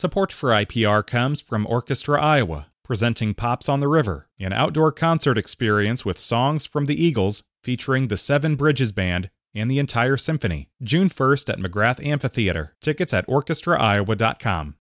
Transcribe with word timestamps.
Support 0.00 0.32
for 0.32 0.50
IPR 0.50 1.04
comes 1.04 1.40
from 1.40 1.66
Orchestra 1.66 2.22
Iowa, 2.22 2.68
presenting 2.84 3.34
Pops 3.34 3.68
on 3.68 3.80
the 3.80 3.88
River, 3.88 4.28
an 4.38 4.52
outdoor 4.52 4.92
concert 4.92 5.36
experience 5.36 6.04
with 6.04 6.20
songs 6.20 6.66
from 6.66 6.86
the 6.86 6.94
Eagles 6.94 7.42
featuring 7.64 8.06
the 8.06 8.16
Seven 8.16 8.54
Bridges 8.54 8.92
Band 8.92 9.28
and 9.56 9.68
the 9.68 9.80
entire 9.80 10.16
symphony. 10.16 10.68
June 10.80 11.08
1st 11.08 11.52
at 11.52 11.58
McGrath 11.58 12.00
Amphitheater. 12.06 12.76
Tickets 12.80 13.12
at 13.12 13.26
orchestraiowa.com. 13.26 14.76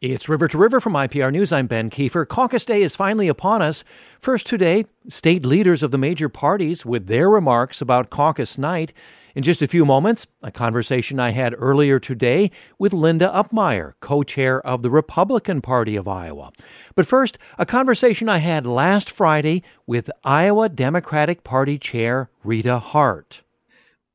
It's 0.00 0.28
River 0.28 0.46
to 0.46 0.58
River 0.58 0.80
from 0.80 0.92
IPR 0.92 1.32
News. 1.32 1.52
I'm 1.52 1.66
Ben 1.66 1.90
Kieffer. 1.90 2.28
Caucus 2.28 2.64
Day 2.64 2.82
is 2.82 2.94
finally 2.94 3.26
upon 3.26 3.62
us. 3.62 3.82
First 4.20 4.46
today, 4.46 4.84
state 5.08 5.44
leaders 5.44 5.82
of 5.82 5.90
the 5.90 5.98
major 5.98 6.28
parties 6.28 6.86
with 6.86 7.08
their 7.08 7.28
remarks 7.28 7.80
about 7.80 8.10
caucus 8.10 8.56
night. 8.56 8.92
In 9.34 9.42
just 9.42 9.62
a 9.62 9.68
few 9.68 9.86
moments, 9.86 10.26
a 10.42 10.50
conversation 10.50 11.18
I 11.18 11.30
had 11.30 11.54
earlier 11.56 11.98
today 11.98 12.50
with 12.78 12.92
Linda 12.92 13.30
Upmeyer, 13.34 13.94
co 14.00 14.22
chair 14.22 14.60
of 14.66 14.82
the 14.82 14.90
Republican 14.90 15.62
Party 15.62 15.96
of 15.96 16.06
Iowa. 16.06 16.52
But 16.94 17.06
first, 17.06 17.38
a 17.58 17.64
conversation 17.64 18.28
I 18.28 18.38
had 18.38 18.66
last 18.66 19.10
Friday 19.10 19.62
with 19.86 20.10
Iowa 20.22 20.68
Democratic 20.68 21.44
Party 21.44 21.78
Chair 21.78 22.28
Rita 22.44 22.78
Hart. 22.78 23.40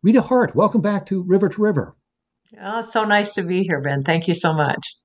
Rita 0.03 0.21
Hart, 0.21 0.55
welcome 0.55 0.81
back 0.81 1.07
to 1.07 1.23
River 1.23 1.49
to 1.49 1.61
River. 1.61 1.95
Oh, 2.61 2.79
it's 2.79 2.93
so 2.93 3.03
nice 3.03 3.33
to 3.33 3.41
be 3.41 3.63
here, 3.63 3.81
Ben. 3.81 4.03
Thank 4.03 4.27
you 4.27 4.35
so 4.35 4.53
much. 4.53 4.97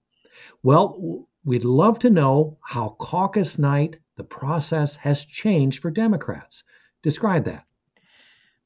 Well, 0.63 1.27
we'd 1.43 1.65
love 1.65 1.99
to 2.01 2.11
know 2.11 2.59
how 2.63 2.97
caucus 2.99 3.59
night, 3.59 3.97
the 4.19 4.25
process, 4.25 4.95
has 4.97 5.25
changed 5.25 5.81
for 5.81 5.91
Democrats. 5.91 6.63
Describe 7.03 7.47
that. 7.47 7.65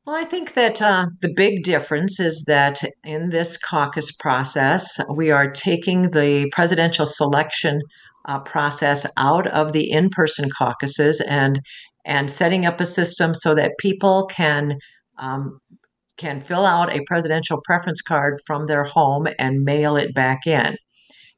Well, 0.06 0.14
I 0.14 0.24
think 0.24 0.54
that 0.54 0.80
uh, 0.80 1.06
the 1.20 1.32
big 1.34 1.64
difference 1.64 2.20
is 2.20 2.44
that 2.46 2.80
in 3.02 3.30
this 3.30 3.56
caucus 3.58 4.12
process, 4.12 5.00
we 5.12 5.32
are 5.32 5.50
taking 5.50 6.02
the 6.12 6.48
presidential 6.52 7.06
selection 7.06 7.80
uh, 8.26 8.38
process 8.38 9.04
out 9.16 9.48
of 9.48 9.72
the 9.72 9.90
in-person 9.90 10.50
caucuses 10.56 11.20
and 11.20 11.60
and 12.04 12.30
setting 12.30 12.64
up 12.66 12.80
a 12.80 12.86
system 12.86 13.34
so 13.34 13.52
that 13.56 13.72
people 13.80 14.26
can 14.26 14.78
um, 15.18 15.58
can 16.18 16.40
fill 16.40 16.64
out 16.64 16.94
a 16.94 17.02
presidential 17.08 17.60
preference 17.64 18.00
card 18.00 18.38
from 18.46 18.66
their 18.66 18.84
home 18.84 19.26
and 19.40 19.64
mail 19.64 19.96
it 19.96 20.14
back 20.14 20.46
in. 20.46 20.76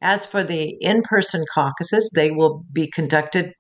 As 0.03 0.27
for 0.27 0.45
the 0.45 0.77
in 0.83 1.01
person 1.05 1.43
caucuses, 1.55 2.11
they 2.15 2.31
will 2.31 2.65
be 2.71 2.91
conducted 2.91 3.55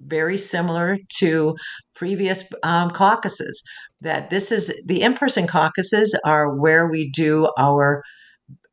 very 0.00 0.36
similar 0.36 0.98
to 1.18 1.54
previous 1.94 2.44
um, 2.62 2.90
caucuses. 2.90 3.62
That 4.02 4.30
this 4.30 4.50
is 4.50 4.72
the 4.86 5.02
in 5.02 5.14
person 5.14 5.46
caucuses 5.46 6.18
are 6.24 6.54
where 6.54 6.88
we 6.88 7.10
do 7.10 7.48
our 7.56 8.02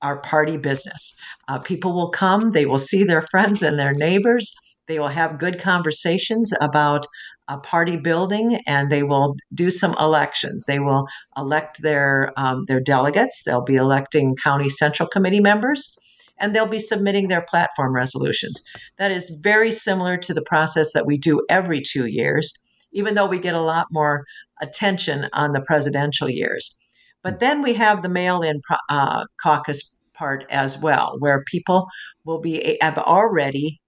our 0.02 0.22
party 0.22 0.58
business. 0.58 1.14
Uh, 1.48 1.60
people 1.60 1.94
will 1.94 2.10
come, 2.10 2.52
they 2.52 2.66
will 2.66 2.80
see 2.80 3.04
their 3.04 3.22
friends 3.22 3.62
and 3.62 3.78
their 3.78 3.94
neighbors. 3.94 4.54
They 4.88 5.00
will 5.00 5.10
have 5.10 5.38
good 5.38 5.60
conversations 5.60 6.52
about 6.62 7.06
a 7.48 7.58
party 7.58 7.98
building, 7.98 8.60
and 8.68 8.90
they 8.90 9.04
will 9.04 9.36
do 9.54 9.70
some 9.72 9.96
elections. 10.00 10.66
They 10.66 10.80
will 10.80 11.06
elect 11.38 11.82
their 11.82 12.32
um, 12.38 12.66
their 12.68 12.82
delegates. 12.82 13.44
They'll 13.46 13.64
be 13.64 13.76
electing 13.76 14.36
county 14.44 14.70
central 14.70 15.10
committee 15.10 15.42
members 15.42 15.96
and 16.40 16.56
they'll 16.56 16.66
be 16.66 16.80
submitting 16.80 17.28
their 17.28 17.46
platform 17.48 17.94
resolutions. 17.94 18.64
That 18.98 19.12
is 19.12 19.40
very 19.44 19.72
similar 19.72 20.18
to 20.18 20.34
the 20.34 20.42
process 20.42 20.94
that 20.94 21.06
we 21.06 21.18
do 21.18 21.42
every 21.50 21.82
two 21.82 22.06
years, 22.06 22.54
even 22.92 23.16
though 23.16 23.28
we 23.28 23.40
get 23.40 23.56
a 23.56 23.62
lot 23.62 23.88
more 23.92 24.26
attention 24.62 25.28
on 25.34 25.54
the 25.54 25.62
presidential 25.62 26.30
years. 26.30 26.76
But 27.24 27.40
then 27.40 27.62
we 27.62 27.74
have 27.74 28.02
the 28.02 28.10
mail 28.10 28.42
in 28.42 28.62
uh, 28.90 29.26
caucus 29.42 30.00
part 30.14 30.46
as 30.50 30.78
well, 30.80 31.16
where 31.20 31.44
people 31.46 31.88
will 32.26 32.40
be 32.40 32.78
have 32.82 32.98
already 32.98 33.80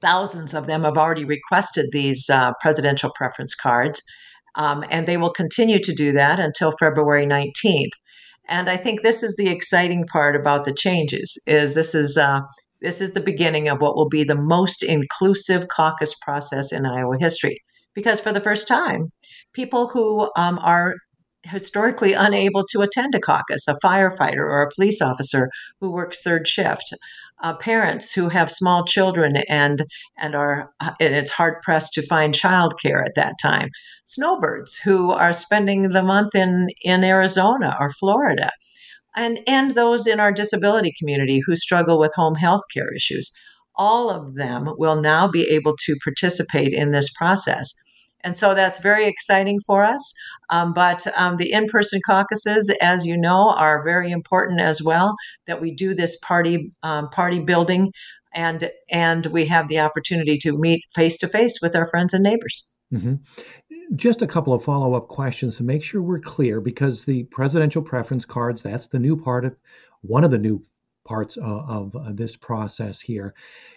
thousands 0.00 0.52
of 0.52 0.66
them 0.66 0.82
have 0.82 0.98
already 0.98 1.24
requested 1.24 1.86
these 1.92 2.28
uh, 2.28 2.52
presidential 2.60 3.10
preference 3.14 3.54
cards, 3.54 4.02
um, 4.56 4.84
and 4.90 5.06
they 5.06 5.16
will 5.16 5.30
continue 5.30 5.78
to 5.78 5.94
do 5.94 6.12
that 6.12 6.38
until 6.38 6.72
February 6.72 7.24
19th. 7.24 7.92
And 8.48 8.68
I 8.68 8.76
think 8.76 9.00
this 9.00 9.22
is 9.22 9.36
the 9.36 9.48
exciting 9.48 10.04
part 10.06 10.34
about 10.36 10.64
the 10.64 10.74
changes 10.74 11.40
is 11.46 11.74
this 11.74 11.94
is 11.94 12.18
uh, 12.18 12.40
this 12.80 13.00
is 13.00 13.12
the 13.12 13.20
beginning 13.20 13.68
of 13.68 13.80
what 13.80 13.94
will 13.94 14.08
be 14.08 14.24
the 14.24 14.36
most 14.36 14.82
inclusive 14.82 15.68
caucus 15.68 16.14
process 16.14 16.72
in 16.72 16.84
Iowa 16.84 17.16
history. 17.18 17.56
Because 17.94 18.20
for 18.20 18.32
the 18.32 18.40
first 18.40 18.66
time, 18.66 19.12
people 19.52 19.88
who 19.88 20.30
um, 20.36 20.58
are 20.62 20.94
historically 21.44 22.12
unable 22.12 22.64
to 22.70 22.80
attend 22.82 23.14
a 23.14 23.20
caucus, 23.20 23.66
a 23.68 23.74
firefighter 23.84 24.38
or 24.38 24.62
a 24.62 24.70
police 24.74 25.02
officer 25.02 25.48
who 25.80 25.92
works 25.92 26.22
third 26.22 26.46
shift, 26.46 26.94
uh, 27.42 27.54
parents 27.56 28.12
who 28.12 28.28
have 28.28 28.50
small 28.50 28.84
children 28.84 29.36
and 29.48 29.84
and 30.16 30.34
are 30.34 30.70
and 30.80 31.14
it's 31.14 31.30
hard 31.30 31.60
pressed 31.62 31.92
to 31.94 32.06
find 32.06 32.34
childcare 32.34 33.04
at 33.04 33.14
that 33.16 33.34
time, 33.42 33.68
snowbirds 34.04 34.76
who 34.76 35.10
are 35.10 35.32
spending 35.32 35.82
the 35.90 36.02
month 36.02 36.34
in 36.34 36.68
in 36.84 37.02
Arizona 37.04 37.76
or 37.80 37.90
Florida, 37.90 38.50
and 39.16 39.40
and 39.48 39.72
those 39.72 40.06
in 40.06 40.20
our 40.20 40.32
disability 40.32 40.92
community 40.98 41.40
who 41.44 41.56
struggle 41.56 41.98
with 41.98 42.12
home 42.14 42.36
health 42.36 42.62
care 42.72 42.92
issues. 42.94 43.32
All 43.76 44.10
of 44.10 44.34
them 44.34 44.74
will 44.76 45.00
now 45.00 45.28
be 45.28 45.42
able 45.50 45.76
to 45.84 45.96
participate 46.04 46.72
in 46.72 46.90
this 46.90 47.10
process. 47.12 47.74
And 48.24 48.36
so 48.36 48.54
that's 48.54 48.78
very 48.78 49.06
exciting 49.06 49.60
for 49.66 49.82
us. 49.82 50.12
Um, 50.50 50.72
but 50.72 51.06
um, 51.18 51.36
the 51.36 51.52
in 51.52 51.66
person 51.66 52.00
caucuses, 52.06 52.72
as 52.80 53.06
you 53.06 53.16
know, 53.16 53.50
are 53.56 53.82
very 53.84 54.10
important 54.10 54.60
as 54.60 54.82
well, 54.82 55.16
that 55.46 55.60
we 55.60 55.74
do 55.74 55.94
this 55.94 56.16
party, 56.18 56.72
um, 56.82 57.08
party 57.10 57.40
building 57.40 57.92
and, 58.34 58.70
and 58.90 59.26
we 59.26 59.44
have 59.46 59.68
the 59.68 59.80
opportunity 59.80 60.38
to 60.38 60.58
meet 60.58 60.82
face 60.94 61.16
to 61.18 61.28
face 61.28 61.58
with 61.60 61.76
our 61.76 61.86
friends 61.86 62.14
and 62.14 62.22
neighbors. 62.22 62.64
Mm-hmm. 62.92 63.14
Just 63.96 64.22
a 64.22 64.26
couple 64.26 64.54
of 64.54 64.64
follow 64.64 64.94
up 64.94 65.08
questions 65.08 65.56
to 65.56 65.64
make 65.64 65.82
sure 65.82 66.00
we're 66.00 66.20
clear 66.20 66.60
because 66.60 67.04
the 67.04 67.24
presidential 67.24 67.82
preference 67.82 68.24
cards, 68.24 68.62
that's 68.62 68.88
the 68.88 68.98
new 68.98 69.20
part 69.20 69.44
of 69.44 69.54
one 70.02 70.24
of 70.24 70.30
the 70.30 70.38
new 70.38 70.62
parts 71.12 71.36
of, 71.36 71.58
of 71.78 71.96
uh, 71.96 72.10
this 72.12 72.34
process 72.36 73.00
here. 73.00 73.34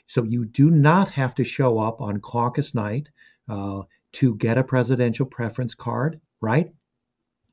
So 0.08 0.24
you 0.24 0.46
do 0.46 0.68
not 0.72 1.08
have 1.10 1.34
to 1.36 1.44
show 1.44 1.80
up 1.80 2.02
on 2.02 2.20
caucus 2.20 2.74
night. 2.74 3.08
Uh, 3.48 3.82
to 4.16 4.36
get 4.36 4.58
a 4.58 4.64
presidential 4.64 5.26
preference 5.26 5.76
card, 5.76 6.20
right? 6.42 6.72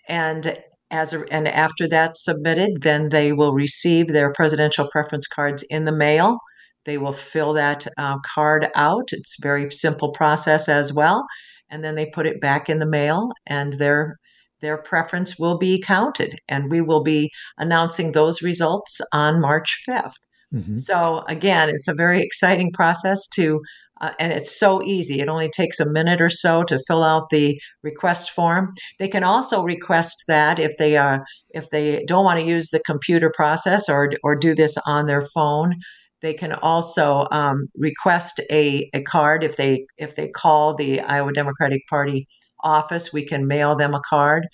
and 0.08 0.56
as 0.90 1.12
a, 1.12 1.24
and 1.32 1.48
after 1.48 1.88
that's 1.88 2.24
submitted, 2.24 2.82
then 2.82 3.08
they 3.08 3.32
will 3.32 3.52
receive 3.52 4.08
their 4.08 4.32
presidential 4.32 4.88
preference 4.90 5.26
cards 5.26 5.64
in 5.68 5.84
the 5.84 5.92
mail. 5.92 6.38
They 6.84 6.98
will 6.98 7.12
fill 7.12 7.54
that 7.54 7.86
uh, 7.98 8.16
card 8.34 8.68
out. 8.76 9.08
It's 9.12 9.36
a 9.38 9.42
very 9.42 9.70
simple 9.70 10.12
process 10.12 10.68
as 10.68 10.92
well, 10.92 11.24
and 11.70 11.82
then 11.82 11.96
they 11.96 12.06
put 12.06 12.26
it 12.26 12.40
back 12.40 12.68
in 12.68 12.78
the 12.78 12.86
mail, 12.86 13.30
and 13.48 13.72
their 13.74 14.16
their 14.60 14.78
preference 14.78 15.38
will 15.38 15.58
be 15.58 15.80
counted, 15.80 16.38
and 16.48 16.70
we 16.70 16.80
will 16.80 17.02
be 17.02 17.30
announcing 17.58 18.12
those 18.12 18.42
results 18.42 19.00
on 19.12 19.40
March 19.40 19.82
5th. 19.88 20.14
Mm-hmm. 20.54 20.76
So 20.76 21.24
again, 21.28 21.68
it's 21.68 21.88
a 21.88 21.94
very 21.94 22.20
exciting 22.20 22.72
process 22.72 23.26
to 23.34 23.60
uh, 24.00 24.12
and 24.18 24.32
it's 24.32 24.58
so 24.58 24.82
easy. 24.82 25.20
It 25.20 25.28
only 25.28 25.48
takes 25.48 25.80
a 25.80 25.90
minute 25.90 26.20
or 26.20 26.28
so 26.28 26.62
to 26.64 26.78
fill 26.86 27.02
out 27.02 27.30
the 27.30 27.58
request 27.82 28.30
form. 28.30 28.74
They 28.98 29.08
can 29.08 29.24
also 29.24 29.62
request 29.62 30.24
that 30.28 30.58
if 30.58 30.72
they 30.78 30.96
are 30.96 31.24
if 31.50 31.70
they 31.70 32.04
don't 32.04 32.24
want 32.24 32.38
to 32.40 32.46
use 32.46 32.70
the 32.70 32.80
computer 32.80 33.32
process 33.34 33.88
or 33.88 34.10
or 34.22 34.36
do 34.36 34.54
this 34.54 34.76
on 34.86 35.06
their 35.06 35.22
phone. 35.22 35.74
They 36.22 36.34
can 36.34 36.52
also 36.54 37.26
um, 37.30 37.68
request 37.76 38.40
a, 38.50 38.88
a 38.94 39.02
card 39.02 39.44
if 39.44 39.56
they 39.56 39.86
if 39.98 40.16
they 40.16 40.28
call 40.28 40.74
the 40.74 41.00
Iowa 41.00 41.32
Democratic 41.32 41.86
Party 41.88 42.26
office. 42.66 43.12
We 43.12 43.24
can 43.24 43.46
mail 43.46 43.76
them 43.76 43.94
a 43.94 44.00
card, 44.08 44.46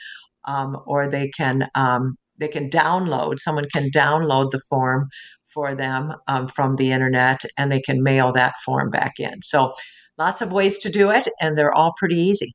um, 0.45 0.77
or 0.87 1.09
they 1.09 1.29
can 1.29 1.65
um, 1.75 2.17
they 2.39 2.49
can 2.49 2.69
download. 2.69 3.39
Someone 3.39 3.67
can 3.73 3.91
download 3.91 4.51
the 4.51 4.61
form 4.69 5.05
for 5.53 5.75
them 5.75 6.15
um, 6.29 6.49
from 6.49 6.77
the 6.77 6.93
internet 6.93 7.43
and 7.59 7.71
they 7.71 7.81
can 7.81 8.03
mail 8.03 8.33
that 8.33 8.55
form 8.65 8.91
back 8.91 9.13
in. 9.19 9.43
So 9.43 9.73
lots 10.19 10.41
of 10.41 10.53
ways 10.53 10.79
to 10.79 10.91
do 10.91 11.11
it 11.11 11.29
and 11.41 11.57
they're 11.57 11.75
all 11.75 11.93
pretty 11.99 12.17
easy. 12.17 12.55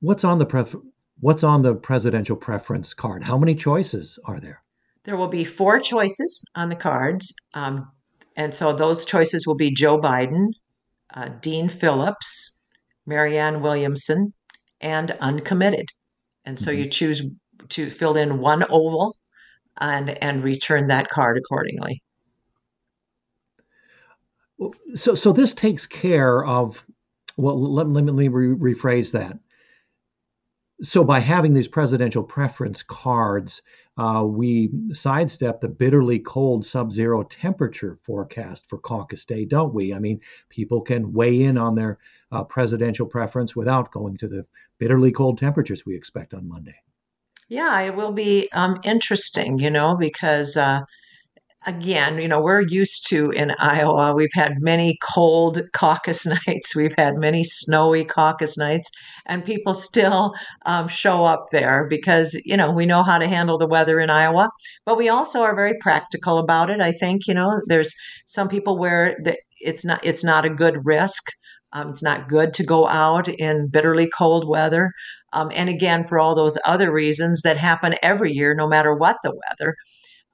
What's 0.00 0.24
on 0.24 0.38
the 0.38 0.46
pref- 0.46 0.76
what's 1.20 1.42
on 1.42 1.62
the 1.62 1.74
presidential 1.74 2.36
preference 2.36 2.92
card? 2.92 3.24
How 3.24 3.38
many 3.38 3.54
choices 3.54 4.18
are 4.26 4.40
there? 4.40 4.62
There 5.04 5.16
will 5.16 5.28
be 5.28 5.44
four 5.44 5.80
choices 5.80 6.44
on 6.54 6.68
the 6.68 6.76
cards. 6.76 7.32
Um, 7.54 7.90
and 8.36 8.54
so 8.54 8.72
those 8.72 9.04
choices 9.04 9.46
will 9.46 9.56
be 9.56 9.72
Joe 9.72 9.98
Biden, 9.98 10.48
uh, 11.14 11.28
Dean 11.40 11.68
Phillips, 11.68 12.58
Marianne 13.06 13.60
Williamson, 13.60 14.32
and 14.84 15.10
uncommitted. 15.12 15.88
And 16.44 16.58
so 16.58 16.70
mm-hmm. 16.70 16.80
you 16.82 16.90
choose 16.90 17.22
to 17.70 17.90
fill 17.90 18.16
in 18.16 18.38
one 18.38 18.62
oval 18.70 19.16
and 19.80 20.10
and 20.22 20.44
return 20.44 20.86
that 20.86 21.08
card 21.08 21.36
accordingly. 21.36 22.02
So 24.94 25.16
so 25.16 25.32
this 25.32 25.52
takes 25.52 25.86
care 25.86 26.44
of 26.44 26.84
well 27.36 27.60
let, 27.60 27.88
let 27.88 28.04
me 28.04 28.28
re- 28.28 28.74
rephrase 28.74 29.10
that. 29.12 29.38
So 30.82 31.04
by 31.04 31.20
having 31.20 31.54
these 31.54 31.68
presidential 31.68 32.22
preference 32.22 32.82
cards, 32.82 33.62
uh, 33.96 34.24
we 34.26 34.70
sidestep 34.92 35.60
the 35.60 35.68
bitterly 35.68 36.18
cold 36.18 36.66
sub-zero 36.66 37.22
temperature 37.22 37.96
forecast 38.02 38.64
for 38.68 38.78
caucus 38.78 39.24
day, 39.24 39.44
don't 39.44 39.72
we? 39.72 39.94
I 39.94 40.00
mean, 40.00 40.20
people 40.48 40.80
can 40.80 41.12
weigh 41.12 41.44
in 41.44 41.56
on 41.56 41.76
their 41.76 41.98
uh, 42.32 42.42
presidential 42.42 43.06
preference 43.06 43.54
without 43.54 43.92
going 43.92 44.16
to 44.18 44.28
the 44.28 44.44
bitterly 44.78 45.12
cold 45.12 45.38
temperatures 45.38 45.86
we 45.86 45.94
expect 45.94 46.34
on 46.34 46.48
Monday. 46.48 46.74
Yeah, 47.48 47.80
it 47.82 47.94
will 47.94 48.12
be 48.12 48.48
um, 48.52 48.80
interesting, 48.82 49.58
you 49.58 49.70
know, 49.70 49.96
because 49.96 50.56
uh, 50.56 50.80
again, 51.66 52.18
you 52.18 52.28
know, 52.28 52.40
we're 52.40 52.62
used 52.68 53.08
to 53.08 53.30
in 53.30 53.52
Iowa, 53.58 54.14
we've 54.14 54.32
had 54.34 54.60
many 54.60 54.98
cold 55.02 55.60
caucus 55.72 56.26
nights, 56.26 56.74
we've 56.76 56.94
had 56.96 57.16
many 57.16 57.44
snowy 57.44 58.04
caucus 58.04 58.56
nights, 58.58 58.90
and 59.26 59.44
people 59.44 59.74
still 59.74 60.34
um, 60.66 60.88
show 60.88 61.24
up 61.24 61.46
there 61.52 61.86
because, 61.88 62.34
you 62.44 62.56
know, 62.56 62.70
we 62.70 62.86
know 62.86 63.02
how 63.02 63.18
to 63.18 63.26
handle 63.26 63.58
the 63.58 63.66
weather 63.66 64.00
in 64.00 64.10
Iowa, 64.10 64.50
but 64.84 64.98
we 64.98 65.08
also 65.08 65.42
are 65.42 65.56
very 65.56 65.74
practical 65.80 66.38
about 66.38 66.70
it. 66.70 66.80
I 66.80 66.92
think, 66.92 67.26
you 67.26 67.34
know, 67.34 67.60
there's 67.66 67.94
some 68.26 68.48
people 68.48 68.78
where 68.78 69.16
the, 69.22 69.36
it's 69.60 69.84
not 69.84 70.04
it's 70.04 70.24
not 70.24 70.44
a 70.44 70.50
good 70.50 70.78
risk. 70.84 71.22
Um, 71.72 71.90
it's 71.90 72.02
not 72.02 72.28
good 72.28 72.54
to 72.54 72.64
go 72.64 72.86
out 72.86 73.26
in 73.26 73.68
bitterly 73.68 74.08
cold 74.16 74.46
weather. 74.48 74.92
Um, 75.32 75.50
and 75.54 75.68
again, 75.68 76.04
for 76.04 76.20
all 76.20 76.36
those 76.36 76.56
other 76.64 76.92
reasons 76.92 77.42
that 77.42 77.56
happen 77.56 77.96
every 78.00 78.32
year, 78.32 78.54
no 78.54 78.68
matter 78.68 78.94
what 78.94 79.16
the 79.24 79.32
weather. 79.32 79.74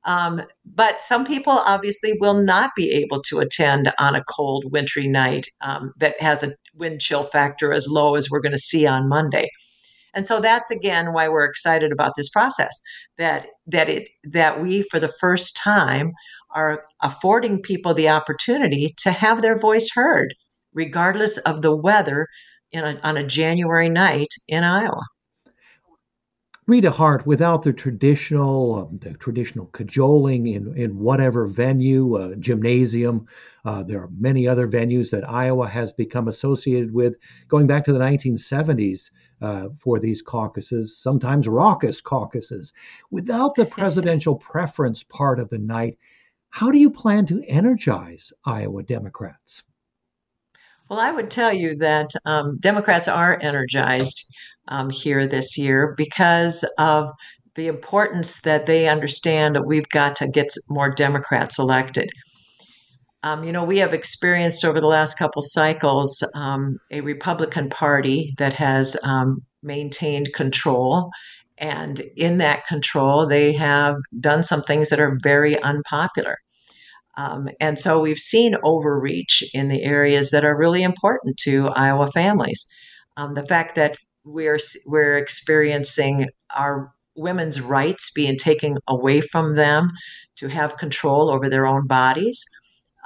Um, 0.05 0.43
but 0.65 1.01
some 1.01 1.25
people 1.25 1.53
obviously 1.53 2.15
will 2.21 2.43
not 2.43 2.71
be 2.75 2.91
able 2.93 3.21
to 3.23 3.39
attend 3.41 3.93
on 3.99 4.15
a 4.15 4.25
cold, 4.25 4.65
wintry 4.73 5.07
night 5.07 5.49
um, 5.61 5.93
that 5.99 6.21
has 6.21 6.43
a 6.43 6.55
wind 6.75 7.01
chill 7.01 7.23
factor 7.23 7.73
as 7.73 7.89
low 7.89 8.15
as 8.15 8.31
we're 8.31 8.41
going 8.41 8.53
to 8.53 8.59
see 8.59 8.87
on 8.87 9.09
Monday. 9.09 9.49
And 10.15 10.27
so 10.27 10.41
that's 10.41 10.71
again 10.71 11.13
why 11.13 11.29
we're 11.29 11.45
excited 11.45 11.93
about 11.93 12.13
this 12.17 12.29
process 12.29 12.81
that 13.17 13.47
that 13.67 13.89
it 13.89 14.09
that 14.25 14.61
we 14.61 14.83
for 14.83 14.99
the 14.99 15.13
first 15.21 15.57
time 15.57 16.13
are 16.53 16.85
affording 17.01 17.63
people 17.63 17.95
the 17.95 18.09
opportunity 18.09 18.93
to 18.99 19.13
have 19.13 19.41
their 19.41 19.57
voice 19.57 19.89
heard 19.95 20.35
regardless 20.73 21.39
of 21.39 21.63
the 21.63 21.75
weather 21.75 22.27
a, 22.75 22.99
on 23.03 23.17
a 23.17 23.27
January 23.27 23.89
night 23.89 24.29
in 24.49 24.65
Iowa. 24.65 25.03
Rita 26.71 26.93
Hart, 26.93 27.27
without 27.27 27.65
the 27.65 27.73
traditional, 27.73 28.87
um, 28.89 28.99
the 29.03 29.15
traditional 29.15 29.67
cajoling 29.73 30.47
in, 30.47 30.77
in 30.77 31.01
whatever 31.01 31.49
venue, 31.49 32.15
uh, 32.15 32.37
gymnasium, 32.37 33.27
uh, 33.65 33.83
there 33.83 34.03
are 34.03 34.11
many 34.17 34.47
other 34.47 34.69
venues 34.69 35.11
that 35.11 35.29
Iowa 35.29 35.67
has 35.67 35.93
become 35.93 36.29
associated 36.29 36.95
with 36.95 37.17
going 37.49 37.67
back 37.67 37.85
to 37.87 37.93
the 37.93 37.99
1970s 37.99 39.11
uh, 39.43 39.71
for 39.81 39.99
these 39.99 40.23
caucuses, 40.23 40.97
sometimes 40.97 41.49
raucous 41.49 42.01
caucuses. 42.01 42.73
Without 43.11 43.57
the 43.57 43.67
presidential 43.67 44.37
preference 44.53 45.03
part 45.03 45.41
of 45.41 45.51
the 45.51 45.59
night, 45.59 45.99
how 46.51 46.71
do 46.71 46.79
you 46.79 46.91
plan 46.91 47.27
to 47.27 47.43
energize 47.49 48.33
Iowa 48.45 48.85
Democrats? 48.85 49.65
Well, 50.89 51.01
I 51.01 51.11
would 51.11 51.31
tell 51.31 51.53
you 51.53 51.77
that 51.77 52.11
um, 52.27 52.59
Democrats 52.59 53.07
are 53.07 53.39
energized 53.43 54.33
um, 54.71 54.91
here 54.91 55.27
this 55.27 55.59
year 55.59 55.95
because 55.97 56.65
of 56.79 57.11
the 57.55 57.67
importance 57.67 58.41
that 58.43 58.67
they 58.67 58.89
understand 58.89 59.55
that 59.55 59.67
we've 59.67 59.89
got 59.91 60.17
to 60.17 60.29
get 60.29 60.49
more 60.69 60.91
Democrats 60.91 61.59
elected. 61.59 62.09
Um, 63.23 63.45
you 63.45 63.53
know, 63.53 63.65
we 63.65 63.79
have 63.79 63.93
experienced 63.93 64.65
over 64.65 64.81
the 64.81 64.87
last 64.87 65.19
couple 65.19 65.43
cycles 65.43 66.25
um, 66.35 66.77
a 66.91 67.03
Republican 67.03 67.69
Party 67.69 68.33
that 68.39 68.55
has 68.55 68.97
um, 69.05 69.43
maintained 69.63 70.33
control. 70.33 71.11
And 71.59 72.01
in 72.17 72.39
that 72.39 72.67
control, 72.67 73.27
they 73.27 73.53
have 73.53 73.97
done 74.21 74.43
some 74.43 74.63
things 74.63 74.89
that 74.89 75.01
are 75.01 75.19
very 75.23 75.61
unpopular. 75.61 76.39
Um, 77.19 77.49
and 77.61 77.79
so 77.79 78.01
we've 78.01 78.19
seen 78.19 78.55
overreach 78.65 79.45
in 79.53 79.69
the 79.69 79.83
areas 79.83 80.31
that 80.31 80.45
are 80.45 80.57
really 80.57 80.83
important 80.83 81.37
to 81.39 81.69
Iowa 81.71 82.07
families. 82.13 82.67
Um, 83.19 83.35
the 83.35 83.43
fact 83.43 83.75
that 83.75 83.97
we're 84.25 84.59
we're 84.87 85.17
experiencing 85.17 86.29
our 86.57 86.93
women's 87.17 87.61
rights 87.61 88.11
being 88.13 88.37
taken 88.37 88.79
away 88.89 89.21
from 89.21 89.55
them 89.55 89.89
to 90.37 90.49
have 90.49 90.77
control 90.77 91.31
over 91.31 91.49
their 91.49 91.67
own 91.67 91.87
bodies. 91.87 92.45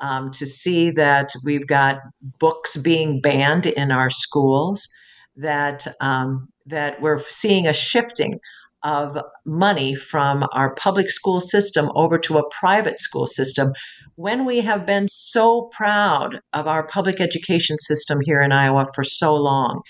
Um, 0.01 0.31
to 0.33 0.45
see 0.45 0.91
that 0.93 1.31
we've 1.45 1.69
got 1.69 1.99
books 2.41 2.77
being 2.77 3.21
banned 3.21 3.67
in 3.67 3.93
our 3.93 4.11
schools, 4.11 4.89
that 5.37 5.87
um, 6.01 6.49
that 6.67 7.01
we're 7.01 7.21
seeing 7.21 7.67
a 7.67 7.73
shifting 7.73 8.41
of 8.83 9.17
money 9.47 9.95
from 9.95 10.47
our 10.53 10.75
public 10.75 11.11
school 11.11 11.41
system 11.41 11.91
over 11.95 12.19
to 12.19 12.39
a 12.39 12.49
private 12.51 12.99
school 12.99 13.27
system 13.27 13.73
when 14.17 14.45
we 14.45 14.61
have 14.61 14.87
been 14.87 15.09
so 15.09 15.69
proud 15.73 16.41
of 16.53 16.69
our 16.69 16.87
public 16.87 17.21
education 17.21 17.79
system 17.79 18.19
here 18.23 18.41
in 18.41 18.53
Iowa 18.53 18.85
for 18.95 19.03
so 19.03 19.35
long. 19.35 19.81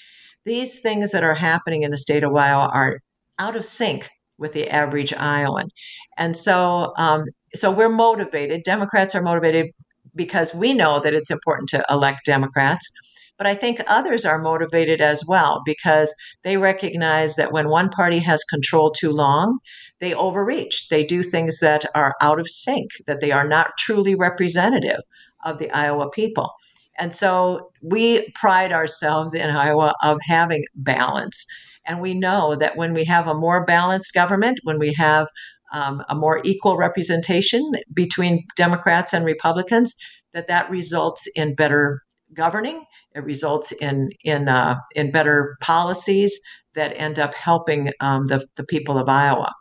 These 0.44 0.80
things 0.80 1.12
that 1.12 1.24
are 1.24 1.34
happening 1.34 1.82
in 1.82 1.90
the 1.90 1.98
state 1.98 2.22
of 2.22 2.34
Iowa 2.34 2.70
are 2.72 3.00
out 3.38 3.56
of 3.56 3.64
sync 3.64 4.08
with 4.38 4.52
the 4.52 4.68
average 4.68 5.12
Iowan. 5.14 5.68
And 6.16 6.36
so, 6.36 6.92
um, 6.96 7.24
so 7.54 7.70
we're 7.70 7.88
motivated. 7.88 8.62
Democrats 8.64 9.14
are 9.14 9.22
motivated 9.22 9.66
because 10.14 10.54
we 10.54 10.72
know 10.72 11.00
that 11.00 11.14
it's 11.14 11.30
important 11.30 11.68
to 11.70 11.84
elect 11.88 12.20
Democrats. 12.24 12.88
But 13.36 13.46
I 13.48 13.54
think 13.54 13.80
others 13.88 14.24
are 14.24 14.38
motivated 14.40 15.00
as 15.00 15.24
well 15.26 15.60
because 15.64 16.14
they 16.44 16.56
recognize 16.56 17.34
that 17.34 17.52
when 17.52 17.68
one 17.68 17.88
party 17.88 18.20
has 18.20 18.44
control 18.44 18.92
too 18.92 19.10
long, 19.10 19.58
they 19.98 20.14
overreach. 20.14 20.88
They 20.88 21.04
do 21.04 21.22
things 21.22 21.58
that 21.58 21.84
are 21.96 22.14
out 22.20 22.38
of 22.38 22.48
sync, 22.48 22.90
that 23.06 23.20
they 23.20 23.32
are 23.32 23.46
not 23.46 23.72
truly 23.78 24.14
representative 24.14 25.00
of 25.44 25.58
the 25.58 25.70
Iowa 25.72 26.10
people. 26.10 26.52
And 26.98 27.12
so 27.12 27.70
we 27.82 28.30
pride 28.34 28.72
ourselves 28.72 29.34
in 29.34 29.50
Iowa 29.50 29.94
of 30.02 30.18
having 30.26 30.64
balance. 30.74 31.44
And 31.86 32.00
we 32.00 32.14
know 32.14 32.54
that 32.56 32.76
when 32.76 32.94
we 32.94 33.04
have 33.04 33.26
a 33.26 33.34
more 33.34 33.64
balanced 33.64 34.14
government, 34.14 34.60
when 34.62 34.78
we 34.78 34.92
have 34.94 35.28
um, 35.72 36.02
a 36.08 36.14
more 36.14 36.40
equal 36.44 36.76
representation 36.76 37.62
between 37.92 38.46
Democrats 38.56 39.12
and 39.12 39.24
Republicans, 39.24 39.94
that 40.32 40.46
that 40.46 40.70
results 40.70 41.26
in 41.34 41.54
better 41.54 42.00
governing 42.32 42.84
it 43.14 43.24
results 43.24 43.72
in 43.72 44.10
in 44.24 44.48
uh, 44.48 44.76
in 44.94 45.10
better 45.10 45.56
policies 45.60 46.40
that 46.74 46.92
end 46.96 47.18
up 47.18 47.34
helping 47.34 47.92
um, 48.00 48.26
the 48.26 48.44
the 48.56 48.64
people 48.64 48.98
of 48.98 49.08
Iowa. 49.08 49.52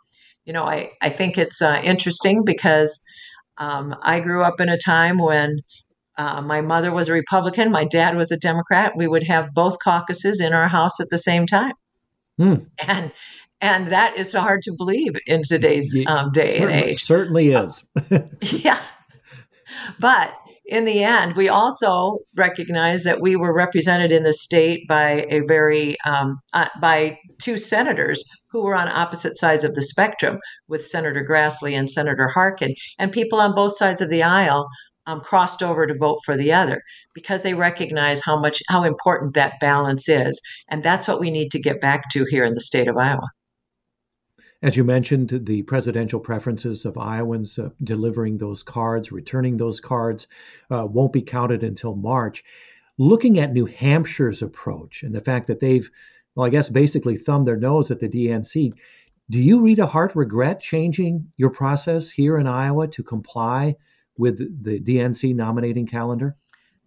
You 0.44 0.52
know, 0.52 0.64
I 0.64 0.90
I 1.00 1.08
think 1.08 1.38
it's 1.38 1.62
uh, 1.62 1.80
interesting 1.82 2.44
because 2.44 3.00
um, 3.58 3.94
I 4.02 4.20
grew 4.20 4.42
up 4.42 4.60
in 4.60 4.68
a 4.68 4.78
time 4.78 5.18
when. 5.18 5.60
Uh, 6.16 6.40
my 6.42 6.60
mother 6.60 6.92
was 6.92 7.08
a 7.08 7.12
Republican. 7.12 7.70
My 7.70 7.84
dad 7.84 8.16
was 8.16 8.30
a 8.30 8.36
Democrat. 8.36 8.92
We 8.96 9.08
would 9.08 9.24
have 9.24 9.52
both 9.52 9.78
caucuses 9.78 10.40
in 10.40 10.52
our 10.52 10.68
house 10.68 11.00
at 11.00 11.10
the 11.10 11.18
same 11.18 11.46
time, 11.46 11.74
hmm. 12.38 12.54
and 12.86 13.12
and 13.60 13.88
that 13.88 14.16
is 14.16 14.32
hard 14.32 14.62
to 14.62 14.74
believe 14.76 15.12
in 15.26 15.42
today's 15.42 15.96
um, 16.06 16.30
day 16.30 16.58
and 16.58 16.70
age. 16.70 17.04
Certainly 17.04 17.52
is. 17.52 17.84
yeah, 18.62 18.80
but 19.98 20.34
in 20.66 20.86
the 20.86 21.04
end, 21.04 21.34
we 21.34 21.48
also 21.48 22.18
recognize 22.36 23.04
that 23.04 23.20
we 23.20 23.36
were 23.36 23.54
represented 23.54 24.12
in 24.12 24.22
the 24.22 24.32
state 24.32 24.88
by 24.88 25.26
a 25.28 25.40
very 25.40 25.96
um, 26.06 26.38
uh, 26.54 26.68
by 26.80 27.18
two 27.38 27.58
senators 27.58 28.24
who 28.48 28.64
were 28.64 28.74
on 28.74 28.88
opposite 28.88 29.36
sides 29.36 29.64
of 29.64 29.74
the 29.74 29.82
spectrum, 29.82 30.38
with 30.68 30.84
Senator 30.84 31.24
Grassley 31.28 31.76
and 31.76 31.90
Senator 31.90 32.28
Harkin, 32.28 32.74
and 32.98 33.12
people 33.12 33.40
on 33.40 33.54
both 33.54 33.76
sides 33.76 34.00
of 34.00 34.08
the 34.08 34.22
aisle 34.22 34.68
um, 35.06 35.20
crossed 35.20 35.62
over 35.62 35.86
to 35.86 35.94
vote 35.94 36.20
for 36.24 36.36
the 36.36 36.52
other 36.52 36.82
because 37.14 37.42
they 37.42 37.54
recognize 37.54 38.22
how 38.24 38.38
much 38.38 38.62
how 38.68 38.84
important 38.84 39.34
that 39.34 39.60
balance 39.60 40.08
is, 40.08 40.40
and 40.68 40.82
that's 40.82 41.08
what 41.08 41.20
we 41.20 41.30
need 41.30 41.50
to 41.50 41.60
get 41.60 41.80
back 41.80 42.08
to 42.10 42.24
here 42.30 42.44
in 42.44 42.54
the 42.54 42.60
state 42.60 42.88
of 42.88 42.96
Iowa. 42.96 43.28
As 44.64 44.78
you 44.78 44.84
mentioned, 44.84 45.42
the 45.44 45.60
presidential 45.64 46.18
preferences 46.18 46.86
of 46.86 46.96
Iowans 46.96 47.58
uh, 47.58 47.68
delivering 47.82 48.38
those 48.38 48.62
cards, 48.62 49.12
returning 49.12 49.58
those 49.58 49.78
cards, 49.78 50.26
uh, 50.70 50.86
won't 50.86 51.12
be 51.12 51.20
counted 51.20 51.62
until 51.62 51.94
March. 51.94 52.42
Looking 52.96 53.38
at 53.38 53.52
New 53.52 53.66
Hampshire's 53.66 54.40
approach 54.40 55.02
and 55.02 55.14
the 55.14 55.20
fact 55.20 55.48
that 55.48 55.60
they've, 55.60 55.90
well, 56.34 56.46
I 56.46 56.48
guess 56.48 56.70
basically 56.70 57.18
thumbed 57.18 57.46
their 57.46 57.58
nose 57.58 57.90
at 57.90 58.00
the 58.00 58.08
DNC, 58.08 58.72
do 59.28 59.38
you, 59.38 59.60
Rita 59.60 59.86
Hart 59.86 60.16
regret 60.16 60.60
changing 60.60 61.30
your 61.36 61.50
process 61.50 62.08
here 62.08 62.38
in 62.38 62.46
Iowa 62.46 62.88
to 62.88 63.02
comply 63.02 63.76
with 64.16 64.38
the 64.64 64.80
DNC 64.80 65.34
nominating 65.34 65.86
calendar? 65.86 66.36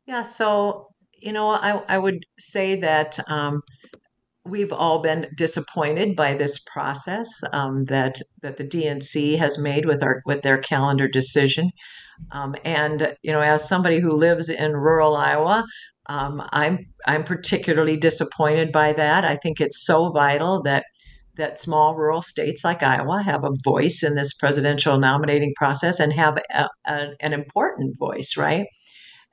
Yeah, 0.06 0.24
so 0.24 0.88
You 1.20 1.34
know, 1.34 1.50
I, 1.50 1.82
I 1.88 1.98
would 1.98 2.26
say 2.40 2.76
that 2.76 3.20
um, 3.30 3.62
we've 4.46 4.72
all 4.72 5.02
been 5.02 5.28
disappointed 5.36 6.16
by 6.16 6.34
this 6.34 6.60
process 6.60 7.30
um, 7.52 7.86
that 7.86 8.20
that 8.42 8.58
the 8.58 8.64
DNC 8.64 9.38
has 9.38 9.58
made 9.58 9.86
with 9.86 10.02
our 10.04 10.22
with 10.26 10.42
their 10.42 10.58
calendar 10.58 11.08
decision. 11.08 11.72
Um, 12.32 12.56
and 12.64 13.16
you 13.22 13.32
know, 13.32 13.42
as 13.42 13.68
somebody 13.68 14.00
who 14.00 14.14
lives 14.14 14.50
in 14.50 14.74
rural 14.74 15.16
Iowa, 15.16 15.64
um, 16.08 16.42
I'm 16.52 16.80
I'm 17.06 17.24
particularly 17.24 17.98
disappointed 17.98 18.72
by 18.72 18.94
that. 18.94 19.26
I 19.26 19.36
think 19.36 19.60
it's 19.60 19.86
so 19.86 20.12
vital 20.12 20.62
that 20.64 20.86
that 21.38 21.60
small 21.60 21.96
rural 21.96 22.22
states 22.22 22.64
like 22.64 22.84
Iowa 22.84 23.22
have 23.24 23.44
a 23.44 23.54
voice 23.64 24.04
in 24.04 24.16
this 24.16 24.34
presidential 24.34 24.98
nominating 24.98 25.54
process 25.56 26.00
and 26.00 26.14
have 26.14 26.38
a, 26.54 26.68
a, 26.86 27.08
an 27.22 27.34
important 27.34 27.98
voice, 27.98 28.36
right? 28.38 28.66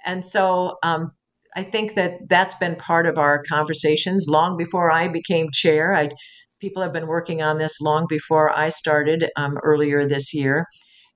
And 0.05 0.25
so 0.25 0.77
um, 0.83 1.11
I 1.57 1.63
think 1.63 1.95
that 1.95 2.29
that's 2.29 2.55
been 2.55 2.77
part 2.77 3.07
of 3.07 3.19
our 3.19 3.43
conversations 3.49 4.27
long 4.29 4.57
before 4.57 4.91
I 4.91 5.09
became 5.09 5.49
chair. 5.53 5.95
I 5.95 6.11
people 6.61 6.83
have 6.83 6.93
been 6.93 7.07
working 7.07 7.43
on 7.43 7.59
this 7.59 7.81
long 7.81 8.07
before 8.09 8.57
I 8.57 8.69
started 8.71 9.31
um, 9.37 9.59
earlier 9.63 10.07
this 10.07 10.33
year, 10.33 10.67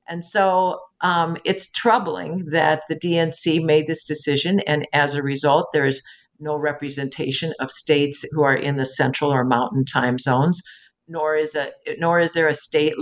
and 0.08 0.24
so 0.24 0.80
um, 1.00 1.36
it's 1.44 1.70
troubling 1.72 2.44
that 2.50 2.82
the 2.88 2.96
DNC 2.96 3.64
made 3.64 3.86
this 3.86 4.04
decision, 4.04 4.60
and 4.60 4.86
as 4.92 5.14
a 5.14 5.22
result, 5.22 5.68
there's 5.72 6.02
no 6.38 6.56
representation 6.56 7.52
of 7.60 7.70
states 7.70 8.24
who 8.32 8.42
are 8.42 8.56
in 8.56 8.76
the 8.76 8.86
central 8.86 9.32
or 9.32 9.44
mountain 9.44 9.84
time 9.84 10.18
zones, 10.18 10.62
nor 11.06 11.36
is 11.36 11.54
a 11.54 11.70
nor 11.98 12.20
is 12.20 12.32
there 12.32 12.48
a 12.48 12.54
state 12.54 12.94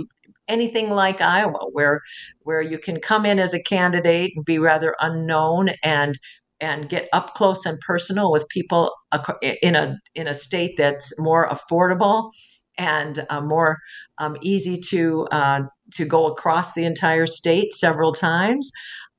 anything 0.47 0.89
like 0.89 1.21
Iowa 1.21 1.59
where 1.71 2.01
where 2.41 2.61
you 2.61 2.79
can 2.79 2.99
come 2.99 3.25
in 3.25 3.39
as 3.39 3.53
a 3.53 3.61
candidate 3.61 4.31
and 4.35 4.45
be 4.45 4.59
rather 4.59 4.95
unknown 4.99 5.69
and 5.83 6.15
and 6.59 6.89
get 6.89 7.07
up 7.13 7.35
close 7.35 7.65
and 7.65 7.79
personal 7.81 8.31
with 8.31 8.47
people 8.49 8.91
in 9.61 9.75
a 9.75 9.97
in 10.15 10.27
a 10.27 10.33
state 10.33 10.75
that's 10.77 11.13
more 11.19 11.47
affordable 11.49 12.31
and 12.77 13.25
uh, 13.29 13.41
more 13.41 13.77
um, 14.19 14.37
easy 14.41 14.77
to 14.77 15.27
uh, 15.31 15.61
to 15.93 16.05
go 16.05 16.25
across 16.27 16.73
the 16.73 16.85
entire 16.85 17.25
state 17.25 17.73
several 17.73 18.11
times. 18.11 18.71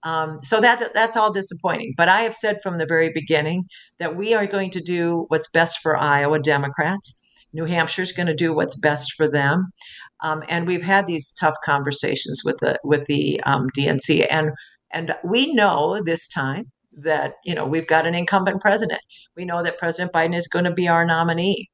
Um, 0.05 0.38
so 0.43 0.61
that 0.61 0.83
that's 0.95 1.17
all 1.17 1.33
disappointing. 1.33 1.95
But 1.97 2.09
I 2.09 2.21
have 2.23 2.35
said 2.35 2.61
from 2.62 2.78
the 2.78 2.87
very 2.87 3.11
beginning 3.12 3.64
that 3.99 4.17
we 4.17 4.35
are 4.35 4.47
going 4.47 4.71
to 4.71 4.81
do 4.81 5.25
what's 5.28 5.50
best 5.50 5.78
for 5.83 5.97
Iowa 5.97 6.38
Democrats. 6.38 7.25
New 7.52 7.64
Hampshire's 7.64 8.12
going 8.12 8.26
to 8.26 8.35
do 8.35 8.55
what's 8.55 8.78
best 8.78 9.14
for 9.14 9.26
them, 9.26 9.71
um, 10.23 10.43
and 10.49 10.67
we've 10.67 10.83
had 10.83 11.07
these 11.07 11.33
tough 11.33 11.55
conversations 11.64 12.43
with 12.45 12.59
the 12.61 12.78
with 12.85 13.07
the 13.07 13.40
um, 13.45 13.69
DNC, 13.76 14.26
and 14.31 14.50
and 14.93 15.14
we 15.25 15.52
know 15.55 16.00
this 16.05 16.28
time 16.28 16.71
that 16.93 17.35
you 17.45 17.55
know 17.55 17.67
we've 17.67 17.87
got 17.87 18.07
an 18.07 18.14
incumbent 18.14 18.61
president. 18.61 19.00
We 19.37 19.45
know 19.45 19.62
that 19.62 19.78
President 19.78 20.12
Biden 20.12 20.37
is 20.37 20.47
going 20.47 20.67
to 20.67 20.73
be 20.73 20.88
our 20.88 21.07
nominee, 21.07 21.71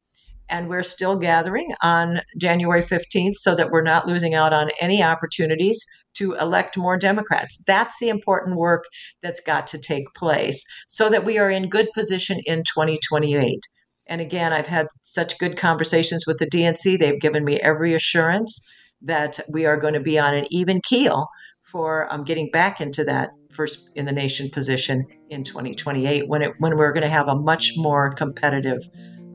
and 0.48 0.68
we're 0.68 0.84
still 0.84 1.16
gathering 1.16 1.70
on 1.82 2.20
January 2.38 2.82
15th 2.82 3.34
so 3.34 3.54
that 3.54 3.70
we're 3.70 3.82
not 3.82 4.06
losing 4.06 4.34
out 4.34 4.52
on 4.52 4.70
any 4.80 5.02
opportunities 5.02 5.84
to 6.14 6.34
elect 6.34 6.76
more 6.76 6.96
Democrats. 6.96 7.62
That's 7.66 7.98
the 7.98 8.08
important 8.08 8.56
work 8.56 8.84
that's 9.22 9.40
got 9.40 9.66
to 9.68 9.78
take 9.78 10.12
place 10.14 10.64
so 10.88 11.08
that 11.08 11.24
we 11.24 11.38
are 11.38 11.50
in 11.50 11.68
good 11.68 11.88
position 11.94 12.40
in 12.46 12.62
2028. 12.64 13.60
And 14.06 14.20
again, 14.20 14.52
I've 14.52 14.66
had 14.66 14.86
such 15.02 15.38
good 15.38 15.56
conversations 15.56 16.26
with 16.26 16.38
the 16.38 16.46
DNC. 16.46 16.98
They've 16.98 17.20
given 17.20 17.44
me 17.44 17.58
every 17.60 17.94
assurance 17.94 18.68
that 19.02 19.40
we 19.50 19.66
are 19.66 19.76
going 19.76 19.94
to 19.94 20.00
be 20.00 20.18
on 20.18 20.34
an 20.34 20.46
even 20.50 20.80
keel 20.82 21.26
for 21.62 22.12
um, 22.12 22.24
getting 22.24 22.50
back 22.50 22.80
into 22.80 23.04
that 23.04 23.30
first 23.50 23.90
in 23.94 24.04
the 24.04 24.12
nation 24.12 24.50
position 24.50 25.06
in 25.30 25.44
2028 25.44 26.28
when 26.28 26.42
it 26.42 26.52
when 26.58 26.76
we're 26.76 26.92
going 26.92 27.02
to 27.02 27.08
have 27.08 27.28
a 27.28 27.36
much 27.36 27.72
more 27.76 28.10
competitive 28.12 28.80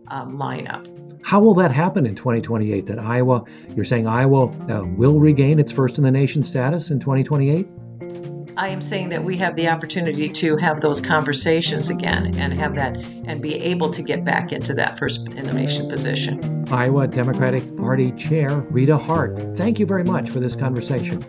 um, 0.10 0.38
lineup. 0.38 1.09
How 1.22 1.40
will 1.40 1.54
that 1.56 1.72
happen 1.72 2.06
in 2.06 2.16
2028? 2.16 2.86
That 2.86 3.00
Iowa, 3.00 3.44
you're 3.76 3.86
saying 3.86 4.08
Iowa 4.08 4.48
uh, 4.48 4.84
will 4.86 5.20
regain 5.20 5.60
its 5.60 5.72
first 5.72 5.98
in 5.98 6.04
the 6.04 6.12
nation 6.12 6.44
status 6.44 6.90
in 6.90 7.00
2028? 7.00 7.68
I 8.58 8.68
am 8.68 8.82
saying 8.82 9.10
that 9.10 9.24
we 9.24 9.38
have 9.38 9.56
the 9.56 9.70
opportunity 9.70 10.28
to 10.28 10.58
have 10.58 10.82
those 10.82 11.00
conversations 11.00 11.90
again 11.90 12.38
and 12.38 12.54
have 12.54 12.76
that 12.76 12.98
and 13.26 13.42
be 13.42 13.56
able 13.56 13.90
to 13.90 14.02
get 14.02 14.26
back 14.26 14.52
into 14.52 14.74
that 14.74 14.98
first 14.98 15.32
in 15.34 15.46
the 15.46 15.54
nation 15.54 15.88
position. 15.88 16.66
Iowa 16.70 17.08
Democratic 17.08 17.78
Party 17.78 18.12
Chair 18.14 18.50
Rita 18.70 18.98
Hart, 18.98 19.56
thank 19.56 19.80
you 19.80 19.86
very 19.86 20.04
much 20.04 20.30
for 20.32 20.42
this 20.42 20.56
conversation. 20.56 21.22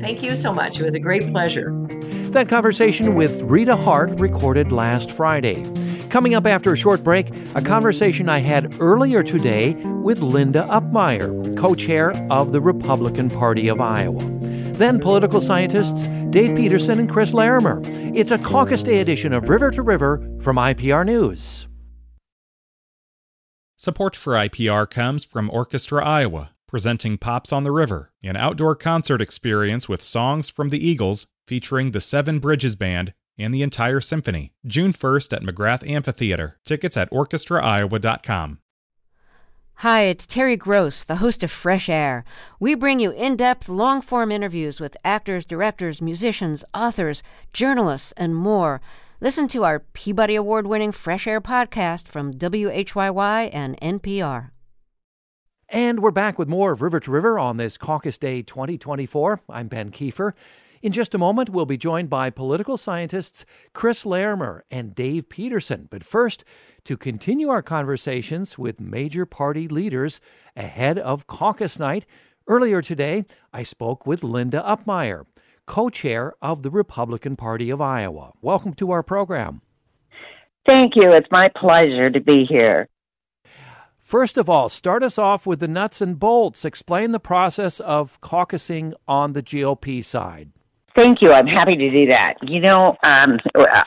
Thank 0.00 0.22
you 0.22 0.34
so 0.34 0.52
much. 0.52 0.80
It 0.80 0.84
was 0.84 0.94
a 0.94 1.00
great 1.00 1.28
pleasure. 1.28 1.70
That 2.30 2.48
conversation 2.48 3.14
with 3.14 3.42
Rita 3.42 3.76
Hart 3.76 4.18
recorded 4.18 4.72
last 4.72 5.12
Friday. 5.12 5.62
Coming 6.10 6.34
up 6.34 6.46
after 6.46 6.72
a 6.72 6.76
short 6.76 7.04
break, 7.04 7.28
a 7.54 7.62
conversation 7.62 8.28
I 8.28 8.38
had 8.38 8.80
earlier 8.80 9.22
today 9.22 9.74
with 10.02 10.20
Linda 10.20 10.66
Upmeyer, 10.68 11.56
co 11.56 11.74
chair 11.74 12.12
of 12.30 12.50
the 12.50 12.60
Republican 12.60 13.30
Party 13.30 13.68
of 13.68 13.80
Iowa. 13.80 14.24
Then 14.72 14.98
political 14.98 15.40
scientists 15.40 16.08
Dave 16.30 16.56
Peterson 16.56 16.98
and 16.98 17.10
Chris 17.10 17.32
Larimer. 17.32 17.80
It's 17.84 18.32
a 18.32 18.38
caucus 18.38 18.82
day 18.82 18.98
edition 18.98 19.32
of 19.32 19.48
River 19.48 19.70
to 19.70 19.82
River 19.82 20.18
from 20.40 20.56
IPR 20.56 21.06
News. 21.06 21.68
Support 23.76 24.16
for 24.16 24.34
IPR 24.34 24.90
comes 24.90 25.24
from 25.24 25.48
Orchestra 25.50 26.04
Iowa 26.04 26.50
presenting 26.70 27.18
Pops 27.18 27.52
on 27.52 27.64
the 27.64 27.72
River, 27.72 28.12
an 28.22 28.36
outdoor 28.36 28.76
concert 28.76 29.20
experience 29.20 29.88
with 29.88 30.04
songs 30.04 30.48
from 30.48 30.70
the 30.70 30.78
Eagles 30.78 31.26
featuring 31.44 31.90
the 31.90 32.00
Seven 32.00 32.38
Bridges 32.38 32.76
Band 32.76 33.12
and 33.40 33.54
the 33.54 33.62
entire 33.62 34.00
symphony. 34.00 34.52
June 34.66 34.92
1st 34.92 35.36
at 35.36 35.42
McGrath 35.42 35.88
Amphitheater. 35.88 36.58
Tickets 36.64 36.96
at 36.96 37.10
orchestraiowa.com. 37.10 38.58
Hi, 39.76 40.02
it's 40.02 40.26
Terry 40.26 40.58
Gross, 40.58 41.04
the 41.04 41.16
host 41.16 41.42
of 41.42 41.50
Fresh 41.50 41.88
Air. 41.88 42.22
We 42.58 42.74
bring 42.74 43.00
you 43.00 43.12
in 43.12 43.36
depth, 43.36 43.66
long 43.66 44.02
form 44.02 44.30
interviews 44.30 44.78
with 44.78 44.94
actors, 45.04 45.46
directors, 45.46 46.02
musicians, 46.02 46.66
authors, 46.74 47.22
journalists, 47.54 48.12
and 48.12 48.36
more. 48.36 48.82
Listen 49.22 49.48
to 49.48 49.64
our 49.64 49.78
Peabody 49.78 50.34
Award 50.34 50.66
winning 50.66 50.92
Fresh 50.92 51.26
Air 51.26 51.40
podcast 51.40 52.08
from 52.08 52.34
WHYY 52.34 53.48
and 53.54 53.80
NPR. 53.80 54.50
And 55.70 56.00
we're 56.00 56.10
back 56.10 56.38
with 56.38 56.48
more 56.48 56.72
of 56.72 56.82
River 56.82 57.00
to 57.00 57.10
River 57.10 57.38
on 57.38 57.56
this 57.56 57.78
Caucus 57.78 58.18
Day 58.18 58.42
2024. 58.42 59.40
I'm 59.48 59.68
Ben 59.68 59.90
Kieffer. 59.90 60.32
In 60.82 60.92
just 60.92 61.14
a 61.14 61.18
moment, 61.18 61.50
we'll 61.50 61.66
be 61.66 61.76
joined 61.76 62.08
by 62.08 62.30
political 62.30 62.78
scientists 62.78 63.44
Chris 63.74 64.06
Larimer 64.06 64.64
and 64.70 64.94
Dave 64.94 65.28
Peterson. 65.28 65.88
But 65.90 66.02
first, 66.02 66.42
to 66.84 66.96
continue 66.96 67.50
our 67.50 67.60
conversations 67.60 68.56
with 68.56 68.80
major 68.80 69.26
party 69.26 69.68
leaders 69.68 70.22
ahead 70.56 70.98
of 70.98 71.26
caucus 71.26 71.78
night, 71.78 72.06
earlier 72.48 72.80
today, 72.80 73.26
I 73.52 73.62
spoke 73.62 74.06
with 74.06 74.24
Linda 74.24 74.62
Upmeyer, 74.66 75.26
co 75.66 75.90
chair 75.90 76.32
of 76.40 76.62
the 76.62 76.70
Republican 76.70 77.36
Party 77.36 77.68
of 77.68 77.82
Iowa. 77.82 78.32
Welcome 78.40 78.72
to 78.74 78.90
our 78.90 79.02
program. 79.02 79.60
Thank 80.64 80.96
you. 80.96 81.12
It's 81.12 81.30
my 81.30 81.50
pleasure 81.54 82.08
to 82.08 82.20
be 82.20 82.46
here. 82.48 82.88
First 83.98 84.38
of 84.38 84.48
all, 84.48 84.70
start 84.70 85.02
us 85.02 85.18
off 85.18 85.46
with 85.46 85.60
the 85.60 85.68
nuts 85.68 86.00
and 86.00 86.18
bolts. 86.18 86.64
Explain 86.64 87.10
the 87.10 87.20
process 87.20 87.80
of 87.80 88.18
caucusing 88.22 88.94
on 89.06 89.34
the 89.34 89.42
GOP 89.42 90.02
side. 90.02 90.52
Thank 91.00 91.22
you. 91.22 91.32
I'm 91.32 91.46
happy 91.46 91.76
to 91.76 91.90
do 91.90 92.04
that. 92.08 92.34
You 92.42 92.60
know, 92.60 92.94
um, 93.02 93.38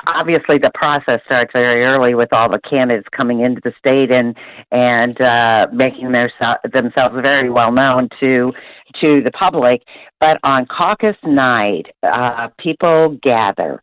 obviously 0.07 0.57
the 0.57 0.71
process 0.73 1.21
starts 1.25 1.51
very 1.53 1.85
early 1.85 2.15
with 2.15 2.33
all 2.33 2.49
the 2.49 2.59
candidates 2.67 3.07
coming 3.15 3.41
into 3.41 3.61
the 3.63 3.71
state 3.77 4.09
and 4.09 4.35
and 4.71 5.21
uh, 5.21 5.67
making 5.71 6.11
their, 6.11 6.31
themselves 6.73 7.13
very 7.21 7.51
well 7.51 7.71
known 7.71 8.09
to 8.19 8.51
to 8.99 9.21
the 9.21 9.29
public. 9.29 9.83
But 10.19 10.39
on 10.43 10.65
caucus 10.65 11.15
night, 11.23 11.85
uh, 12.01 12.47
people 12.57 13.19
gather, 13.21 13.79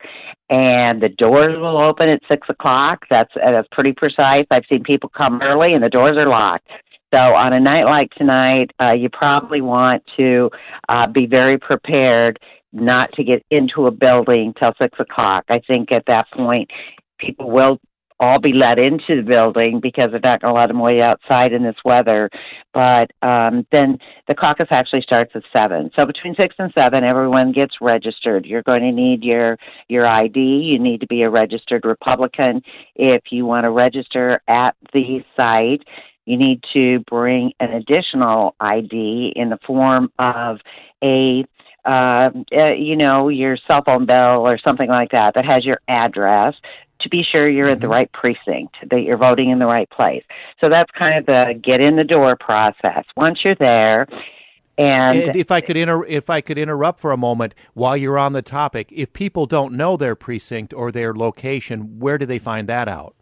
and 0.49 1.01
the 1.01 1.09
doors 1.09 1.57
will 1.57 1.79
open 1.79 2.09
at 2.09 2.23
six 2.27 2.49
o'clock. 2.49 3.07
That's 3.11 3.33
that's 3.37 3.69
pretty 3.71 3.93
precise. 3.93 4.47
I've 4.51 4.65
seen 4.69 4.83
people 4.83 5.09
come 5.09 5.41
early, 5.41 5.73
and 5.73 5.85
the 5.85 5.89
doors 5.89 6.17
are 6.17 6.27
locked. 6.27 6.67
So 7.15 7.19
on 7.19 7.53
a 7.53 7.61
night 7.61 7.85
like 7.85 8.11
tonight, 8.11 8.73
uh, 8.81 8.93
you 8.93 9.09
probably 9.09 9.61
want 9.61 10.03
to 10.17 10.51
uh, 10.89 11.07
be 11.07 11.27
very 11.27 11.59
prepared 11.59 12.41
not 12.73 13.13
to 13.13 13.25
get 13.25 13.45
into 13.51 13.87
a 13.87 13.91
building 13.91 14.55
till 14.59 14.73
six 14.79 14.99
o'clock. 14.99 15.45
I 15.49 15.61
think 15.67 15.93
at 15.93 16.05
that 16.07 16.31
point, 16.31 16.71
people 17.19 17.51
will 17.51 17.79
all 18.21 18.39
be 18.39 18.53
let 18.53 18.79
into 18.79 19.17
the 19.17 19.23
building 19.23 19.81
because 19.81 20.11
they're 20.11 20.21
not 20.23 20.43
going 20.43 20.55
to 20.55 20.61
let 20.61 20.67
them 20.67 20.79
wait 20.79 21.01
outside 21.01 21.53
in 21.53 21.63
this 21.63 21.77
weather. 21.87 22.29
But 22.75 23.11
um, 23.23 23.67
then 23.73 23.99
the 24.29 24.35
caucus 24.35 24.69
actually 24.71 25.01
starts 25.01 25.33
at 25.35 25.43
seven. 25.53 25.91
So 25.97 26.05
between 26.05 26.35
six 26.35 26.55
and 26.59 26.71
seven, 26.75 27.03
everyone 27.03 27.51
gets 27.51 27.77
registered. 27.81 28.45
You're 28.45 28.63
going 28.63 28.83
to 28.83 28.93
need 28.93 29.25
your 29.25 29.57
your 29.89 30.07
ID. 30.07 30.39
You 30.39 30.79
need 30.79 31.01
to 31.01 31.07
be 31.07 31.23
a 31.23 31.31
registered 31.31 31.85
Republican. 31.87 32.63
If 32.95 33.23
you 33.31 33.47
want 33.47 33.65
to 33.65 33.71
register 33.71 34.43
at 34.47 34.77
the 34.93 35.25
site, 35.35 35.83
you 36.27 36.37
need 36.37 36.63
to 36.75 37.01
bring 37.11 37.53
an 37.59 37.73
additional 37.73 38.55
ID 38.61 39.33
in 39.35 39.49
the 39.49 39.59
form 39.67 40.13
of 40.19 40.59
a 41.03 41.45
uh, 41.85 42.31
uh, 42.53 42.73
you 42.73 42.97
know, 42.97 43.29
your 43.29 43.57
cell 43.67 43.83
phone 43.85 44.07
bill 44.07 44.47
or 44.47 44.59
something 44.59 44.89
like 44.89 45.11
that 45.11 45.35
that 45.35 45.45
has 45.45 45.65
your 45.65 45.81
address 45.89 46.55
to 47.01 47.09
be 47.09 47.23
sure 47.23 47.49
you're 47.49 47.67
mm-hmm. 47.67 47.75
at 47.75 47.81
the 47.81 47.89
right 47.89 48.13
precinct, 48.13 48.77
that 48.91 49.03
you're 49.03 49.17
voting 49.17 49.51
in 49.51 49.59
the 49.59 49.67
right 49.67 49.89
place. 49.91 50.23
So 50.61 50.69
that's 50.69 50.91
kind 50.93 51.19
of 51.19 51.27
the 51.27 51.59
get 51.63 51.81
in 51.81 51.97
the 51.97 52.05
door 52.05 52.37
process. 52.37 53.05
Once 53.17 53.41
you're 53.45 53.55
there, 53.55 54.07
and 54.79 55.37
if 55.37 55.51
I 55.51 55.61
could 55.61 55.77
inter- 55.77 56.07
if 56.07 56.31
I 56.31 56.41
could 56.41 56.57
interrupt 56.57 57.01
for 57.01 57.13
a 57.13 57.17
moment 57.17 57.55
while 57.75 57.97
you're 57.97 58.19
on 58.19 58.33
the 58.33 58.43
topic, 58.43 58.89
if 58.91 59.13
people 59.13 59.47
don't 59.47 59.75
know 59.75 59.97
their 59.97 60.15
precinct 60.15 60.73
or 60.73 60.91
their 60.91 61.15
location, 61.15 61.99
where 61.99 62.17
do 62.17 62.25
they 62.25 62.39
find 62.39 62.69
that 62.69 62.89
out? 62.89 63.15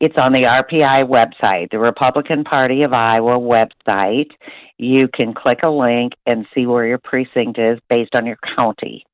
It's 0.00 0.16
on 0.18 0.32
the 0.32 0.40
RPI 0.40 1.08
website, 1.08 1.70
the 1.70 1.78
Republican 1.78 2.44
Party 2.44 2.82
of 2.82 2.92
Iowa 2.92 3.38
website. 3.38 4.30
You 4.78 5.08
can 5.08 5.32
click 5.34 5.60
a 5.62 5.70
link 5.70 6.12
and 6.26 6.46
see 6.54 6.66
where 6.66 6.86
your 6.86 6.98
precinct 6.98 7.58
is 7.58 7.78
based 7.88 8.14
on 8.14 8.26
your 8.26 8.38
county. 8.56 9.04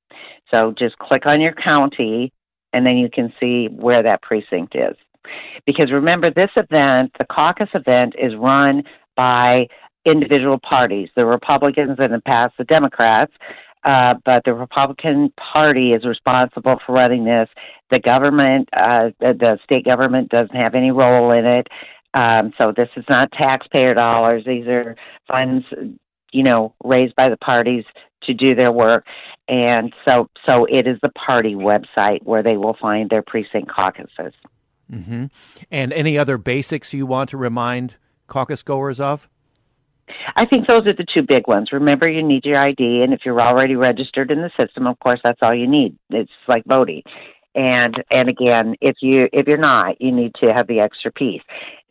So 0.51 0.75
just 0.77 0.99
click 0.99 1.27
on 1.27 1.41
your 1.41 1.53
county 1.53 2.33
and 2.73 2.87
then 2.87 2.97
you 2.97 3.09
can 3.09 3.33
see 3.39 3.67
where 3.67 4.03
that 4.03 4.23
precinct 4.23 4.75
is. 4.75 4.97
Because 5.67 5.93
remember, 5.93 6.31
this 6.31 6.51
event, 6.57 7.13
the 7.19 7.25
caucus 7.25 7.69
event, 7.75 8.15
is 8.19 8.35
run 8.35 8.83
by 9.17 9.69
individual 10.05 10.59
parties, 10.59 11.09
the 11.15 11.25
Republicans 11.25 11.97
and 11.99 12.07
in 12.07 12.13
the 12.13 12.21
past 12.21 12.55
the 12.59 12.65
Democrats. 12.65 13.33
Uh, 13.85 14.15
but 14.25 14.45
the 14.45 14.55
Republican 14.55 15.33
Party 15.37 15.93
is 15.93 16.05
responsible 16.05 16.79
for 16.87 16.93
running 16.93 17.25
this. 17.25 17.49
The 17.91 17.99
government, 17.99 18.69
uh, 18.73 19.11
the 19.21 19.59
state 19.65 19.85
government, 19.85 20.29
doesn't 20.29 20.55
have 20.55 20.77
any 20.77 20.93
role 20.93 21.33
in 21.33 21.45
it. 21.45 21.67
Um, 22.15 22.53
so 22.59 22.73
this 22.77 22.89
is 22.97 23.05
not 23.09 23.33
taxpayer 23.33 23.95
dollars. 23.95 24.45
These 24.47 24.67
are 24.67 24.97
funds, 25.29 25.65
you 26.33 26.43
know, 26.43 26.75
raised 26.85 27.15
by 27.17 27.29
the 27.29 27.37
parties 27.37 27.85
to 28.25 28.35
do 28.35 28.55
their 28.55 28.73
work. 28.73 29.05
And 29.49 29.93
so, 30.05 30.29
so 30.47 30.67
it 30.67 30.87
is 30.87 30.99
the 31.03 31.11
party 31.11 31.55
website 31.55 32.23
where 32.23 32.43
they 32.43 32.57
will 32.57 32.77
find 32.81 33.11
their 33.11 33.23
precinct 33.23 33.71
caucuses. 33.71 34.33
Mm-hmm. 34.91 35.27
And 35.71 35.93
any 35.93 36.19
other 36.19 36.39
basics 36.39 36.93
you 36.93 37.07
want 37.07 37.31
to 37.31 37.37
remind 37.37 37.97
caucus 38.27 38.63
goers 38.63 39.01
of? 39.01 39.29
I 40.37 40.47
think 40.47 40.67
those 40.67 40.87
are 40.87 40.93
the 40.93 41.07
two 41.13 41.23
big 41.23 41.47
ones. 41.47 41.71
Remember, 41.73 42.09
you 42.09 42.23
need 42.23 42.45
your 42.45 42.59
ID, 42.59 43.03
and 43.03 43.15
if 43.15 43.21
you're 43.25 43.41
already 43.41 43.77
registered 43.77 44.31
in 44.31 44.43
the 44.43 44.51
system, 44.57 44.87
of 44.87 44.99
course, 44.99 45.21
that's 45.23 45.39
all 45.43 45.55
you 45.55 45.67
need. 45.67 45.97
It's 46.11 46.31
like 46.49 46.65
voting. 46.67 47.03
And 47.55 48.03
and 48.11 48.29
again, 48.29 48.77
if 48.81 48.97
you 49.01 49.29
if 49.33 49.47
you're 49.47 49.59
not, 49.59 50.01
you 50.01 50.11
need 50.11 50.35
to 50.37 50.53
have 50.53 50.67
the 50.67 50.81
extra 50.81 51.13
piece. 51.13 51.43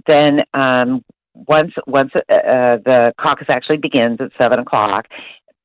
Then 0.08 0.42
um, 0.54 1.04
once 1.36 1.74
once 1.88 2.12
uh, 2.16 2.34
uh, 2.34 2.78
the 2.78 3.14
caucus 3.20 3.48
actually 3.50 3.78
begins 3.78 4.20
at 4.20 4.32
seven 4.38 4.60
o'clock, 4.60 5.08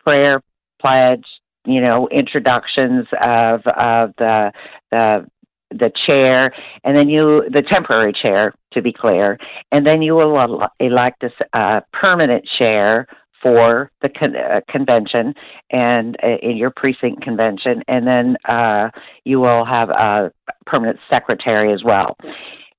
prayer, 0.01 0.43
pledge, 0.81 1.25
you 1.67 1.81
know, 1.81 2.09
introductions 2.09 3.07
of 3.21 3.67
of 3.67 4.13
the 4.19 4.53
the 4.91 5.27
the 5.71 5.91
chair, 6.07 6.53
and 6.85 6.97
then 6.97 7.09
you, 7.09 7.45
the 7.51 7.63
temporary 7.63 8.13
chair, 8.13 8.55
to 8.73 8.81
be 8.81 8.93
clear, 8.93 9.39
and 9.73 9.85
then 9.87 10.01
you 10.03 10.15
will 10.15 10.69
elect 10.79 11.25
a 11.25 11.59
uh, 11.59 11.81
permanent 11.93 12.47
chair 12.59 13.07
for 13.47 13.93
the 14.03 14.09
con- 14.09 14.35
uh, 14.35 14.61
convention 14.69 15.33
and 15.71 16.17
uh, 16.21 16.37
in 16.43 16.57
your 16.57 16.73
precinct 16.75 17.23
convention, 17.23 17.81
and 17.87 18.05
then 18.05 18.37
uh, 18.47 18.91
you 19.23 19.39
will 19.39 19.65
have 19.65 19.89
a 19.91 20.33
permanent 20.67 20.99
secretary 21.09 21.73
as 21.73 21.85
well. 21.85 22.17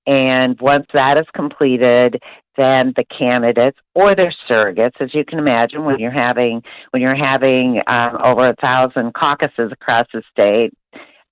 And 0.08 0.60
once 0.60 0.86
that 0.94 1.18
is 1.18 1.26
completed, 1.34 2.22
then 2.58 2.92
the 2.98 3.06
candidates 3.18 3.78
or 3.96 4.14
their 4.14 4.34
surrogates, 4.50 5.00
as 5.00 5.14
you 5.14 5.24
can 5.24 5.40
imagine, 5.40 5.86
when 5.86 6.00
you're 6.00 6.12
having 6.12 6.62
when 6.92 7.02
you're 7.02 7.16
having 7.16 7.82
um, 7.88 8.18
over 8.22 8.50
a 8.50 8.56
thousand 8.56 9.14
caucuses 9.14 9.72
across 9.72 10.08
the 10.14 10.22
state, 10.30 10.74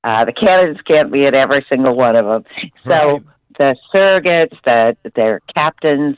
uh, 0.06 0.24
the 0.24 0.32
candidates 0.32 0.80
can't 0.88 1.12
be 1.12 1.26
at 1.26 1.34
every 1.34 1.66
single 1.68 1.96
one 1.96 2.16
of 2.16 2.26
them. 2.26 2.44
So 2.86 2.92
right. 2.92 3.22
the 3.58 3.76
surrogates, 3.94 4.58
the 4.64 4.96
their 5.16 5.42
captains, 5.54 6.16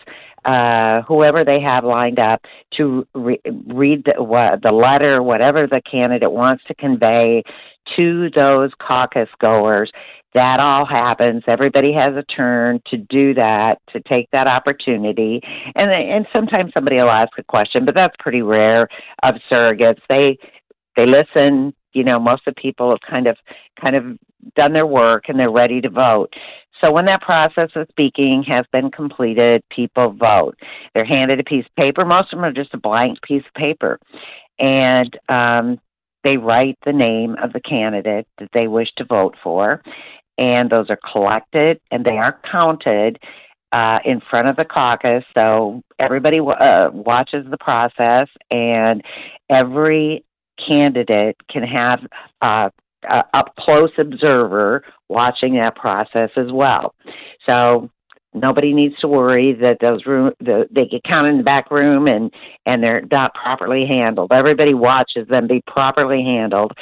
uh, 0.47 1.01
whoever 1.01 1.43
they 1.43 1.59
have 1.59 1.83
lined 1.83 2.19
up 2.19 2.41
to 2.77 3.05
re- 3.13 3.41
read 3.67 4.05
the, 4.05 4.23
what, 4.23 4.61
the 4.63 4.71
letter, 4.71 5.21
whatever 5.21 5.67
the 5.67 5.81
candidate 5.89 6.31
wants 6.31 6.63
to 6.65 6.73
convey 6.73 7.43
to 7.95 8.29
those 8.31 8.71
caucus 8.79 9.29
goers. 9.39 9.91
That 10.33 10.59
all 10.59 10.85
happens. 10.85 11.43
Everybody 11.47 11.91
has 11.93 12.15
a 12.15 12.23
turn 12.23 12.81
to 12.87 12.97
do 12.97 13.33
that, 13.33 13.79
to 13.91 13.99
take 14.01 14.29
that 14.31 14.47
opportunity, 14.47 15.41
and 15.75 15.89
and 15.89 16.27
sometimes 16.31 16.73
somebody 16.73 16.97
will 16.97 17.09
ask 17.09 17.31
a 17.39 17.43
question, 17.43 17.85
but 17.85 17.95
that's 17.95 18.15
pretty 18.19 18.41
rare 18.41 18.87
of 19.23 19.35
surrogates. 19.49 20.01
They 20.09 20.37
they 20.95 21.05
listen, 21.07 21.73
you 21.93 22.03
know 22.03 22.19
most 22.19 22.47
of 22.47 22.53
the 22.55 22.61
people 22.61 22.91
have 22.91 22.99
kind 23.09 23.25
of 23.25 23.37
kind 23.81 23.95
of 23.95 24.17
done 24.55 24.73
their 24.73 24.85
work 24.85 25.25
and 25.27 25.39
they're 25.39 25.51
ready 25.51 25.81
to 25.81 25.89
vote 25.89 26.31
so 26.81 26.91
when 26.91 27.05
that 27.05 27.21
process 27.21 27.69
of 27.75 27.87
speaking 27.89 28.43
has 28.43 28.65
been 28.71 28.91
completed 28.91 29.63
people 29.71 30.11
vote. 30.11 30.57
They're 30.93 31.05
handed 31.05 31.39
a 31.39 31.43
piece 31.43 31.65
of 31.65 31.75
paper. 31.75 32.05
Most 32.05 32.33
of 32.33 32.37
them 32.37 32.45
are 32.45 32.53
just 32.53 32.73
a 32.73 32.77
blank 32.77 33.21
piece 33.21 33.43
of 33.45 33.53
paper. 33.53 33.99
And 34.59 35.17
um, 35.29 35.79
they 36.23 36.37
write 36.37 36.77
the 36.85 36.93
name 36.93 37.35
of 37.41 37.53
the 37.53 37.61
candidate 37.61 38.27
that 38.39 38.49
they 38.53 38.67
wish 38.67 38.89
to 38.97 39.05
vote 39.05 39.35
for. 39.43 39.81
And 40.37 40.69
those 40.69 40.89
are 40.89 40.99
collected 41.11 41.79
and 41.91 42.05
they 42.05 42.17
are 42.17 42.39
counted 42.51 43.19
uh, 43.71 43.99
in 44.05 44.21
front 44.29 44.47
of 44.47 44.55
the 44.55 44.65
caucus. 44.65 45.23
So 45.33 45.81
everybody 45.99 46.39
uh, 46.39 46.89
watches 46.91 47.45
the 47.49 47.57
process, 47.57 48.27
and 48.49 49.03
every 49.49 50.23
candidate 50.65 51.35
can 51.49 51.63
have 51.63 51.99
uh, 52.41 52.69
a 53.09 53.23
up 53.33 53.55
close 53.57 53.91
observer 53.97 54.83
watching 55.09 55.55
that 55.55 55.75
process 55.75 56.29
as 56.35 56.51
well. 56.51 56.93
So 57.45 57.89
nobody 58.33 58.73
needs 58.73 58.97
to 58.99 59.07
worry 59.07 59.53
that 59.53 59.77
those 59.81 60.05
room 60.05 60.33
the, 60.39 60.67
they 60.71 60.85
get 60.85 61.03
counted 61.03 61.29
in 61.29 61.37
the 61.37 61.43
back 61.43 61.71
room 61.71 62.07
and 62.07 62.31
and 62.65 62.83
they're 62.83 63.03
not 63.11 63.33
properly 63.33 63.85
handled. 63.85 64.31
Everybody 64.31 64.73
watches 64.73 65.27
them 65.27 65.47
be 65.47 65.63
properly 65.67 66.23
handled. 66.23 66.73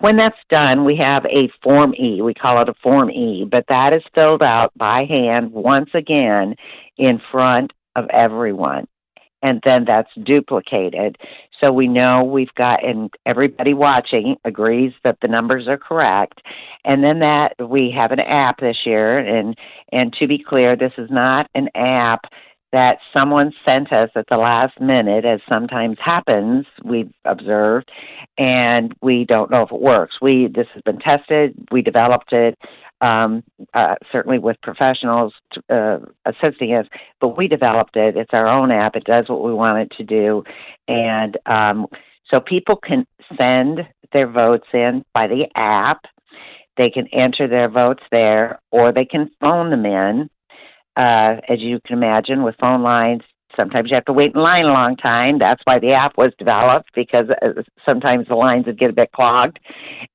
When 0.00 0.16
that's 0.16 0.36
done, 0.50 0.84
we 0.84 0.96
have 0.96 1.24
a 1.26 1.48
form 1.62 1.94
E. 1.94 2.22
We 2.22 2.34
call 2.34 2.60
it 2.62 2.68
a 2.68 2.74
form 2.82 3.10
E, 3.10 3.46
but 3.50 3.64
that 3.68 3.92
is 3.92 4.02
filled 4.14 4.42
out 4.42 4.72
by 4.76 5.04
hand 5.04 5.52
once 5.52 5.90
again 5.94 6.54
in 6.96 7.20
front 7.30 7.72
of 7.96 8.08
everyone 8.10 8.86
and 9.44 9.60
then 9.62 9.84
that's 9.84 10.10
duplicated. 10.24 11.18
So 11.60 11.72
we 11.72 11.88
know 11.88 12.24
we've 12.24 12.54
got, 12.56 12.84
and 12.84 13.10
everybody 13.26 13.74
watching 13.74 14.36
agrees 14.44 14.92
that 15.04 15.18
the 15.22 15.28
numbers 15.28 15.68
are 15.68 15.78
correct. 15.78 16.40
And 16.84 17.02
then 17.02 17.20
that 17.20 17.54
we 17.58 17.92
have 17.96 18.12
an 18.12 18.20
app 18.20 18.60
this 18.60 18.78
year, 18.84 19.18
and 19.18 19.56
and 19.92 20.12
to 20.14 20.26
be 20.26 20.42
clear, 20.42 20.76
this 20.76 20.92
is 20.98 21.10
not 21.10 21.48
an 21.54 21.68
app 21.74 22.22
that 22.72 22.98
someone 23.12 23.52
sent 23.64 23.92
us 23.92 24.10
at 24.16 24.26
the 24.28 24.36
last 24.36 24.80
minute, 24.80 25.24
as 25.24 25.38
sometimes 25.48 25.96
happens, 26.04 26.66
we've 26.82 27.12
observed, 27.24 27.88
and 28.36 28.92
we 29.00 29.24
don't 29.24 29.48
know 29.48 29.62
if 29.62 29.70
it 29.70 29.80
works. 29.80 30.16
We 30.20 30.48
this 30.48 30.66
has 30.74 30.82
been 30.82 30.98
tested. 30.98 31.54
We 31.70 31.82
developed 31.82 32.32
it 32.32 32.58
um, 33.04 33.44
uh, 33.74 33.96
certainly 34.10 34.38
with 34.38 34.56
professionals 34.62 35.34
uh, 35.68 35.98
assisting 36.24 36.74
us, 36.74 36.86
but 37.20 37.36
we 37.36 37.46
developed 37.46 37.96
it. 37.96 38.16
It's 38.16 38.32
our 38.32 38.48
own 38.48 38.70
app. 38.70 38.96
It 38.96 39.04
does 39.04 39.28
what 39.28 39.44
we 39.44 39.52
want 39.52 39.78
it 39.78 39.96
to 39.98 40.04
do. 40.04 40.42
And 40.88 41.36
um, 41.44 41.86
so 42.30 42.40
people 42.40 42.76
can 42.76 43.06
send 43.36 43.80
their 44.14 44.26
votes 44.26 44.66
in 44.72 45.04
by 45.12 45.26
the 45.26 45.44
app. 45.54 46.00
They 46.78 46.88
can 46.88 47.06
enter 47.08 47.46
their 47.46 47.68
votes 47.68 48.02
there, 48.10 48.58
or 48.70 48.90
they 48.90 49.04
can 49.04 49.30
phone 49.38 49.70
them 49.70 49.84
in. 49.84 50.30
Uh, 50.96 51.40
as 51.48 51.58
you 51.60 51.80
can 51.86 51.98
imagine, 51.98 52.42
with 52.42 52.54
phone 52.58 52.82
lines, 52.82 53.22
Sometimes 53.56 53.90
you 53.90 53.94
have 53.94 54.04
to 54.06 54.12
wait 54.12 54.34
in 54.34 54.40
line 54.40 54.64
a 54.64 54.72
long 54.72 54.96
time. 54.96 55.38
That's 55.38 55.60
why 55.64 55.78
the 55.78 55.92
app 55.92 56.16
was 56.16 56.32
developed 56.38 56.90
because 56.94 57.26
uh, 57.42 57.62
sometimes 57.84 58.28
the 58.28 58.34
lines 58.34 58.66
would 58.66 58.78
get 58.78 58.90
a 58.90 58.92
bit 58.92 59.12
clogged, 59.12 59.58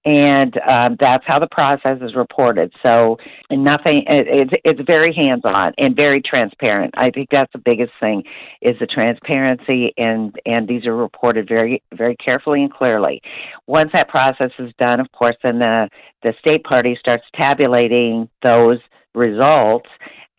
and 0.06 0.60
um, 0.68 0.98
that's 1.00 1.24
how 1.26 1.40
the 1.40 1.48
process 1.48 2.00
is 2.02 2.16
reported. 2.16 2.74
So 2.84 3.18
nothing. 3.52 4.04
It, 4.08 4.28
it's 4.28 4.62
it's 4.64 4.82
very 4.86 5.14
hands 5.14 5.42
on 5.46 5.74
and 5.78 5.96
very 5.96 6.22
transparent. 6.22 6.94
I 6.98 7.12
think 7.12 7.30
that's 7.32 7.52
the 7.54 7.60
biggest 7.60 7.94
thing 8.00 8.24
is 8.62 8.76
the 8.80 8.88
transparency 8.88 9.94
and 9.98 10.36
and 10.46 10.68
these 10.68 10.86
are 10.86 10.96
reported 10.96 11.48
very 11.48 11.82
very 11.94 12.16
carefully 12.18 12.64
and 12.64 12.74
clearly. 12.74 13.22
Once 13.68 13.92
that 13.94 14.10
process 14.10 14.52
is 14.60 14.72
done, 14.78 15.00
of 15.00 15.12
course, 15.12 15.36
then 15.44 15.60
the 15.60 15.90
the 16.24 16.34
state 16.40 16.64
party 16.64 16.98
starts 17.00 17.24
tabulating 17.34 18.30
those 18.44 18.80
results 19.16 19.90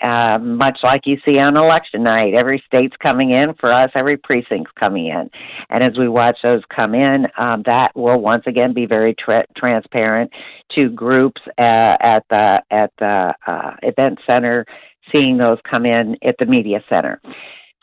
uh, 0.02 0.38
much 0.38 0.78
like 0.82 1.06
you 1.06 1.18
see 1.24 1.38
on 1.38 1.56
election 1.56 2.02
night. 2.02 2.34
Every 2.34 2.62
state's 2.66 2.96
coming 2.96 3.30
in 3.30 3.54
for 3.54 3.72
us, 3.72 3.90
every 3.94 4.16
precinct's 4.16 4.72
coming 4.78 5.06
in. 5.06 5.30
And 5.68 5.84
as 5.84 5.96
we 5.98 6.08
watch 6.08 6.38
those 6.42 6.62
come 6.74 6.94
in, 6.94 7.26
um, 7.38 7.62
that 7.66 7.94
will 7.94 8.20
once 8.20 8.44
again 8.46 8.72
be 8.72 8.86
very 8.86 9.14
tra- 9.14 9.46
transparent 9.56 10.30
to 10.74 10.88
groups 10.90 11.42
uh, 11.58 11.96
at 12.00 12.24
the 12.30 12.62
at 12.70 12.92
the 12.98 13.34
uh, 13.46 13.76
event 13.82 14.18
center, 14.26 14.66
seeing 15.12 15.36
those 15.36 15.58
come 15.68 15.86
in 15.86 16.16
at 16.22 16.36
the 16.38 16.46
media 16.46 16.82
center. 16.88 17.20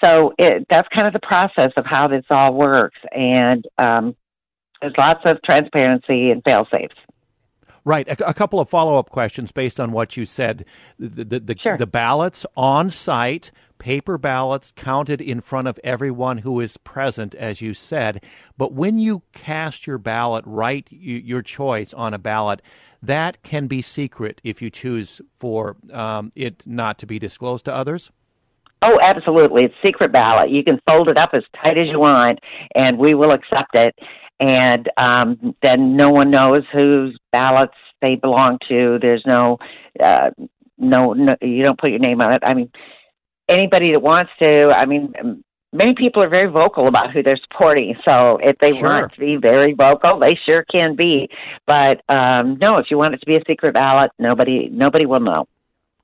So 0.02 0.34
it, 0.38 0.66
that's 0.70 0.88
kind 0.90 1.08
of 1.08 1.14
the 1.14 1.26
process 1.26 1.72
of 1.76 1.86
how 1.86 2.08
this 2.08 2.26
all 2.30 2.54
works, 2.54 3.00
and 3.16 3.66
um, 3.78 4.16
there's 4.82 4.94
lots 4.98 5.22
of 5.26 5.42
transparency 5.44 6.30
and 6.32 6.44
fail 6.44 6.68
safes. 6.72 6.96
Right. 7.88 8.06
A, 8.10 8.32
a 8.32 8.34
couple 8.34 8.60
of 8.60 8.68
follow 8.68 9.00
up 9.00 9.12
questions 9.12 9.54
based 9.54 9.80
on 9.80 9.94
what 9.94 10.18
you 10.18 10.26
said. 10.26 10.66
The, 11.00 11.24
the, 11.24 11.40
the, 11.40 11.56
sure. 11.58 11.78
the 11.78 11.88
ballots 11.88 12.46
on 12.58 12.90
site, 12.90 13.50
paper 13.80 14.18
ballots 14.18 14.74
counted 14.76 15.22
in 15.22 15.40
front 15.40 15.70
of 15.70 15.80
everyone 15.86 16.40
who 16.40 16.60
is 16.60 16.76
present, 16.76 17.34
as 17.36 17.62
you 17.62 17.74
said. 17.74 18.26
But 18.58 18.74
when 18.74 19.00
you 19.00 19.24
cast 19.32 19.88
your 19.88 20.00
ballot, 20.00 20.44
write 20.46 20.90
your 20.92 21.42
choice 21.42 21.94
on 21.94 22.14
a 22.14 22.18
ballot, 22.18 22.62
that 23.02 23.42
can 23.44 23.68
be 23.68 23.82
secret 23.82 24.42
if 24.44 24.62
you 24.62 24.70
choose 24.70 25.22
for 25.38 25.78
um, 25.94 26.34
it 26.36 26.64
not 26.66 27.00
to 27.00 27.06
be 27.06 27.20
disclosed 27.20 27.64
to 27.66 27.74
others? 27.74 28.12
Oh, 28.82 29.00
absolutely. 29.02 29.64
It's 29.64 29.76
secret 29.82 30.12
ballot. 30.12 30.52
You 30.52 30.62
can 30.62 30.82
fold 30.86 31.08
it 31.08 31.18
up 31.18 31.30
as 31.32 31.44
tight 31.64 31.78
as 31.78 31.88
you 31.88 32.00
want, 32.02 32.40
and 32.76 32.98
we 32.98 33.16
will 33.16 33.32
accept 33.32 33.76
it. 33.76 33.98
And 34.40 34.90
um, 34.98 35.56
then 35.62 35.96
no 35.96 36.10
one 36.12 36.30
knows 36.30 36.64
whose 36.72 37.18
ballots 37.32 37.74
they 38.02 38.16
belong 38.16 38.60
to. 38.70 39.00
There's 39.02 39.24
no, 39.26 39.58
uh, 40.00 40.30
no, 40.78 41.14
no, 41.14 41.36
you 41.42 41.64
don't 41.64 41.80
put 41.80 41.90
your 41.90 42.00
name 42.00 42.22
on 42.22 42.34
it. 42.34 42.44
I 42.46 42.54
mean, 42.54 42.72
anybody 43.50 43.92
that 43.92 44.02
wants 44.02 44.32
to. 44.40 44.72
I 44.76 44.86
mean, 44.86 45.44
many 45.74 45.94
people 45.96 46.22
are 46.24 46.30
very 46.30 46.50
vocal 46.50 46.88
about 46.88 47.12
who 47.12 47.24
they're 47.24 47.38
supporting. 47.38 47.96
So 48.04 48.38
if 48.42 48.58
they 48.60 48.74
sure. 48.74 48.90
want 48.90 49.14
to 49.14 49.20
be 49.20 49.38
very 49.38 49.74
vocal, 49.74 50.20
they 50.20 50.38
sure 50.46 50.64
can 50.72 50.96
be. 50.96 51.30
But 51.66 52.02
um, 52.10 52.58
no, 52.60 52.78
if 52.78 52.88
you 52.90 52.98
want 52.98 53.14
it 53.14 53.20
to 53.20 53.26
be 53.26 53.36
a 53.36 53.42
secret 53.48 53.74
ballot, 53.74 54.12
nobody 54.20 54.70
nobody 54.72 55.06
will 55.06 55.20
know. 55.20 55.48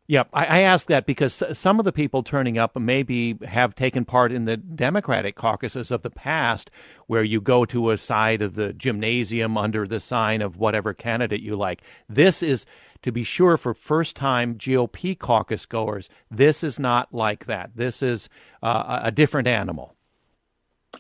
Yeah, 0.05 0.23
I, 0.33 0.45
I 0.45 0.59
ask 0.59 0.87
that 0.87 1.05
because 1.05 1.41
some 1.53 1.79
of 1.79 1.85
the 1.85 1.93
people 1.93 2.23
turning 2.23 2.57
up 2.57 2.77
maybe 2.77 3.37
have 3.45 3.73
taken 3.73 4.03
part 4.03 4.33
in 4.33 4.43
the 4.45 4.57
Democratic 4.57 5.35
caucuses 5.35 5.91
of 5.91 6.01
the 6.01 6.09
past, 6.09 6.69
where 7.07 7.23
you 7.23 7.39
go 7.39 7.63
to 7.65 7.89
a 7.89 7.97
side 7.97 8.41
of 8.41 8.55
the 8.55 8.73
gymnasium 8.73 9.57
under 9.57 9.87
the 9.87 10.01
sign 10.01 10.41
of 10.41 10.57
whatever 10.57 10.93
candidate 10.93 11.41
you 11.41 11.55
like. 11.55 11.83
This 12.09 12.43
is, 12.43 12.65
to 13.01 13.13
be 13.13 13.23
sure, 13.23 13.55
for 13.55 13.73
first 13.73 14.17
time 14.17 14.55
GOP 14.55 15.17
caucus 15.17 15.65
goers, 15.65 16.09
this 16.29 16.63
is 16.65 16.79
not 16.79 17.13
like 17.13 17.45
that. 17.45 17.71
This 17.75 18.03
is 18.03 18.27
uh, 18.61 18.99
a 19.03 19.11
different 19.11 19.47
animal. 19.47 19.95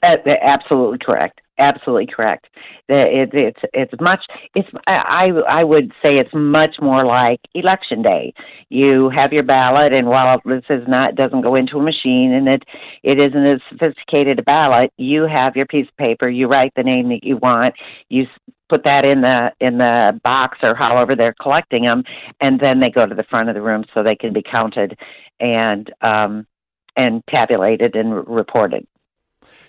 Uh, 0.03 0.17
absolutely 0.41 0.97
correct. 0.99 1.39
Absolutely 1.59 2.07
correct. 2.07 2.47
It, 2.89 3.29
it's 3.33 3.59
it's 3.73 3.93
much. 4.01 4.21
It's 4.55 4.67
I 4.87 5.29
I 5.47 5.63
would 5.63 5.91
say 6.01 6.17
it's 6.17 6.33
much 6.33 6.77
more 6.81 7.05
like 7.05 7.39
election 7.53 8.01
day. 8.01 8.33
You 8.69 9.09
have 9.11 9.31
your 9.31 9.43
ballot, 9.43 9.93
and 9.93 10.07
while 10.07 10.41
this 10.45 10.63
is 10.69 10.85
not 10.87 11.15
doesn't 11.15 11.41
go 11.41 11.55
into 11.55 11.77
a 11.77 11.81
machine, 11.83 12.33
and 12.33 12.49
it 12.49 12.63
it 13.03 13.19
isn't 13.19 13.45
as 13.45 13.61
sophisticated 13.69 14.39
a 14.39 14.43
ballot, 14.43 14.91
you 14.97 15.23
have 15.27 15.55
your 15.55 15.67
piece 15.67 15.87
of 15.87 15.95
paper. 15.97 16.27
You 16.27 16.47
write 16.47 16.73
the 16.75 16.83
name 16.83 17.07
that 17.09 17.23
you 17.23 17.37
want. 17.37 17.75
You 18.09 18.25
put 18.67 18.83
that 18.85 19.05
in 19.05 19.21
the 19.21 19.51
in 19.61 19.77
the 19.77 20.19
box 20.23 20.57
or 20.63 20.75
however 20.75 21.15
they're 21.15 21.35
collecting 21.41 21.83
them, 21.83 22.03
and 22.41 22.59
then 22.59 22.79
they 22.79 22.89
go 22.89 23.05
to 23.05 23.15
the 23.15 23.23
front 23.29 23.49
of 23.49 23.55
the 23.55 23.61
room 23.61 23.85
so 23.93 24.03
they 24.03 24.15
can 24.15 24.33
be 24.33 24.41
counted 24.43 24.97
and 25.39 25.93
um, 26.01 26.47
and 26.97 27.23
tabulated 27.29 27.95
and 27.95 28.27
reported. 28.27 28.87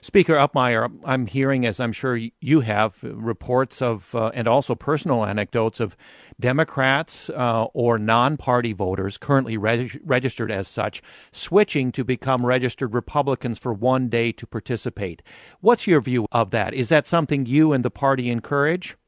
Speaker 0.04 0.34
Upmeyer, 0.34 0.92
I'm 1.06 1.26
hearing, 1.26 1.64
as 1.64 1.80
I'm 1.80 1.94
sure 1.94 2.20
you 2.38 2.60
have, 2.60 2.98
reports 3.02 3.80
of 3.80 4.14
uh, 4.14 4.32
and 4.34 4.46
also 4.46 4.74
personal 4.74 5.24
anecdotes 5.24 5.80
of 5.80 5.96
Democrats 6.38 7.30
uh, 7.30 7.64
or 7.72 7.98
non 7.98 8.36
party 8.36 8.74
voters 8.74 9.16
currently 9.16 9.56
reg- 9.56 9.98
registered 10.04 10.52
as 10.52 10.68
such 10.68 11.00
switching 11.32 11.90
to 11.92 12.04
become 12.04 12.44
registered 12.44 12.92
Republicans 12.92 13.56
for 13.56 13.72
one 13.72 14.10
day 14.10 14.30
to 14.30 14.46
participate. 14.46 15.22
What's 15.62 15.86
your 15.86 16.02
view 16.02 16.26
of 16.30 16.50
that? 16.50 16.74
Is 16.74 16.90
that 16.90 17.06
something 17.06 17.46
you 17.46 17.72
and 17.72 17.82
the 17.82 17.90
party 17.90 18.28
encourage? 18.28 18.98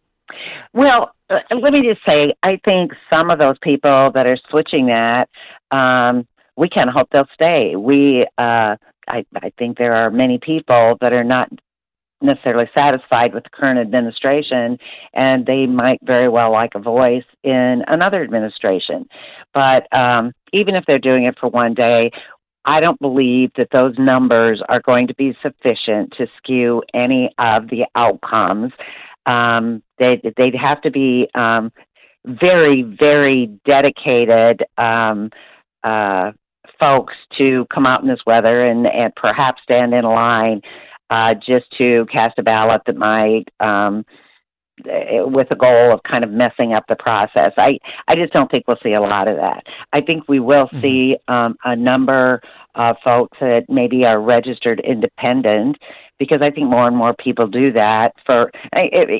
Well, 0.72 1.12
uh, 1.28 1.40
let 1.60 1.74
me 1.74 1.82
just 1.82 2.06
say, 2.06 2.32
I 2.42 2.58
think 2.64 2.92
some 3.10 3.30
of 3.30 3.38
those 3.38 3.58
people 3.60 4.12
that 4.14 4.26
are 4.26 4.38
switching 4.48 4.86
that, 4.86 5.28
um, 5.72 6.26
we 6.56 6.70
of 6.88 6.94
hope 6.94 7.10
they'll 7.12 7.28
stay. 7.34 7.76
We, 7.76 8.26
uh, 8.38 8.76
I, 9.08 9.24
I 9.36 9.50
think 9.58 9.78
there 9.78 9.94
are 9.94 10.10
many 10.10 10.38
people 10.38 10.96
that 11.00 11.12
are 11.12 11.24
not 11.24 11.50
necessarily 12.22 12.68
satisfied 12.74 13.34
with 13.34 13.44
the 13.44 13.50
current 13.50 13.78
administration, 13.78 14.78
and 15.12 15.44
they 15.46 15.66
might 15.66 15.98
very 16.02 16.28
well 16.28 16.50
like 16.50 16.74
a 16.74 16.78
voice 16.78 17.24
in 17.42 17.84
another 17.88 18.22
administration. 18.22 19.06
But 19.52 19.92
um, 19.96 20.32
even 20.52 20.74
if 20.74 20.84
they're 20.86 20.98
doing 20.98 21.24
it 21.24 21.38
for 21.38 21.48
one 21.48 21.74
day, 21.74 22.10
I 22.64 22.80
don't 22.80 23.00
believe 23.00 23.52
that 23.56 23.68
those 23.70 23.94
numbers 23.98 24.60
are 24.68 24.80
going 24.80 25.06
to 25.06 25.14
be 25.14 25.36
sufficient 25.40 26.14
to 26.18 26.26
skew 26.36 26.82
any 26.92 27.30
of 27.38 27.68
the 27.68 27.84
outcomes. 27.94 28.72
Um, 29.24 29.82
they, 29.98 30.20
they'd 30.36 30.54
have 30.54 30.82
to 30.82 30.90
be 30.90 31.28
um, 31.34 31.72
very, 32.26 32.82
very 32.82 33.46
dedicated 33.64 34.64
um, 34.78 35.30
uh, 35.84 36.32
folks 36.78 37.14
to 37.38 37.66
come 37.72 37.86
out 37.86 38.02
in 38.02 38.08
this 38.08 38.20
weather 38.26 38.66
and, 38.66 38.86
and 38.86 39.14
perhaps 39.14 39.62
stand 39.62 39.94
in 39.94 40.04
line 40.04 40.60
uh, 41.10 41.34
just 41.34 41.66
to 41.78 42.06
cast 42.12 42.38
a 42.38 42.42
ballot 42.42 42.82
that 42.86 42.96
might, 42.96 43.44
um, 43.60 44.04
eh, 44.88 45.20
with 45.20 45.50
a 45.50 45.56
goal 45.56 45.92
of 45.92 46.02
kind 46.02 46.24
of 46.24 46.30
messing 46.30 46.72
up 46.72 46.84
the 46.88 46.96
process. 46.96 47.52
I, 47.56 47.78
I 48.08 48.16
just 48.16 48.32
don't 48.32 48.50
think 48.50 48.66
we'll 48.66 48.78
see 48.82 48.94
a 48.94 49.00
lot 49.00 49.28
of 49.28 49.36
that. 49.36 49.64
I 49.92 50.00
think 50.00 50.24
we 50.28 50.40
will 50.40 50.66
mm-hmm. 50.66 50.80
see 50.80 51.16
um, 51.28 51.56
a 51.64 51.76
number 51.76 52.40
of 52.74 52.96
folks 53.02 53.38
that 53.40 53.66
maybe 53.68 54.04
are 54.04 54.20
registered 54.20 54.80
independent 54.80 55.78
because 56.18 56.40
I 56.42 56.50
think 56.50 56.68
more 56.68 56.86
and 56.86 56.96
more 56.96 57.14
people 57.14 57.46
do 57.46 57.72
that 57.72 58.14
for 58.24 58.50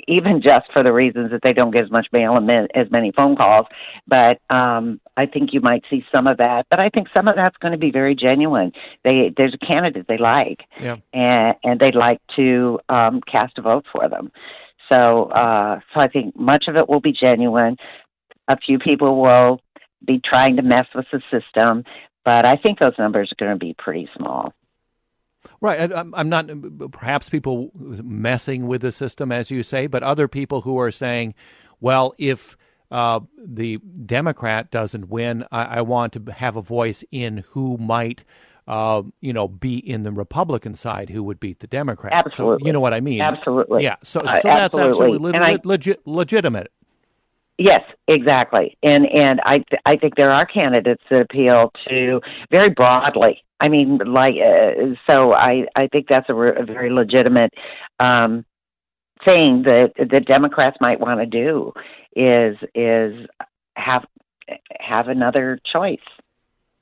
even 0.08 0.40
just 0.42 0.72
for 0.72 0.82
the 0.82 0.92
reasons 0.92 1.30
that 1.30 1.42
they 1.42 1.52
don't 1.52 1.70
get 1.70 1.84
as 1.84 1.90
much 1.90 2.06
mail 2.12 2.36
and 2.36 2.50
as 2.74 2.90
many 2.90 3.12
phone 3.12 3.36
calls. 3.36 3.66
But 4.06 4.40
um, 4.50 5.00
I 5.16 5.26
think 5.26 5.52
you 5.52 5.60
might 5.60 5.84
see 5.90 6.04
some 6.10 6.26
of 6.26 6.38
that. 6.38 6.66
But 6.70 6.80
I 6.80 6.88
think 6.88 7.08
some 7.12 7.28
of 7.28 7.36
that's 7.36 7.56
going 7.58 7.72
to 7.72 7.78
be 7.78 7.90
very 7.90 8.14
genuine. 8.14 8.72
They 9.04 9.32
there's 9.36 9.54
a 9.54 9.66
candidate 9.66 10.06
they 10.08 10.18
like, 10.18 10.62
yeah. 10.80 10.96
and 11.12 11.54
and 11.62 11.80
they'd 11.80 11.94
like 11.94 12.20
to 12.36 12.80
um, 12.88 13.20
cast 13.30 13.58
a 13.58 13.62
vote 13.62 13.84
for 13.92 14.08
them. 14.08 14.30
So 14.88 15.24
uh, 15.30 15.80
so 15.92 16.00
I 16.00 16.08
think 16.08 16.36
much 16.36 16.64
of 16.68 16.76
it 16.76 16.88
will 16.88 17.00
be 17.00 17.12
genuine. 17.12 17.76
A 18.48 18.56
few 18.56 18.78
people 18.78 19.20
will 19.20 19.60
be 20.06 20.20
trying 20.24 20.56
to 20.56 20.62
mess 20.62 20.86
with 20.94 21.06
the 21.12 21.20
system, 21.30 21.84
but 22.24 22.44
I 22.44 22.56
think 22.56 22.78
those 22.78 22.94
numbers 22.98 23.32
are 23.32 23.44
going 23.44 23.58
to 23.58 23.64
be 23.64 23.74
pretty 23.76 24.08
small. 24.16 24.52
Right. 25.60 25.90
I'm 25.92 26.28
not 26.28 26.48
perhaps 26.92 27.28
people 27.28 27.70
messing 27.74 28.66
with 28.66 28.82
the 28.82 28.92
system, 28.92 29.32
as 29.32 29.50
you 29.50 29.62
say, 29.62 29.86
but 29.86 30.02
other 30.02 30.28
people 30.28 30.62
who 30.62 30.78
are 30.78 30.92
saying, 30.92 31.34
well, 31.80 32.14
if 32.18 32.56
uh, 32.90 33.20
the 33.38 33.78
Democrat 33.78 34.70
doesn't 34.70 35.08
win, 35.08 35.44
I, 35.50 35.78
I, 35.78 35.80
want 35.80 36.12
to 36.12 36.32
have 36.32 36.56
a 36.56 36.62
voice 36.62 37.02
in 37.10 37.44
who 37.50 37.76
might. 37.78 38.24
Uh, 38.68 39.04
you 39.20 39.32
know, 39.32 39.46
be 39.46 39.76
in 39.76 40.02
the 40.02 40.10
Republican 40.10 40.74
side 40.74 41.08
who 41.08 41.22
would 41.22 41.38
beat 41.38 41.60
the 41.60 41.68
Democrat. 41.68 42.12
Absolutely. 42.12 42.64
So, 42.64 42.66
you 42.66 42.72
know 42.72 42.80
what 42.80 42.92
I 42.92 42.98
mean? 42.98 43.20
Absolutely. 43.20 43.84
Yeah. 43.84 43.94
So, 44.02 44.22
so 44.22 44.26
uh, 44.26 44.40
that's 44.42 44.74
absolutely, 44.74 45.18
le- 45.20 45.38
I, 45.38 45.58
legit, 45.62 46.04
legitimate. 46.04 46.72
Yes, 47.58 47.82
exactly. 48.08 48.76
And 48.82 49.06
and 49.06 49.40
I 49.42 49.58
th- 49.58 49.80
I 49.86 49.96
think 49.96 50.16
there 50.16 50.32
are 50.32 50.44
candidates 50.44 51.02
that 51.10 51.20
appeal 51.20 51.72
to 51.88 52.20
very 52.50 52.68
broadly 52.68 53.44
I 53.60 53.68
mean, 53.68 53.98
like, 53.98 54.34
uh, 54.36 54.94
so 55.06 55.32
I, 55.32 55.66
I 55.74 55.86
think 55.86 56.08
that's 56.08 56.28
a, 56.28 56.34
re- 56.34 56.56
a 56.56 56.64
very 56.64 56.90
legitimate 56.90 57.54
um, 57.98 58.44
thing 59.24 59.62
that 59.62 59.92
the 59.96 60.20
Democrats 60.20 60.76
might 60.80 61.00
want 61.00 61.20
to 61.20 61.26
do 61.26 61.72
is 62.14 62.56
is 62.74 63.26
have 63.74 64.04
have 64.78 65.08
another 65.08 65.58
choice. 65.70 65.98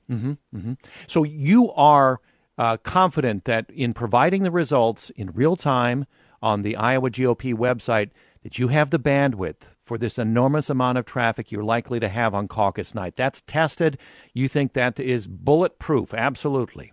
Mm-hmm, 0.09 0.33
mm-hmm. 0.55 0.73
So 1.07 1.23
you 1.23 1.71
are 1.71 2.19
uh, 2.57 2.77
confident 2.77 3.45
that 3.45 3.69
in 3.69 3.93
providing 3.93 4.43
the 4.43 4.51
results 4.51 5.09
in 5.11 5.31
real 5.31 5.55
time 5.55 6.05
on 6.41 6.61
the 6.61 6.75
Iowa 6.75 7.09
GOP 7.09 7.53
website, 7.53 8.11
that 8.43 8.59
you 8.59 8.67
have 8.67 8.91
the 8.91 8.99
bandwidth 8.99 9.74
for 9.85 9.97
this 9.97 10.17
enormous 10.17 10.69
amount 10.69 10.97
of 10.97 11.05
traffic 11.05 11.51
you're 11.51 11.63
likely 11.63 11.99
to 11.99 12.09
have 12.09 12.33
on 12.33 12.47
caucus 12.47 12.95
night. 12.95 13.15
That's 13.15 13.41
tested. 13.41 13.97
You 14.33 14.47
think 14.47 14.73
that 14.73 14.99
is 14.99 15.27
bulletproof? 15.27 16.13
Absolutely. 16.13 16.91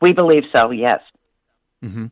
We 0.00 0.12
believe 0.12 0.44
so. 0.52 0.70
Yes. 0.70 1.00
Mm-hmm. 1.82 2.06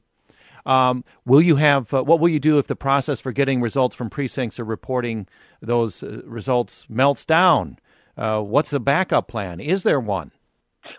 Um, 0.71 1.05
will 1.25 1.41
you 1.41 1.57
have 1.57 1.95
uh, 1.95 2.03
what 2.03 2.21
will 2.21 2.29
you 2.29 2.41
do 2.41 2.59
if 2.59 2.67
the 2.67 2.77
process 2.77 3.21
for 3.21 3.33
getting 3.33 3.61
results 3.61 3.97
from 3.97 4.11
precincts 4.11 4.61
or 4.61 4.65
reporting 4.65 5.27
those 5.63 6.03
uh, 6.03 6.23
results 6.25 6.87
melts 6.89 7.25
down? 7.25 7.79
Uh, 8.17 8.41
what's 8.41 8.71
the 8.71 8.81
backup 8.81 9.29
plan? 9.29 9.61
Is 9.61 9.83
there 9.83 10.01
one? 10.01 10.33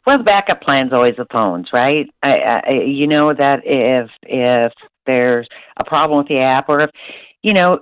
Well, 0.06 0.18
the 0.18 0.24
backup 0.24 0.62
plan's 0.62 0.94
always 0.94 1.16
the 1.18 1.28
phones, 1.32 1.70
right? 1.74 2.08
I, 2.24 2.38
I, 2.38 2.72
you 2.86 3.06
know 3.06 3.34
that 3.34 3.62
if 3.64 4.10
if 4.24 4.72
there's 5.06 5.48
a 5.78 5.84
problem 5.84 6.20
with 6.20 6.28
the 6.28 6.40
app, 6.40 6.70
or 6.70 6.82
if 6.82 6.90
you 7.42 7.54
know, 7.54 7.80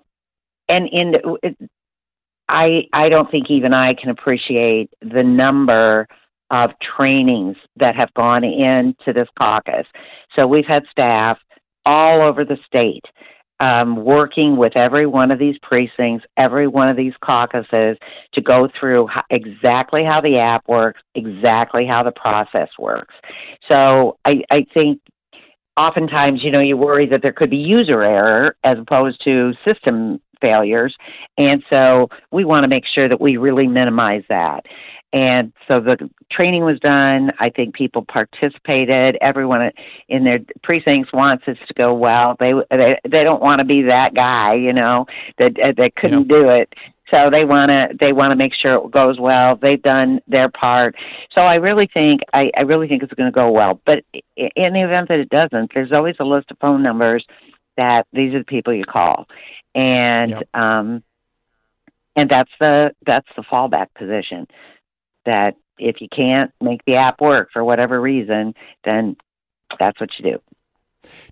and 0.70 0.88
in 0.88 1.16
I 2.50 2.84
I 2.94 3.10
don't 3.10 3.30
think 3.30 3.50
even 3.50 3.74
I 3.74 3.94
can 3.94 4.10
appreciate 4.10 4.90
the 5.02 5.24
number 5.24 6.08
of 6.50 6.72
trainings 6.96 7.58
that 7.76 7.96
have 7.96 8.14
gone 8.14 8.44
into 8.44 9.12
this 9.14 9.28
caucus. 9.38 9.86
So 10.36 10.48
we've 10.48 10.66
had 10.66 10.84
staff 10.90 11.38
all 11.86 12.22
over 12.22 12.46
the 12.46 12.58
state 12.66 13.04
um, 13.60 14.04
working 14.04 14.56
with 14.56 14.76
every 14.78 15.08
one 15.08 15.32
of 15.32 15.40
these 15.40 15.58
precincts, 15.62 16.26
every 16.38 16.68
one 16.68 16.90
of 16.90 16.96
these 16.96 17.14
caucuses 17.24 17.98
to 18.34 18.42
go 18.42 18.70
through 18.80 19.08
how, 19.08 19.24
exactly 19.30 20.04
how 20.04 20.22
the 20.22 20.38
app 20.38 20.68
works, 20.68 21.02
exactly 21.16 21.86
how 21.86 22.04
the 22.04 22.12
process 22.12 22.70
works. 22.78 23.16
So 23.68 24.18
I, 24.26 24.44
I 24.52 24.66
think 24.74 25.02
oftentimes, 25.76 26.44
you 26.44 26.52
know, 26.52 26.60
you 26.60 26.78
worry 26.78 27.08
that 27.08 27.22
there 27.22 27.34
could 27.34 27.50
be 27.50 27.58
user 27.58 28.04
error 28.04 28.56
as 28.64 28.78
opposed 28.78 29.24
to 29.24 29.54
system 29.66 30.22
failures. 30.42 30.96
And 31.38 31.64
so 31.70 32.10
we 32.32 32.46
want 32.46 32.64
to 32.64 32.68
make 32.68 32.86
sure 32.86 33.10
that 33.10 33.22
we 33.22 33.38
really 33.38 33.68
minimize 33.68 34.24
that. 34.30 34.66
And 35.14 35.54
so 35.68 35.80
the 35.80 36.10
training 36.32 36.64
was 36.64 36.80
done. 36.80 37.32
I 37.40 37.50
think 37.50 37.74
people 37.74 38.04
participated. 38.04 39.18
Everyone 39.22 39.72
in 40.10 40.26
their 40.26 40.40
precincts 40.64 41.14
wants 41.14 41.46
this 41.46 41.58
to 41.68 41.74
go 41.74 41.94
well. 41.94 42.36
They 42.40 42.54
they 42.70 43.00
they 43.10 43.24
don't 43.24 43.42
want 43.42 43.60
to 43.60 43.66
be 43.66 43.84
that 43.84 44.14
guy, 44.14 44.56
you 44.56 44.74
know, 44.74 45.06
that 45.38 45.56
that 45.78 45.96
couldn't 45.96 46.28
do 46.28 46.50
it. 46.50 46.74
So 47.10 47.30
they 47.30 47.46
want 47.46 47.70
to 47.70 47.96
they 47.98 48.12
want 48.12 48.32
to 48.32 48.36
make 48.36 48.54
sure 48.54 48.76
it 48.76 48.92
goes 48.92 49.18
well. 49.18 49.56
They've 49.56 49.82
done 49.82 50.20
their 50.28 50.50
part. 50.50 50.96
So 51.34 51.42
I 51.42 51.56
really 51.56 51.90
think 51.94 52.22
I, 52.34 52.52
I 52.58 52.62
really 52.62 52.90
think 52.90 53.02
it's 53.02 53.14
going 53.14 53.32
to 53.32 53.36
go 53.36 53.50
well. 53.50 53.80
But 53.86 54.04
in 54.36 54.74
the 54.74 54.84
event 54.84 55.08
that 55.08 55.20
it 55.20 55.30
doesn't, 55.30 55.72
there's 55.74 55.94
always 55.94 56.16
a 56.20 56.26
list 56.26 56.52
of 56.52 56.58
phone 56.60 56.84
numbers 56.84 57.26
that 57.78 58.08
these 58.12 58.34
are 58.34 58.40
the 58.40 58.46
people 58.46 58.74
you 58.74 58.84
call, 58.84 59.28
and 59.78 60.32
yep. 60.32 60.50
um, 60.56 61.04
and 62.16 62.30
that's 62.30 62.52
the 62.60 62.92
that's 63.06 63.28
the 63.38 63.44
fallback 63.44 63.88
position 63.96 64.48
that 65.26 65.56
if 65.78 66.02
you 66.02 66.08
can't 66.14 66.52
make 66.60 66.84
the 66.86 66.96
app 66.96 67.22
work 67.22 67.50
for 67.54 67.64
whatever 67.64 68.02
reason, 68.02 68.56
then 68.84 69.16
that's 69.80 70.00
what 70.00 70.10
you 70.18 70.32
do. 70.32 70.40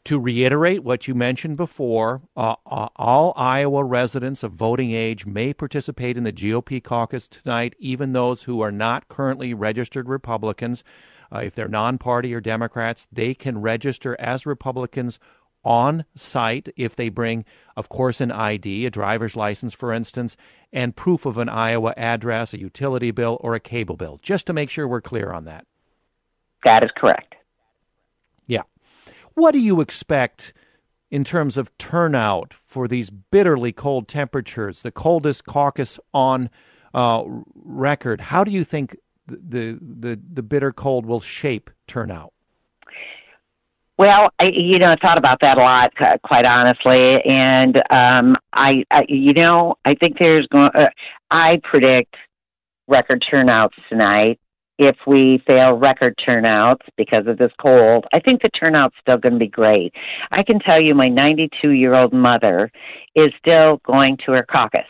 To 0.05 0.19
reiterate 0.19 0.83
what 0.83 1.07
you 1.07 1.15
mentioned 1.15 1.57
before, 1.57 2.21
uh, 2.37 2.55
uh, 2.65 2.87
all 2.95 3.33
Iowa 3.35 3.83
residents 3.83 4.43
of 4.43 4.53
voting 4.53 4.91
age 4.91 5.25
may 5.25 5.53
participate 5.53 6.17
in 6.17 6.23
the 6.23 6.31
GOP 6.31 6.81
caucus 6.81 7.27
tonight, 7.27 7.75
even 7.79 8.13
those 8.13 8.43
who 8.43 8.61
are 8.61 8.71
not 8.71 9.07
currently 9.07 9.53
registered 9.53 10.07
Republicans. 10.07 10.83
Uh, 11.33 11.39
if 11.39 11.55
they're 11.55 11.67
non 11.67 11.97
party 11.97 12.33
or 12.33 12.39
Democrats, 12.39 13.07
they 13.11 13.33
can 13.33 13.59
register 13.59 14.15
as 14.19 14.45
Republicans 14.45 15.19
on 15.65 16.05
site 16.15 16.69
if 16.77 16.95
they 16.95 17.09
bring, 17.09 17.43
of 17.75 17.89
course, 17.89 18.21
an 18.21 18.31
ID, 18.31 18.85
a 18.85 18.91
driver's 18.91 19.35
license, 19.35 19.73
for 19.73 19.91
instance, 19.91 20.37
and 20.71 20.95
proof 20.95 21.25
of 21.25 21.37
an 21.37 21.49
Iowa 21.49 21.93
address, 21.97 22.53
a 22.53 22.59
utility 22.59 23.11
bill, 23.11 23.37
or 23.41 23.55
a 23.55 23.59
cable 23.59 23.97
bill, 23.97 24.19
just 24.21 24.45
to 24.47 24.53
make 24.53 24.69
sure 24.69 24.87
we're 24.87 25.01
clear 25.01 25.31
on 25.31 25.45
that. 25.45 25.65
That 26.63 26.83
is 26.83 26.91
correct. 26.95 27.35
Yeah. 28.47 28.63
What 29.33 29.51
do 29.51 29.59
you 29.59 29.81
expect 29.81 30.53
in 31.09 31.23
terms 31.23 31.57
of 31.57 31.75
turnout 31.77 32.53
for 32.53 32.87
these 32.87 33.09
bitterly 33.09 33.71
cold 33.71 34.07
temperatures, 34.07 34.81
the 34.81 34.91
coldest 34.91 35.45
caucus 35.45 35.99
on 36.13 36.49
uh, 36.93 37.23
record? 37.53 38.21
How 38.21 38.43
do 38.43 38.51
you 38.51 38.63
think 38.63 38.97
the, 39.27 39.79
the, 39.81 40.19
the 40.33 40.43
bitter 40.43 40.71
cold 40.71 41.05
will 41.05 41.21
shape 41.21 41.69
turnout? 41.87 42.33
Well, 43.97 44.29
I, 44.39 44.47
you 44.47 44.77
know, 44.77 44.91
I 44.91 44.97
thought 44.97 45.17
about 45.17 45.39
that 45.39 45.57
a 45.57 45.61
lot, 45.61 45.93
quite 46.23 46.43
honestly, 46.43 47.21
and 47.23 47.77
um, 47.89 48.35
I, 48.51 48.83
I, 48.91 49.05
you 49.07 49.33
know, 49.33 49.75
I 49.85 49.95
think 49.95 50.19
there's 50.19 50.45
going. 50.47 50.71
Uh, 50.75 50.89
I 51.31 51.61
predict 51.63 52.15
record 52.89 53.23
turnouts 53.29 53.75
tonight. 53.87 54.37
If 54.77 54.97
we 55.07 55.41
fail 55.47 55.71
record 55.71 56.15
turnouts 56.25 56.85
because 56.97 57.25
of 57.27 57.37
this 57.37 57.53
cold, 57.61 58.05
I 58.11 58.19
think 58.19 58.41
the 58.41 58.49
turnout's 58.49 58.97
still 58.99 59.17
going 59.17 59.33
to 59.33 59.39
be 59.39 59.47
great. 59.47 59.93
I 60.31 60.43
can 60.43 60.59
tell 60.59 60.81
you, 60.81 60.93
my 60.93 61.07
92 61.07 61.69
year 61.69 61.93
old 61.93 62.11
mother 62.11 62.69
is 63.15 63.31
still 63.39 63.79
going 63.85 64.17
to 64.25 64.33
her 64.33 64.43
caucus. 64.43 64.81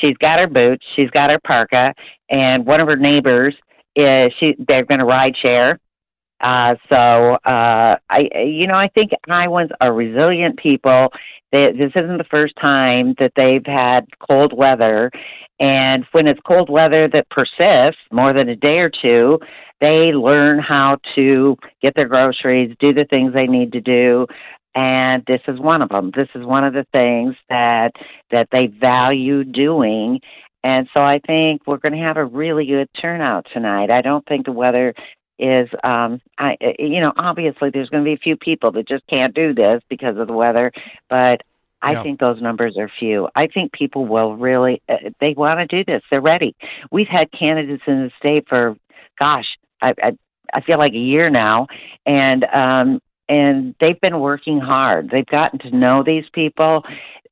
She's 0.00 0.16
got 0.16 0.38
her 0.38 0.46
boots, 0.46 0.84
she's 0.96 1.10
got 1.10 1.28
her 1.28 1.38
parka, 1.46 1.92
and 2.30 2.64
one 2.64 2.80
of 2.80 2.88
her 2.88 2.96
neighbors 2.96 3.54
is 3.94 4.32
she. 4.40 4.56
They're 4.66 4.86
going 4.86 5.00
to 5.00 5.04
ride 5.04 5.36
share 5.36 5.78
uh, 6.40 6.74
so 6.88 7.34
uh, 7.44 7.96
I, 8.10 8.28
you 8.34 8.66
know, 8.66 8.74
I 8.74 8.88
think 8.88 9.12
Iowans 9.28 9.70
are 9.80 9.92
resilient 9.92 10.58
people. 10.58 11.08
They, 11.52 11.72
this 11.72 11.92
isn't 11.94 12.18
the 12.18 12.24
first 12.30 12.54
time 12.60 13.14
that 13.18 13.32
they've 13.36 13.64
had 13.64 14.06
cold 14.28 14.52
weather, 14.52 15.10
and 15.60 16.04
when 16.12 16.26
it's 16.26 16.40
cold 16.46 16.68
weather 16.68 17.08
that 17.08 17.30
persists 17.30 18.00
more 18.10 18.32
than 18.32 18.48
a 18.48 18.56
day 18.56 18.78
or 18.78 18.90
two, 18.90 19.38
they 19.80 20.12
learn 20.12 20.58
how 20.58 20.98
to 21.14 21.56
get 21.80 21.94
their 21.94 22.08
groceries, 22.08 22.74
do 22.80 22.92
the 22.92 23.04
things 23.04 23.32
they 23.32 23.46
need 23.46 23.72
to 23.72 23.80
do, 23.80 24.26
and 24.74 25.22
this 25.26 25.40
is 25.46 25.60
one 25.60 25.82
of 25.82 25.88
them. 25.90 26.10
This 26.14 26.28
is 26.34 26.44
one 26.44 26.64
of 26.64 26.74
the 26.74 26.86
things 26.92 27.36
that 27.48 27.92
that 28.30 28.48
they 28.50 28.66
value 28.66 29.44
doing. 29.44 30.20
And 30.64 30.88
so 30.94 31.00
I 31.00 31.20
think 31.26 31.62
we're 31.66 31.76
going 31.78 31.92
to 31.92 31.98
have 31.98 32.16
a 32.16 32.24
really 32.24 32.66
good 32.66 32.88
turnout 33.00 33.46
tonight. 33.52 33.90
I 33.90 34.00
don't 34.00 34.26
think 34.26 34.46
the 34.46 34.52
weather 34.52 34.94
is 35.38 35.68
um 35.82 36.20
I 36.38 36.56
you 36.78 37.00
know 37.00 37.12
obviously 37.16 37.70
there's 37.70 37.88
going 37.88 38.04
to 38.04 38.08
be 38.08 38.14
a 38.14 38.18
few 38.18 38.36
people 38.36 38.70
that 38.72 38.88
just 38.88 39.06
can't 39.08 39.34
do 39.34 39.54
this 39.54 39.82
because 39.88 40.16
of 40.16 40.26
the 40.26 40.32
weather 40.32 40.72
but 41.08 41.42
I 41.82 41.92
yeah. 41.92 42.02
think 42.02 42.18
those 42.18 42.40
numbers 42.40 42.78
are 42.78 42.90
few. 42.98 43.28
I 43.34 43.46
think 43.46 43.72
people 43.72 44.06
will 44.06 44.36
really 44.36 44.80
uh, 44.88 45.10
they 45.20 45.34
want 45.36 45.58
to 45.58 45.66
do 45.66 45.84
this. 45.84 46.02
They're 46.10 46.20
ready. 46.20 46.56
We've 46.90 47.08
had 47.08 47.30
candidates 47.30 47.82
in 47.86 48.04
the 48.04 48.10
state 48.18 48.46
for 48.48 48.76
gosh, 49.18 49.46
I 49.82 49.94
I, 50.02 50.18
I 50.52 50.60
feel 50.62 50.78
like 50.78 50.92
a 50.92 50.98
year 50.98 51.30
now 51.30 51.66
and 52.06 52.44
um 52.44 53.00
and 53.28 53.74
they've 53.80 54.00
been 54.00 54.20
working 54.20 54.60
hard. 54.60 55.10
They've 55.10 55.26
gotten 55.26 55.58
to 55.60 55.76
know 55.76 56.02
these 56.02 56.24
people 56.32 56.84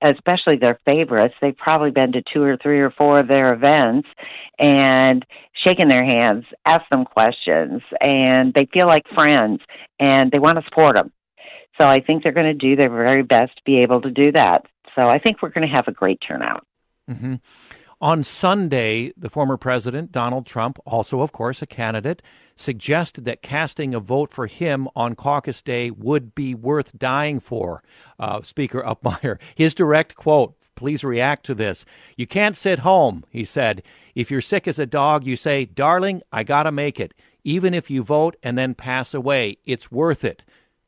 especially 0.02 0.56
their 0.56 0.78
favorites. 0.84 1.34
They've 1.40 1.56
probably 1.56 1.90
been 1.90 2.12
to 2.12 2.22
two 2.32 2.42
or 2.42 2.56
three 2.56 2.80
or 2.80 2.90
four 2.90 3.20
of 3.20 3.28
their 3.28 3.52
events 3.52 4.08
and 4.58 5.24
shaken 5.62 5.88
their 5.88 6.04
hands, 6.04 6.44
ask 6.64 6.88
them 6.90 7.04
questions, 7.04 7.82
and 8.00 8.52
they 8.54 8.66
feel 8.72 8.86
like 8.86 9.04
friends 9.14 9.60
and 9.98 10.30
they 10.30 10.38
want 10.38 10.58
to 10.58 10.64
support 10.64 10.94
them. 10.94 11.12
So 11.78 11.84
I 11.84 12.00
think 12.00 12.22
they're 12.22 12.32
going 12.32 12.46
to 12.46 12.54
do 12.54 12.76
their 12.76 12.90
very 12.90 13.22
best 13.22 13.56
to 13.56 13.62
be 13.64 13.78
able 13.78 14.00
to 14.02 14.10
do 14.10 14.32
that. 14.32 14.66
So 14.94 15.08
I 15.08 15.18
think 15.18 15.42
we're 15.42 15.50
going 15.50 15.66
to 15.66 15.74
have 15.74 15.88
a 15.88 15.92
great 15.92 16.20
turnout. 16.26 16.66
Mm-hmm. 17.10 17.36
On 18.00 18.24
Sunday, 18.24 19.12
the 19.16 19.30
former 19.30 19.56
president, 19.56 20.10
Donald 20.10 20.44
Trump, 20.44 20.78
also, 20.84 21.20
of 21.20 21.30
course, 21.30 21.62
a 21.62 21.66
candidate, 21.66 22.20
suggested 22.56 23.24
that 23.24 23.42
casting 23.42 23.94
a 23.94 24.00
vote 24.00 24.32
for 24.32 24.48
him 24.48 24.88
on 24.96 25.14
caucus 25.14 25.62
day 25.62 25.90
would 25.90 26.34
be 26.34 26.52
worth 26.52 26.98
dying 26.98 27.38
for. 27.38 27.82
Uh, 28.18 28.42
Speaker 28.42 28.82
Upmeyer, 28.82 29.38
his 29.54 29.72
direct 29.72 30.16
quote, 30.16 30.56
please 30.74 31.04
react 31.04 31.46
to 31.46 31.54
this. 31.54 31.84
You 32.16 32.26
can't 32.26 32.56
sit 32.56 32.80
home, 32.80 33.24
he 33.30 33.44
said. 33.44 33.82
If 34.14 34.30
you're 34.30 34.40
sick 34.40 34.66
as 34.66 34.78
a 34.78 34.86
dog, 34.86 35.26
you 35.26 35.36
say, 35.36 35.64
Darling, 35.64 36.22
I 36.32 36.42
gotta 36.42 36.72
make 36.72 36.98
it. 36.98 37.14
Even 37.44 37.74
if 37.74 37.90
you 37.90 38.02
vote 38.02 38.36
and 38.42 38.56
then 38.56 38.74
pass 38.74 39.14
away, 39.14 39.58
it's 39.64 39.90
worth 39.90 40.24
it. 40.24 40.42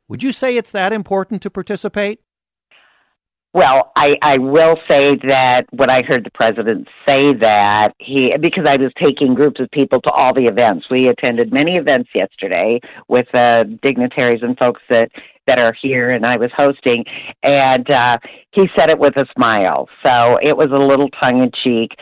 Would 0.08 0.22
you 0.22 0.32
say 0.32 0.56
it's 0.56 0.72
that 0.72 0.92
important 0.92 1.42
to 1.42 1.50
participate? 1.50 2.20
Well, 3.54 3.92
I, 3.94 4.16
I 4.20 4.38
will 4.38 4.80
say 4.88 5.14
that 5.28 5.66
when 5.70 5.88
I 5.88 6.02
heard 6.02 6.24
the 6.24 6.30
president 6.30 6.88
say 7.06 7.32
that, 7.34 7.94
he 8.00 8.34
because 8.40 8.66
I 8.66 8.74
was 8.74 8.90
taking 9.00 9.34
groups 9.34 9.60
of 9.60 9.70
people 9.70 10.00
to 10.00 10.10
all 10.10 10.34
the 10.34 10.46
events. 10.46 10.86
We 10.90 11.06
attended 11.06 11.52
many 11.52 11.76
events 11.76 12.10
yesterday 12.16 12.80
with 13.06 13.32
uh, 13.32 13.62
dignitaries 13.80 14.42
and 14.42 14.58
folks 14.58 14.82
that 14.90 15.10
that 15.46 15.60
are 15.60 15.72
here, 15.80 16.10
and 16.10 16.26
I 16.26 16.36
was 16.36 16.50
hosting, 16.56 17.04
and 17.44 17.88
uh, 17.88 18.18
he 18.50 18.66
said 18.74 18.90
it 18.90 18.98
with 18.98 19.16
a 19.16 19.26
smile. 19.36 19.88
So 20.02 20.36
it 20.42 20.56
was 20.56 20.72
a 20.72 20.78
little 20.78 21.10
tongue 21.10 21.40
in 21.40 21.52
cheek. 21.62 21.92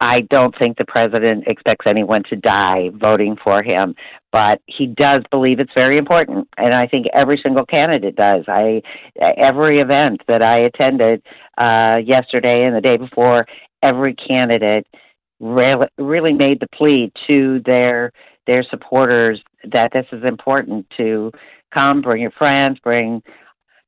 I 0.00 0.22
don't 0.22 0.56
think 0.58 0.78
the 0.78 0.84
president 0.86 1.44
expects 1.46 1.86
anyone 1.86 2.22
to 2.30 2.36
die 2.36 2.90
voting 2.94 3.36
for 3.36 3.62
him, 3.62 3.94
but 4.32 4.62
he 4.66 4.86
does 4.86 5.22
believe 5.30 5.60
it's 5.60 5.74
very 5.74 5.98
important, 5.98 6.48
and 6.56 6.74
I 6.74 6.86
think 6.86 7.06
every 7.12 7.38
single 7.42 7.66
candidate 7.66 8.16
does. 8.16 8.44
I 8.48 8.82
every 9.20 9.80
event 9.80 10.22
that 10.26 10.42
I 10.42 10.58
attended 10.58 11.22
uh, 11.58 12.00
yesterday 12.04 12.64
and 12.64 12.74
the 12.74 12.80
day 12.80 12.96
before, 12.96 13.46
every 13.82 14.14
candidate 14.14 14.86
really 15.38 15.86
really 15.98 16.32
made 16.32 16.60
the 16.60 16.68
plea 16.74 17.12
to 17.26 17.60
their 17.66 18.12
their 18.46 18.64
supporters 18.64 19.40
that 19.70 19.92
this 19.92 20.06
is 20.12 20.24
important 20.24 20.86
to 20.96 21.30
come, 21.72 22.00
bring 22.00 22.22
your 22.22 22.32
friends, 22.32 22.78
bring 22.82 23.22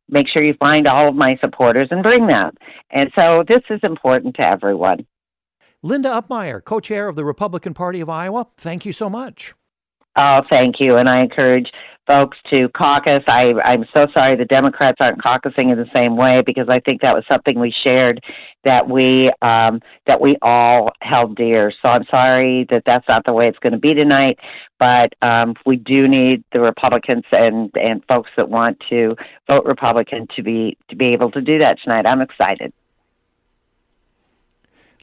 make 0.09 0.29
sure 0.29 0.45
you 0.45 0.55
find 0.61 0.87
all 0.87 1.09
of 1.09 1.15
my 1.15 1.37
supporters 1.41 1.89
and 1.91 2.03
bring 2.03 2.27
them. 2.27 2.53
And 2.91 3.11
so 3.15 3.43
this 3.49 3.63
is 3.71 3.81
important 3.83 4.37
to 4.37 4.43
everyone. 4.43 5.07
Linda 5.83 6.11
Upmeyer, 6.11 6.63
co 6.63 6.81
chair 6.81 7.09
of 7.09 7.17
the 7.17 7.25
Republican 7.25 7.73
Party 7.75 8.01
of 8.01 8.11
Iowa, 8.11 8.47
thank 8.59 8.85
you 8.85 8.93
so 8.93 9.09
much. 9.09 9.55
Oh, 10.17 10.43
thank 10.49 10.81
you. 10.81 10.97
And 10.97 11.09
I 11.09 11.23
encourage 11.23 11.71
folks 12.07 12.37
to 12.51 12.69
caucus. 12.71 13.23
I, 13.27 13.55
I'm 13.65 13.85
so 13.93 14.07
sorry 14.13 14.37
the 14.37 14.45
Democrats 14.45 14.99
aren't 15.01 15.23
caucusing 15.23 15.73
in 15.73 15.79
the 15.79 15.89
same 15.93 16.17
way 16.17 16.43
because 16.45 16.69
I 16.69 16.81
think 16.81 17.01
that 17.01 17.15
was 17.15 17.25
something 17.27 17.59
we 17.59 17.75
shared 17.83 18.23
that 18.65 18.89
we 18.89 19.33
um, 19.43 19.81
that 20.07 20.21
we 20.21 20.37
all 20.43 20.93
held 21.01 21.37
dear. 21.37 21.73
So 21.83 21.89
I'm 21.89 22.05
sorry 22.11 22.67
that 22.71 22.83
that's 22.87 23.09
not 23.09 23.25
the 23.25 23.33
way 23.33 23.49
it's 23.49 23.59
going 23.59 23.73
to 23.73 23.79
be 23.79 23.95
tonight. 23.95 24.39
But 24.79 25.15
um, 25.23 25.55
we 25.65 25.77
do 25.77 26.07
need 26.07 26.45
the 26.53 26.61
Republicans 26.61 27.25
and 27.33 27.71
and 27.75 28.05
folks 28.07 28.31
that 28.37 28.49
want 28.49 28.79
to 28.91 29.17
vote 29.47 29.65
Republican 29.65 30.27
to 30.37 30.43
be 30.43 30.77
to 30.91 30.97
be 30.97 31.07
able 31.07 31.31
to 31.33 31.41
do 31.41 31.59
that 31.59 31.79
tonight. 31.83 32.07
I'm 32.07 32.21
excited. 32.21 32.73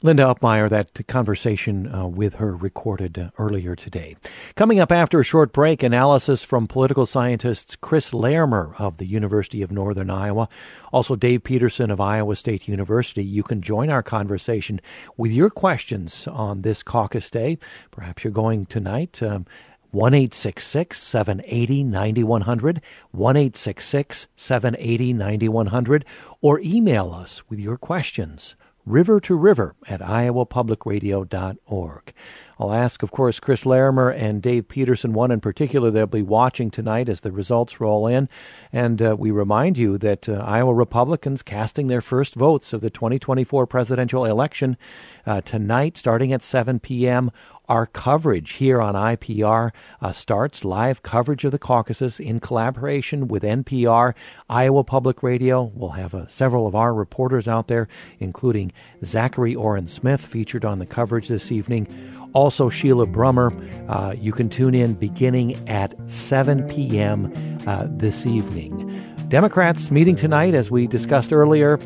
Linda 0.04 0.24
Upmeyer, 0.24 0.68
that 0.68 1.08
conversation 1.08 1.94
uh, 1.94 2.08
with 2.08 2.36
her 2.36 2.56
recorded 2.56 3.20
uh, 3.20 3.30
earlier 3.38 3.76
today. 3.76 4.16
Coming 4.56 4.80
up 4.80 4.92
after 4.92 5.20
a 5.20 5.24
short 5.24 5.54
break, 5.54 5.84
analysis 5.84 6.44
from 6.44 6.66
political 6.68 7.06
scientists 7.06 7.76
Chris 7.76 8.12
Larimer 8.12 8.74
of 8.80 8.98
the 8.98 9.06
University 9.06 9.62
of 9.62 9.72
Northern 9.72 10.10
Iowa, 10.10 10.50
also 10.92 11.16
Dave 11.16 11.44
Peterson 11.44 11.92
of 11.92 12.02
Iowa 12.02 12.36
State 12.36 12.68
University. 12.68 13.24
You 13.24 13.44
can 13.44 13.62
join 13.62 13.92
our 13.92 14.02
conversation 14.02 14.82
with 15.18 15.32
your 15.32 15.52
questions 15.52 16.28
on 16.28 16.64
this 16.64 16.82
caucus 16.82 17.30
day. 17.30 17.60
Perhaps 17.92 18.24
you're 18.24 18.34
going 18.34 18.66
tonight. 18.66 19.22
Um, 19.22 19.46
1 19.92 20.32
780 20.32 21.84
9100, 21.84 22.82
1 23.12 23.54
780 23.54 25.14
9100, 25.14 26.06
or 26.42 26.60
email 26.62 27.12
us 27.12 27.44
with 27.50 27.60
your 27.60 27.78
questions 27.78 28.56
river 28.86 29.20
to 29.22 29.36
river 29.36 29.76
at 29.88 30.02
iowapublicradio.org. 30.02 32.13
I'll 32.60 32.74
ask, 32.74 33.02
of 33.02 33.12
course, 33.12 33.39
Chris 33.39 33.65
Larimer 33.65 34.10
and 34.10 34.41
Dave 34.41 34.67
Peterson, 34.67 35.13
one 35.13 35.32
in 35.32 35.39
particular, 35.39 35.89
they'll 35.89 36.06
be 36.06 36.22
watching 36.22 36.70
tonight 36.70 37.08
as 37.10 37.22
the 37.22 37.32
results 37.32 37.80
roll 37.80 38.06
in. 38.06 38.30
And 38.72 39.02
uh, 39.02 39.15
we 39.17 39.32
remind 39.32 39.80
you 39.80 39.98
that 39.98 40.30
uh, 40.30 40.34
Iowa 40.34 40.76
Republicans 40.76 41.41
casting 41.41 41.88
their 41.88 42.02
first 42.02 42.36
votes 42.36 42.72
of 42.72 42.82
the 42.82 42.91
2024 42.91 43.65
presidential 43.65 44.26
election 44.26 44.78
uh, 45.26 45.41
tonight, 45.41 45.98
starting 45.98 46.32
at 46.34 46.44
7 46.44 46.80
p.m. 46.80 47.32
Our 47.71 47.86
coverage 47.86 48.55
here 48.55 48.81
on 48.81 48.95
IPR 48.95 49.71
uh, 50.01 50.12
starts 50.12 50.65
live 50.65 51.03
coverage 51.03 51.45
of 51.45 51.53
the 51.53 51.57
caucuses 51.57 52.19
in 52.19 52.41
collaboration 52.41 53.29
with 53.29 53.43
NPR, 53.43 54.13
Iowa 54.49 54.84
Public 54.84 55.23
Radio. 55.23 55.71
We'll 55.73 55.91
have 55.91 56.13
uh, 56.13 56.27
several 56.27 56.67
of 56.67 56.75
our 56.75 56.93
reporters 56.93 57.47
out 57.47 57.69
there, 57.69 57.88
including 58.19 58.73
Zachary 59.05 59.55
Oren 59.55 59.88
Smith, 59.88 60.25
featured 60.25 60.65
on 60.65 60.79
the 60.79 60.86
coverage 60.86 61.29
this 61.29 61.49
evening. 61.49 61.88
Also, 62.34 62.67
Sheila 62.67 63.07
Brummer. 63.07 63.55
Uh, 63.89 64.15
you 64.19 64.34
can 64.34 64.49
tune 64.49 64.75
in 64.75 64.95
beginning 64.95 65.55
at 65.69 65.95
7 66.10 66.67
p.m. 66.67 67.31
Uh, 67.65 67.88
this 67.89 68.25
evening. 68.25 69.15
Democrats 69.29 69.91
meeting 69.91 70.17
tonight, 70.17 70.55
as 70.55 70.69
we 70.69 70.88
discussed 70.88 71.31
earlier, 71.31 71.77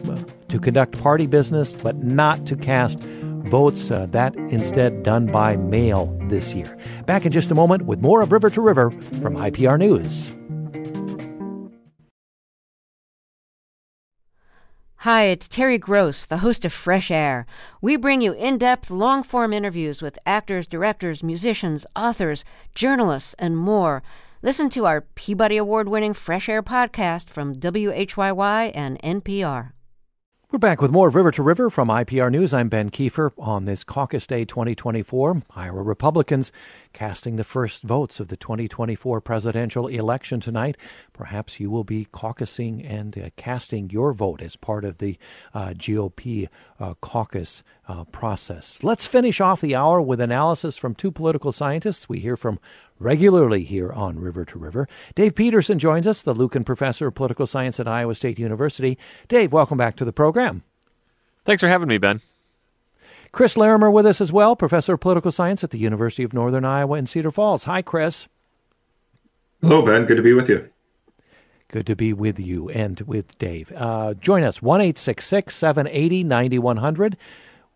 to 0.47 0.59
conduct 0.59 0.99
party 0.99 1.27
business, 1.27 1.75
but 1.75 1.97
not 1.97 2.43
to 2.47 2.55
cast 2.55 2.99
votes. 3.47 3.91
Uh, 3.91 4.05
that 4.11 4.35
instead 4.35 5.03
done 5.03 5.25
by 5.25 5.55
mail 5.55 6.17
this 6.23 6.53
year. 6.53 6.77
Back 7.05 7.25
in 7.25 7.31
just 7.31 7.51
a 7.51 7.55
moment 7.55 7.83
with 7.85 8.01
more 8.01 8.21
of 8.21 8.31
River 8.31 8.49
to 8.49 8.61
River 8.61 8.91
from 8.91 9.35
IPR 9.37 9.79
News. 9.79 10.35
Hi, 15.05 15.25
it's 15.25 15.47
Terry 15.47 15.77
Gross, 15.77 16.25
the 16.25 16.37
host 16.37 16.65
of 16.65 16.73
Fresh 16.73 17.11
Air. 17.11 17.45
We 17.79 17.95
bring 17.95 18.21
you 18.21 18.31
in 18.33 18.57
depth, 18.57 18.89
long 18.89 19.21
form 19.21 19.53
interviews 19.53 20.01
with 20.01 20.17
actors, 20.25 20.67
directors, 20.67 21.21
musicians, 21.21 21.85
authors, 21.95 22.43
journalists, 22.73 23.35
and 23.35 23.55
more. 23.55 24.01
Listen 24.41 24.67
to 24.71 24.87
our 24.87 25.01
Peabody 25.01 25.57
Award 25.57 25.89
winning 25.89 26.15
Fresh 26.15 26.49
Air 26.49 26.63
podcast 26.63 27.29
from 27.29 27.53
WHYY 27.53 28.71
and 28.73 28.99
NPR. 29.03 29.73
We're 30.55 30.59
back 30.59 30.81
with 30.81 30.89
more 30.89 31.09
River 31.09 31.31
to 31.31 31.43
River 31.43 31.69
from 31.69 31.89
IPR 31.89 32.31
News. 32.31 32.53
I'm 32.53 32.69
Ben 32.69 32.89
Kieffer 32.89 33.31
on 33.37 33.65
this 33.65 33.83
Caucus 33.83 34.25
Day 34.25 34.45
2024. 34.45 35.43
Iowa 35.53 35.81
Republicans 35.81 36.49
casting 36.93 37.35
the 37.35 37.43
first 37.43 37.83
votes 37.83 38.21
of 38.21 38.29
the 38.29 38.37
2024 38.37 39.19
presidential 39.19 39.87
election 39.87 40.39
tonight. 40.39 40.77
Perhaps 41.11 41.59
you 41.59 41.69
will 41.69 41.83
be 41.83 42.05
caucusing 42.05 42.89
and 42.89 43.17
uh, 43.17 43.29
casting 43.35 43.89
your 43.89 44.13
vote 44.13 44.41
as 44.41 44.55
part 44.55 44.85
of 44.85 44.99
the 44.99 45.17
uh, 45.53 45.71
GOP 45.71 46.47
uh, 46.79 46.93
caucus 47.01 47.61
uh, 47.87 48.03
process. 48.05 48.83
Let's 48.83 49.05
finish 49.05 49.39
off 49.39 49.61
the 49.61 49.75
hour 49.75 50.01
with 50.01 50.19
analysis 50.19 50.77
from 50.77 50.95
two 50.95 51.11
political 51.11 51.51
scientists 51.51 52.09
we 52.09 52.19
hear 52.19 52.37
from 52.37 52.59
regularly 52.99 53.63
here 53.63 53.91
on 53.91 54.19
River 54.19 54.45
to 54.45 54.59
River. 54.59 54.87
Dave 55.13 55.35
Peterson 55.35 55.79
joins 55.79 56.07
us, 56.07 56.21
the 56.21 56.33
Lucken 56.33 56.65
Professor 56.65 57.07
of 57.07 57.15
Political 57.15 57.47
Science 57.47 57.79
at 57.79 57.87
Iowa 57.87 58.15
State 58.15 58.39
University. 58.39 58.97
Dave, 59.27 59.53
welcome 59.53 59.77
back 59.77 59.95
to 59.97 60.05
the 60.05 60.13
program. 60.13 60.63
Thanks 61.43 61.61
for 61.61 61.67
having 61.67 61.87
me, 61.87 61.97
Ben. 61.97 62.21
Chris 63.31 63.57
Larimer 63.57 63.91
with 63.91 64.05
us 64.05 64.21
as 64.21 64.31
well, 64.31 64.55
professor 64.55 64.93
of 64.93 65.01
political 65.01 65.31
science 65.31 65.63
at 65.63 65.71
the 65.71 65.77
University 65.77 66.23
of 66.23 66.33
Northern 66.33 66.63
Iowa 66.63 66.97
in 66.97 67.05
Cedar 67.05 67.31
Falls. 67.31 67.65
Hi, 67.65 67.81
Chris. 67.81 68.27
Hello, 69.61 69.81
Ben. 69.81 70.05
Good 70.05 70.17
to 70.17 70.23
be 70.23 70.33
with 70.33 70.47
you. 70.47 70.69
Good 71.67 71.85
to 71.87 71.95
be 71.95 72.13
with 72.13 72.39
you 72.39 72.69
and 72.69 73.01
with 73.01 73.37
Dave. 73.37 73.71
Uh, 73.75 74.13
join 74.13 74.43
us, 74.43 74.61
1 74.61 74.95
780 74.95 76.23
9100 76.23 77.17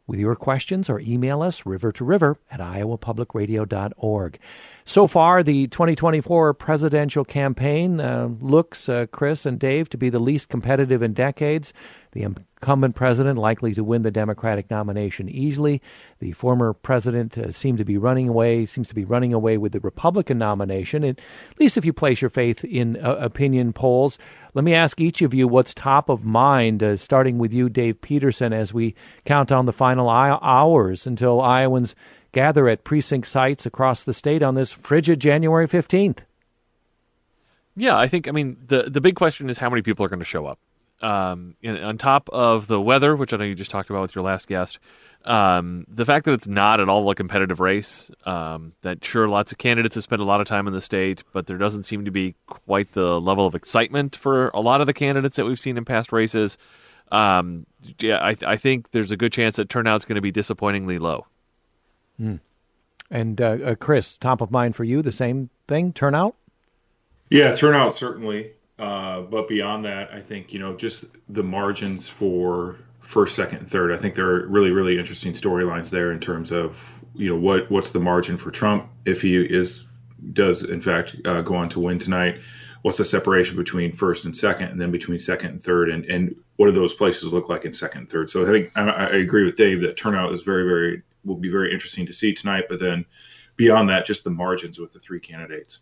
with 0.09 0.19
your 0.19 0.35
questions 0.35 0.89
or 0.89 0.99
email 0.99 1.43
us 1.43 1.67
river 1.67 1.91
to 1.91 2.03
river 2.03 2.35
at 2.49 2.59
iowapublicradio.org. 2.59 4.39
So 4.83 5.05
far, 5.05 5.43
the 5.43 5.67
2024 5.67 6.55
presidential 6.55 7.23
campaign 7.23 8.01
uh, 8.01 8.29
looks, 8.41 8.89
uh, 8.89 9.05
Chris 9.11 9.45
and 9.45 9.59
Dave, 9.59 9.87
to 9.89 9.97
be 9.97 10.09
the 10.09 10.17
least 10.17 10.49
competitive 10.49 11.03
in 11.03 11.13
decades. 11.13 11.73
The 12.11 12.23
incumbent 12.23 12.95
president 12.95 13.37
likely 13.37 13.73
to 13.75 13.83
win 13.83 14.01
the 14.01 14.09
Democratic 14.09 14.71
nomination 14.71 15.29
easily. 15.29 15.79
The 16.19 16.31
former 16.31 16.73
president 16.73 17.37
uh, 17.37 17.51
seemed 17.51 17.77
to 17.77 17.85
be 17.85 17.97
running 17.97 18.27
away, 18.27 18.65
seems 18.65 18.89
to 18.89 18.95
be 18.95 19.05
running 19.05 19.31
away 19.31 19.57
with 19.57 19.73
the 19.73 19.79
Republican 19.79 20.39
nomination, 20.39 21.03
at 21.03 21.19
least 21.59 21.77
if 21.77 21.85
you 21.85 21.93
place 21.93 22.21
your 22.21 22.29
faith 22.29 22.63
in 22.65 22.97
uh, 22.97 23.15
opinion 23.15 23.73
polls. 23.73 24.17
Let 24.55 24.65
me 24.65 24.73
ask 24.73 24.99
each 24.99 25.21
of 25.21 25.35
you 25.35 25.47
what's 25.47 25.75
top 25.75 26.09
of 26.09 26.25
mind, 26.25 26.81
uh, 26.81 26.97
starting 26.97 27.37
with 27.37 27.53
you, 27.53 27.69
Dave 27.69 28.01
Peterson, 28.01 28.53
as 28.53 28.73
we 28.73 28.95
count 29.25 29.51
on 29.51 29.67
the 29.67 29.73
final 29.73 30.09
hours 30.09 31.05
until 31.05 31.41
Iowans 31.41 31.93
gather 32.31 32.67
at 32.67 32.83
precinct 32.83 33.27
sites 33.27 33.67
across 33.67 34.03
the 34.03 34.13
state 34.13 34.41
on 34.41 34.55
this 34.55 34.71
frigid 34.71 35.19
January 35.19 35.67
15th. 35.67 36.19
Yeah, 37.75 37.97
I 37.97 38.07
think, 38.07 38.27
I 38.27 38.31
mean, 38.31 38.57
the, 38.65 38.83
the 38.89 38.99
big 38.99 39.15
question 39.15 39.47
is 39.47 39.59
how 39.59 39.69
many 39.69 39.83
people 39.83 40.03
are 40.03 40.09
going 40.09 40.19
to 40.19 40.25
show 40.25 40.47
up 40.47 40.59
um, 41.01 41.55
on 41.65 41.97
top 41.97 42.29
of 42.29 42.67
the 42.67 42.81
weather, 42.81 43.15
which 43.15 43.33
I 43.33 43.37
know 43.37 43.43
you 43.43 43.55
just 43.55 43.71
talked 43.71 43.89
about 43.89 44.01
with 44.01 44.15
your 44.15 44.23
last 44.23 44.47
guest, 44.47 44.79
um, 45.25 45.85
the 45.89 46.05
fact 46.05 46.25
that 46.25 46.33
it's 46.33 46.47
not 46.47 46.79
at 46.79 46.87
all 46.87 47.09
a 47.09 47.15
competitive 47.15 47.59
race, 47.59 48.09
um, 48.25 48.73
that 48.81 49.03
sure, 49.03 49.27
lots 49.27 49.51
of 49.51 49.57
candidates 49.57 49.95
have 49.95 50.03
spent 50.03 50.21
a 50.21 50.25
lot 50.25 50.39
of 50.39 50.47
time 50.47 50.67
in 50.67 50.73
the 50.73 50.81
state, 50.81 51.23
but 51.33 51.47
there 51.47 51.57
doesn't 51.57 51.83
seem 51.83 52.05
to 52.05 52.11
be 52.11 52.35
quite 52.47 52.93
the 52.93 53.19
level 53.19 53.45
of 53.45 53.53
excitement 53.53 54.15
for 54.15 54.49
a 54.49 54.61
lot 54.61 54.81
of 54.81 54.87
the 54.87 54.93
candidates 54.93 55.35
that 55.35 55.45
we've 55.45 55.59
seen 55.59 55.77
in 55.77 55.83
past 55.83 56.11
races. 56.11 56.57
Um, 57.11 57.65
yeah, 57.99 58.17
I, 58.17 58.35
I, 58.45 58.55
think 58.55 58.91
there's 58.91 59.11
a 59.11 59.17
good 59.17 59.33
chance 59.33 59.55
that 59.55 59.67
turnout's 59.67 60.05
going 60.05 60.15
to 60.15 60.21
be 60.21 60.31
disappointingly 60.31 60.99
low. 60.99 61.25
Mm. 62.21 62.39
And 63.09 63.41
uh, 63.41 63.57
uh, 63.65 63.75
Chris, 63.75 64.15
top 64.15 64.41
of 64.41 64.51
mind 64.51 64.75
for 64.75 64.83
you, 64.83 65.01
the 65.01 65.11
same 65.11 65.49
thing, 65.67 65.91
turnout? 65.91 66.35
Yeah, 67.31 67.55
turnout 67.55 67.95
certainly. 67.95 68.51
Uh, 68.79 69.21
but 69.21 69.47
beyond 69.49 69.83
that, 69.85 70.11
I 70.11 70.21
think 70.21 70.53
you 70.53 70.59
know 70.59 70.75
just 70.75 71.05
the 71.27 71.43
margins 71.43 72.07
for 72.07 72.77
first, 73.01 73.35
second, 73.35 73.59
and 73.59 73.69
third. 73.69 73.91
I 73.91 73.97
think 73.97 74.15
there 74.15 74.29
are 74.29 74.47
really, 74.47 74.71
really 74.71 74.97
interesting 74.97 75.33
storylines 75.33 75.89
there 75.89 76.11
in 76.11 76.19
terms 76.19 76.51
of 76.51 76.77
you 77.15 77.29
know 77.29 77.35
what 77.35 77.69
what's 77.69 77.91
the 77.91 77.99
margin 77.99 78.37
for 78.37 78.51
Trump 78.51 78.87
if 79.05 79.21
he 79.21 79.35
is 79.35 79.85
does 80.33 80.63
in 80.63 80.81
fact 80.81 81.15
uh, 81.25 81.41
go 81.41 81.55
on 81.55 81.69
to 81.69 81.79
win 81.79 81.99
tonight. 81.99 82.39
What's 82.81 82.97
the 82.97 83.03
separation 83.03 83.57
between 83.57 83.91
first 83.91 84.23
and 84.23 84.33
second, 84.35 84.69
and 84.69 84.79
then 84.79 84.91
between 84.91 85.19
second 85.19 85.49
and 85.49 85.61
third, 85.61 85.89
and 85.89 86.05
and 86.05 86.33
what 86.55 86.67
do 86.67 86.71
those 86.71 86.93
places 86.93 87.33
look 87.33 87.49
like 87.49 87.65
in 87.65 87.73
second 87.73 88.01
and 88.01 88.09
third? 88.09 88.29
So 88.29 88.43
I 88.43 88.45
think 88.45 88.77
I, 88.77 88.89
I 88.89 89.05
agree 89.17 89.43
with 89.43 89.57
Dave 89.57 89.81
that 89.81 89.97
turnout 89.97 90.31
is 90.31 90.41
very, 90.41 90.63
very 90.63 91.01
will 91.25 91.35
be 91.35 91.49
very 91.49 91.73
interesting 91.73 92.05
to 92.05 92.13
see 92.13 92.33
tonight. 92.33 92.65
But 92.69 92.79
then 92.79 93.05
beyond 93.57 93.89
that, 93.89 94.05
just 94.05 94.23
the 94.23 94.29
margins 94.29 94.79
with 94.79 94.93
the 94.93 94.99
three 94.99 95.19
candidates. 95.19 95.79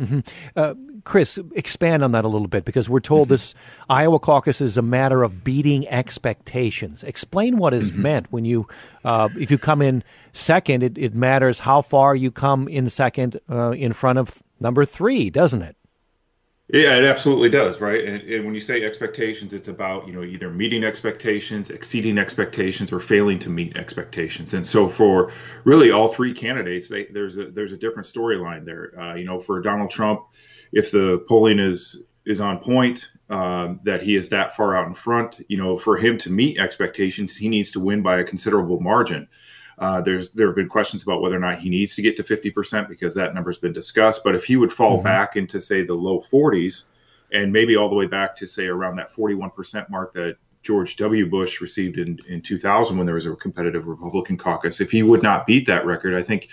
Mm-hmm. 0.00 0.20
Uh, 0.56 0.74
Chris, 1.04 1.38
expand 1.54 2.02
on 2.02 2.12
that 2.12 2.24
a 2.24 2.28
little 2.28 2.48
bit 2.48 2.64
because 2.64 2.88
we're 2.88 3.00
told 3.00 3.26
mm-hmm. 3.26 3.34
this 3.34 3.54
Iowa 3.88 4.18
caucus 4.18 4.60
is 4.60 4.76
a 4.76 4.82
matter 4.82 5.22
of 5.22 5.44
beating 5.44 5.86
expectations. 5.88 7.02
Explain 7.04 7.58
what 7.58 7.74
is 7.74 7.90
mm-hmm. 7.90 8.02
meant 8.02 8.32
when 8.32 8.44
you, 8.44 8.68
uh, 9.04 9.28
if 9.38 9.50
you 9.50 9.58
come 9.58 9.82
in 9.82 10.02
second, 10.32 10.82
it, 10.82 10.98
it, 10.98 11.14
matters 11.14 11.60
how 11.60 11.82
far 11.82 12.14
you 12.14 12.30
come 12.30 12.68
in 12.68 12.88
second 12.88 13.38
uh, 13.50 13.70
in 13.70 13.92
front 13.92 14.18
of 14.18 14.42
number 14.60 14.84
three, 14.84 15.30
doesn't 15.30 15.62
it? 15.62 15.76
Yeah, 16.72 16.96
it 16.96 17.04
absolutely 17.04 17.50
does, 17.50 17.82
right? 17.82 18.02
And, 18.02 18.22
and, 18.22 18.46
when 18.46 18.54
you 18.54 18.60
say 18.62 18.82
expectations, 18.82 19.52
it's 19.52 19.68
about 19.68 20.06
you 20.06 20.14
know 20.14 20.22
either 20.22 20.50
meeting 20.50 20.84
expectations, 20.84 21.68
exceeding 21.68 22.16
expectations, 22.16 22.90
or 22.90 22.98
failing 22.98 23.38
to 23.40 23.50
meet 23.50 23.76
expectations. 23.76 24.54
And 24.54 24.66
so 24.66 24.88
for 24.88 25.30
really 25.64 25.90
all 25.90 26.08
three 26.08 26.32
candidates, 26.32 26.88
they, 26.88 27.04
there's 27.12 27.36
a 27.36 27.50
there's 27.50 27.72
a 27.72 27.76
different 27.76 28.08
storyline 28.08 28.64
there. 28.64 28.98
Uh, 28.98 29.14
you 29.16 29.26
know, 29.26 29.38
for 29.38 29.60
Donald 29.60 29.90
Trump, 29.90 30.22
if 30.72 30.90
the 30.90 31.22
polling 31.28 31.58
is 31.58 32.04
is 32.24 32.40
on 32.40 32.58
point, 32.58 33.10
um, 33.28 33.78
that 33.84 34.02
he 34.02 34.16
is 34.16 34.30
that 34.30 34.56
far 34.56 34.74
out 34.74 34.86
in 34.86 34.94
front, 34.94 35.44
you 35.48 35.58
know, 35.58 35.76
for 35.76 35.98
him 35.98 36.16
to 36.16 36.30
meet 36.30 36.58
expectations, 36.58 37.36
he 37.36 37.50
needs 37.50 37.70
to 37.72 37.80
win 37.80 38.00
by 38.00 38.18
a 38.18 38.24
considerable 38.24 38.80
margin. 38.80 39.28
Uh, 39.78 40.00
there's 40.00 40.30
there 40.30 40.46
have 40.46 40.56
been 40.56 40.68
questions 40.68 41.02
about 41.02 41.22
whether 41.22 41.36
or 41.36 41.40
not 41.40 41.58
he 41.58 41.70
needs 41.70 41.94
to 41.94 42.02
get 42.02 42.16
to 42.16 42.22
50% 42.22 42.88
because 42.88 43.14
that 43.14 43.34
number's 43.34 43.58
been 43.58 43.72
discussed. 43.72 44.22
But 44.22 44.34
if 44.34 44.44
he 44.44 44.56
would 44.56 44.72
fall 44.72 44.96
mm-hmm. 44.96 45.04
back 45.04 45.36
into 45.36 45.60
say 45.60 45.82
the 45.82 45.94
low 45.94 46.20
40s 46.20 46.84
and 47.32 47.52
maybe 47.52 47.76
all 47.76 47.88
the 47.88 47.94
way 47.94 48.06
back 48.06 48.36
to 48.36 48.46
say 48.46 48.66
around 48.66 48.96
that 48.96 49.10
41% 49.10 49.88
mark 49.88 50.12
that 50.14 50.36
George 50.62 50.96
W. 50.96 51.28
Bush 51.28 51.60
received 51.60 51.98
in, 51.98 52.18
in 52.28 52.40
2000 52.40 52.96
when 52.96 53.06
there 53.06 53.16
was 53.16 53.26
a 53.26 53.34
competitive 53.34 53.86
Republican 53.86 54.36
caucus, 54.36 54.80
if 54.80 54.90
he 54.90 55.02
would 55.02 55.22
not 55.22 55.46
beat 55.46 55.66
that 55.66 55.84
record, 55.84 56.14
I 56.14 56.22
think 56.22 56.48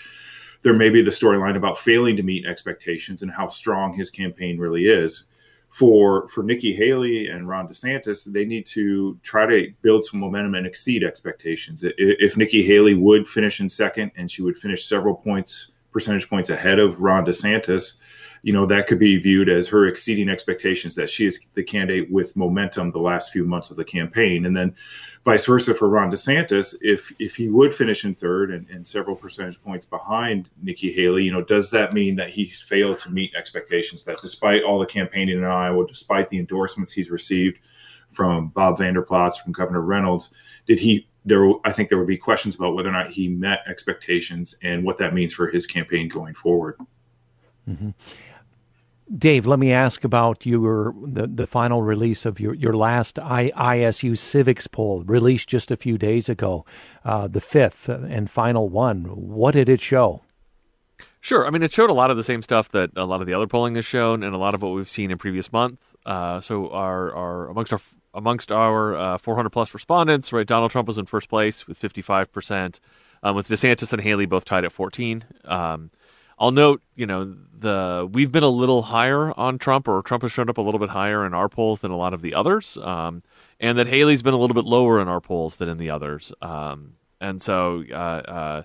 there 0.62 0.74
may 0.74 0.90
be 0.90 1.02
the 1.02 1.12
storyline 1.12 1.56
about 1.56 1.78
failing 1.78 2.16
to 2.16 2.24
meet 2.24 2.46
expectations 2.46 3.22
and 3.22 3.32
how 3.32 3.48
strong 3.48 3.94
his 3.94 4.10
campaign 4.10 4.58
really 4.58 4.88
is 4.88 5.26
for 5.70 6.28
for 6.30 6.44
Nikki 6.44 6.74
Haley 6.74 7.28
and 7.28 7.48
Ron 7.48 7.68
DeSantis, 7.68 8.32
they 8.32 8.46
need 8.46 8.66
to 8.68 9.18
try 9.24 9.46
to 9.46 9.72
build 9.82 10.04
some 10.04 10.20
momentum 10.20 10.56
and 10.56 10.66
exceed 10.66 11.04
expectations. 11.04 11.84
If 11.86 12.38
Nikki 12.38 12.66
Haley 12.66 12.96
would 12.96 13.28
finish 13.28 13.60
in 13.60 13.70
second 13.70 14.12
and 14.16 14.30
she 14.30 14.42
would 14.42 14.58
finish 14.58 14.88
several 14.88 15.16
points, 15.16 15.72
percentage 15.92 16.30
points 16.30 16.50
ahead 16.50 16.80
of 16.80 17.00
Ron 17.02 17.26
DeSantis, 17.26 17.96
you 18.44 18.54
know 18.54 18.66
that 18.66 18.88
could 18.88 19.00
be 19.00 19.18
viewed 19.18 19.50
as 19.50 19.68
her 19.68 19.88
exceeding 19.88 20.30
expectations 20.30 20.96
that 20.96 21.10
she 21.10 21.26
is 21.26 21.40
the 21.54 21.64
candidate 21.64 22.12
with 22.12 22.36
momentum 22.36 22.92
the 22.92 23.00
last 23.00 23.32
few 23.32 23.44
months 23.44 23.70
of 23.70 23.78
the 23.78 23.84
campaign, 23.84 24.46
and 24.46 24.56
then 24.56 24.76
vice 25.26 25.46
versa 25.46 25.74
for 25.74 25.90
Ron 25.90 26.12
DeSantis. 26.12 26.76
If 26.82 27.12
if 27.20 27.36
he 27.36 27.50
would 27.50 27.74
finish 27.74 28.06
in 28.06 28.16
third 28.16 28.52
and, 28.52 28.68
and 28.70 28.86
several 28.86 29.16
percentage 29.16 29.62
points 29.62 29.86
behind 29.86 30.50
Nikki 30.62 30.92
Haley, 30.92 31.24
you 31.24 31.32
know, 31.32 31.44
does 31.44 31.70
that 31.72 31.94
mean 31.94 32.16
that 32.16 32.30
he's 32.30 32.62
failed 32.62 33.00
to 33.00 33.12
meet 33.12 33.36
expectations? 33.36 34.04
That 34.04 34.22
despite 34.22 34.64
all 34.64 34.80
the 34.80 34.86
campaigning 34.86 35.38
in 35.38 35.44
Iowa, 35.44 35.86
despite 35.88 36.30
the 36.30 36.40
endorsements 36.40 36.92
he's 36.92 37.10
received 37.10 37.60
from 38.10 38.50
Bob 38.50 38.78
Vander 38.78 39.04
Plaats, 39.04 39.38
from 39.38 39.54
Governor 39.54 39.82
Reynolds, 39.82 40.30
did 40.66 40.80
he? 40.80 41.08
There, 41.26 41.52
I 41.66 41.74
think 41.74 41.90
there 41.90 41.98
would 41.98 42.08
be 42.08 42.18
questions 42.18 42.56
about 42.56 42.74
whether 42.76 42.90
or 42.90 42.94
not 42.94 43.12
he 43.12 43.28
met 43.28 43.60
expectations 43.68 44.56
and 44.64 44.86
what 44.86 44.98
that 44.98 45.14
means 45.14 45.34
for 45.34 45.48
his 45.48 45.68
campaign 45.68 46.08
going 46.08 46.34
forward. 46.34 46.78
Mm-hmm. 47.70 47.90
Dave, 49.18 49.48
let 49.48 49.58
me 49.58 49.72
ask 49.72 50.04
about 50.04 50.46
your 50.46 50.94
the, 51.04 51.26
the 51.26 51.48
final 51.48 51.82
release 51.82 52.26
of 52.26 52.40
your, 52.40 52.54
your 52.54 52.76
last 52.76 53.16
ISU 53.16 54.16
civics 54.16 54.68
poll, 54.68 55.04
released 55.04 55.50
just 55.50 55.72
a 55.72 55.78
few 55.78 55.98
days 55.98 56.30
ago, 56.30 56.64
uh, 57.04 57.28
the 57.28 57.42
fifth 57.42 57.90
and 57.90 58.30
final 58.30 58.70
one. 58.70 59.06
What 59.06 59.54
did 59.54 59.68
it 59.68 59.82
show? 59.82 60.22
Sure. 61.22 61.46
I 61.46 61.50
mean, 61.50 61.64
it 61.64 61.74
showed 61.74 61.90
a 61.90 61.94
lot 61.94 62.12
of 62.12 62.18
the 62.18 62.24
same 62.24 62.44
stuff 62.44 62.70
that 62.70 62.92
a 62.96 63.06
lot 63.06 63.20
of 63.20 63.28
the 63.28 63.34
other 63.34 63.48
polling 63.48 63.76
has 63.76 63.86
shown, 63.86 64.24
and 64.24 64.36
a 64.36 64.38
lot 64.38 64.54
of 64.54 64.62
what 64.62 64.70
we've 64.70 64.90
seen 64.90 65.12
in 65.12 65.18
previous 65.18 65.52
months. 65.52 65.96
Uh, 66.06 66.40
so, 66.40 66.70
our, 66.70 67.14
our 67.14 67.50
amongst 67.50 67.74
our 67.74 67.82
amongst 68.14 68.52
our 68.52 68.96
uh, 68.96 69.18
400 69.18 69.50
plus 69.50 69.74
respondents, 69.74 70.32
right? 70.32 70.48
Donald 70.48 70.72
Trump 70.72 70.88
was 70.88 70.98
in 70.98 71.06
first 71.06 71.30
place 71.30 71.68
with 71.68 71.78
55 71.78 72.32
percent, 72.32 72.80
um, 73.24 73.36
with 73.36 73.48
DeSantis 73.48 73.92
and 73.92 74.02
Haley 74.02 74.28
both 74.28 74.46
tied 74.46 74.66
at 74.66 74.72
14. 74.72 75.26
Um, 75.46 75.92
I'll 76.40 76.52
note, 76.52 76.82
you 76.96 77.06
know, 77.06 77.36
the 77.58 78.08
we've 78.12 78.32
been 78.32 78.44
a 78.44 78.50
little 78.50 78.84
higher 78.84 79.38
on 79.38 79.58
Trump, 79.58 79.88
or 79.88 80.02
Trump 80.02 80.24
has 80.24 80.32
shown 80.32 80.50
up 80.50 80.58
a 80.58 80.62
little 80.62 80.80
bit 80.80 80.90
higher 80.90 81.26
in 81.26 81.34
our 81.34 81.50
polls 81.50 81.82
than 81.82 81.92
a 81.92 81.98
lot 81.98 82.14
of 82.14 82.22
the 82.22 82.34
others, 82.34 82.78
um, 82.78 83.24
and 83.60 83.78
that 83.78 83.88
Haley's 83.88 84.22
been 84.22 84.34
a 84.34 84.38
little 84.38 84.54
bit 84.54 84.66
lower 84.66 85.02
in 85.02 85.08
our 85.08 85.20
polls 85.20 85.58
than 85.58 85.68
in 85.68 85.78
the 85.78 85.90
others. 85.90 86.34
Um, 86.42 86.94
and 87.20 87.42
so, 87.42 87.84
uh, 87.92 87.94
uh, 87.94 88.64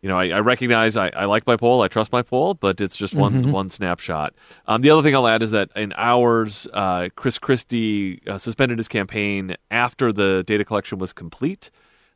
you 0.00 0.08
know, 0.08 0.18
I, 0.18 0.30
I 0.30 0.40
recognize 0.40 0.96
I, 0.96 1.08
I, 1.10 1.26
like 1.26 1.46
my 1.46 1.56
poll, 1.56 1.82
I 1.82 1.88
trust 1.88 2.10
my 2.10 2.22
poll, 2.22 2.54
but 2.54 2.80
it's 2.80 2.96
just 2.96 3.14
one 3.14 3.34
mm-hmm. 3.34 3.52
one 3.52 3.68
snapshot. 3.68 4.34
Um, 4.66 4.80
the 4.80 4.90
other 4.90 5.02
thing 5.02 5.14
I'll 5.14 5.28
add 5.28 5.42
is 5.42 5.50
that 5.50 5.70
in 5.76 5.92
ours, 5.96 6.66
uh, 6.72 7.10
Chris 7.14 7.38
Christie 7.38 8.22
uh, 8.26 8.38
suspended 8.38 8.78
his 8.78 8.88
campaign 8.88 9.56
after 9.70 10.12
the 10.12 10.42
data 10.46 10.64
collection 10.64 10.98
was 10.98 11.12
complete. 11.12 11.70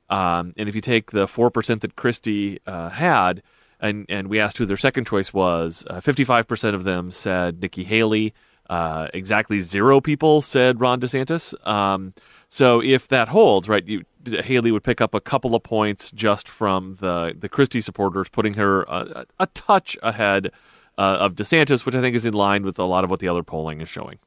Um, 0.09 0.55
and 0.57 0.69
if 0.69 0.75
you 0.75 0.81
take 0.81 1.11
the 1.11 1.29
four 1.29 1.51
percent 1.51 1.83
that 1.83 1.97
Christie 1.97 2.61
uh, 2.67 2.89
had 2.89 3.43
and 3.81 4.07
and 4.09 4.29
we 4.29 4.41
asked 4.41 4.59
who 4.59 4.67
their 4.67 4.77
second 4.77 5.07
choice 5.07 5.33
was. 5.33 5.85
Uh, 5.89 6.01
fifty-five 6.01 6.47
percent 6.47 6.77
of 6.77 6.85
them 6.85 7.11
said 7.11 7.61
Nikki 7.61 7.85
Haley. 7.85 8.33
Uh, 8.69 9.07
exactly 9.15 9.61
zero 9.61 10.01
people 10.01 10.41
said 10.41 10.81
Ron 10.81 11.01
DeSantis. 11.01 11.55
Um, 11.67 12.15
so 12.49 12.83
if 12.83 13.07
that 13.09 13.29
holds, 13.29 13.69
right, 13.69 13.87
you, 13.87 14.03
Haley 14.25 14.73
would 14.73 14.83
pick 14.83 15.01
up 15.01 15.15
a 15.15 15.21
couple 15.21 15.55
of 15.55 15.63
points 15.63 16.11
just 16.11 16.49
from 16.49 16.97
the 17.01 17.35
the 17.39 17.49
Christie 17.49 17.81
supporters, 17.81 18.29
putting 18.29 18.55
her 18.55 18.83
a, 18.83 19.27
a 19.39 19.47
touch 19.49 19.97
ahead 20.03 20.51
uh, 20.99 21.19
of 21.21 21.35
DeSantis, 21.35 21.87
which 21.87 21.95
I 21.95 22.01
think 22.01 22.17
is 22.17 22.27
in 22.27 22.35
line 22.35 22.65
with 22.65 22.79
a 22.79 22.85
lot 22.85 23.05
of 23.05 23.11
what 23.11 23.21
the 23.21 23.29
other 23.29 23.43
polling 23.43 23.81
is 23.81 23.89
showing. 23.89 24.19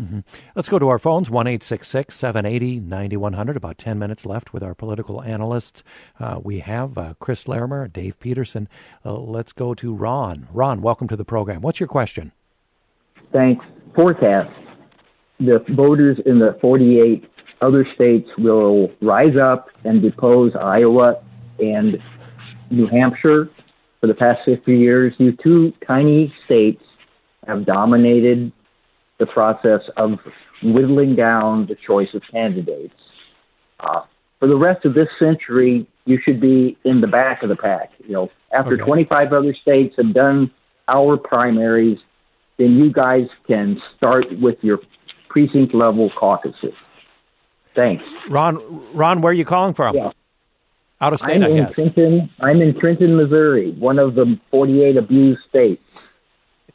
Mm-hmm. 0.00 0.20
Let's 0.54 0.68
go 0.68 0.78
to 0.78 0.88
our 0.88 0.98
phones 0.98 1.30
1 1.30 1.60
780 1.60 2.80
9100. 2.80 3.56
About 3.56 3.78
10 3.78 3.98
minutes 3.98 4.26
left 4.26 4.52
with 4.52 4.62
our 4.62 4.74
political 4.74 5.22
analysts. 5.22 5.82
Uh, 6.18 6.40
we 6.42 6.60
have 6.60 6.96
uh, 6.96 7.14
Chris 7.18 7.46
Larimer, 7.48 7.88
Dave 7.88 8.18
Peterson. 8.18 8.68
Uh, 9.04 9.14
let's 9.14 9.52
go 9.52 9.74
to 9.74 9.94
Ron. 9.94 10.48
Ron, 10.52 10.80
welcome 10.80 11.08
to 11.08 11.16
the 11.16 11.24
program. 11.24 11.60
What's 11.60 11.80
your 11.80 11.88
question? 11.88 12.32
Thanks. 13.32 13.64
Forecast. 13.94 14.50
The 15.38 15.64
voters 15.70 16.18
in 16.26 16.38
the 16.38 16.56
48 16.60 17.24
other 17.60 17.86
states 17.94 18.28
will 18.38 18.90
rise 19.00 19.36
up 19.40 19.68
and 19.84 20.00
depose 20.00 20.52
Iowa 20.58 21.22
and 21.58 21.98
New 22.70 22.86
Hampshire 22.86 23.48
for 24.00 24.06
the 24.06 24.14
past 24.14 24.40
50 24.44 24.72
years. 24.76 25.14
These 25.18 25.34
two 25.42 25.72
tiny 25.86 26.32
states 26.46 26.82
have 27.46 27.66
dominated 27.66 28.52
the 29.20 29.26
process 29.26 29.82
of 29.96 30.18
whittling 30.62 31.14
down 31.14 31.66
the 31.66 31.76
choice 31.76 32.08
of 32.14 32.22
candidates. 32.32 32.94
Uh, 33.78 34.02
for 34.40 34.48
the 34.48 34.56
rest 34.56 34.84
of 34.84 34.94
this 34.94 35.08
century, 35.18 35.86
you 36.06 36.18
should 36.24 36.40
be 36.40 36.76
in 36.84 37.00
the 37.00 37.06
back 37.06 37.42
of 37.42 37.48
the 37.48 37.56
pack. 37.56 37.92
You 38.04 38.12
know, 38.12 38.30
after 38.52 38.74
okay. 38.74 38.82
25 38.82 39.32
other 39.32 39.54
states 39.54 39.94
have 39.96 40.12
done 40.12 40.50
our 40.88 41.16
primaries, 41.16 41.98
then 42.58 42.72
you 42.76 42.92
guys 42.92 43.28
can 43.46 43.80
start 43.96 44.26
with 44.40 44.56
your 44.62 44.80
precinct 45.28 45.74
level 45.74 46.10
caucuses. 46.18 46.74
Thanks. 47.76 48.02
Ron, 48.28 48.94
Ron, 48.94 49.20
where 49.20 49.30
are 49.30 49.34
you 49.34 49.44
calling 49.44 49.74
from? 49.74 49.94
Yeah. 49.94 50.10
Out 51.00 51.14
of 51.14 51.20
state, 51.20 51.36
I'm 51.36 51.44
I 51.44 51.48
in 51.48 51.64
guess. 51.64 51.74
Trenton, 51.74 52.30
I'm 52.40 52.60
in 52.60 52.78
Trenton, 52.78 53.16
Missouri, 53.16 53.70
one 53.72 53.98
of 53.98 54.14
the 54.14 54.38
48 54.50 54.96
abused 54.98 55.40
states. 55.48 56.09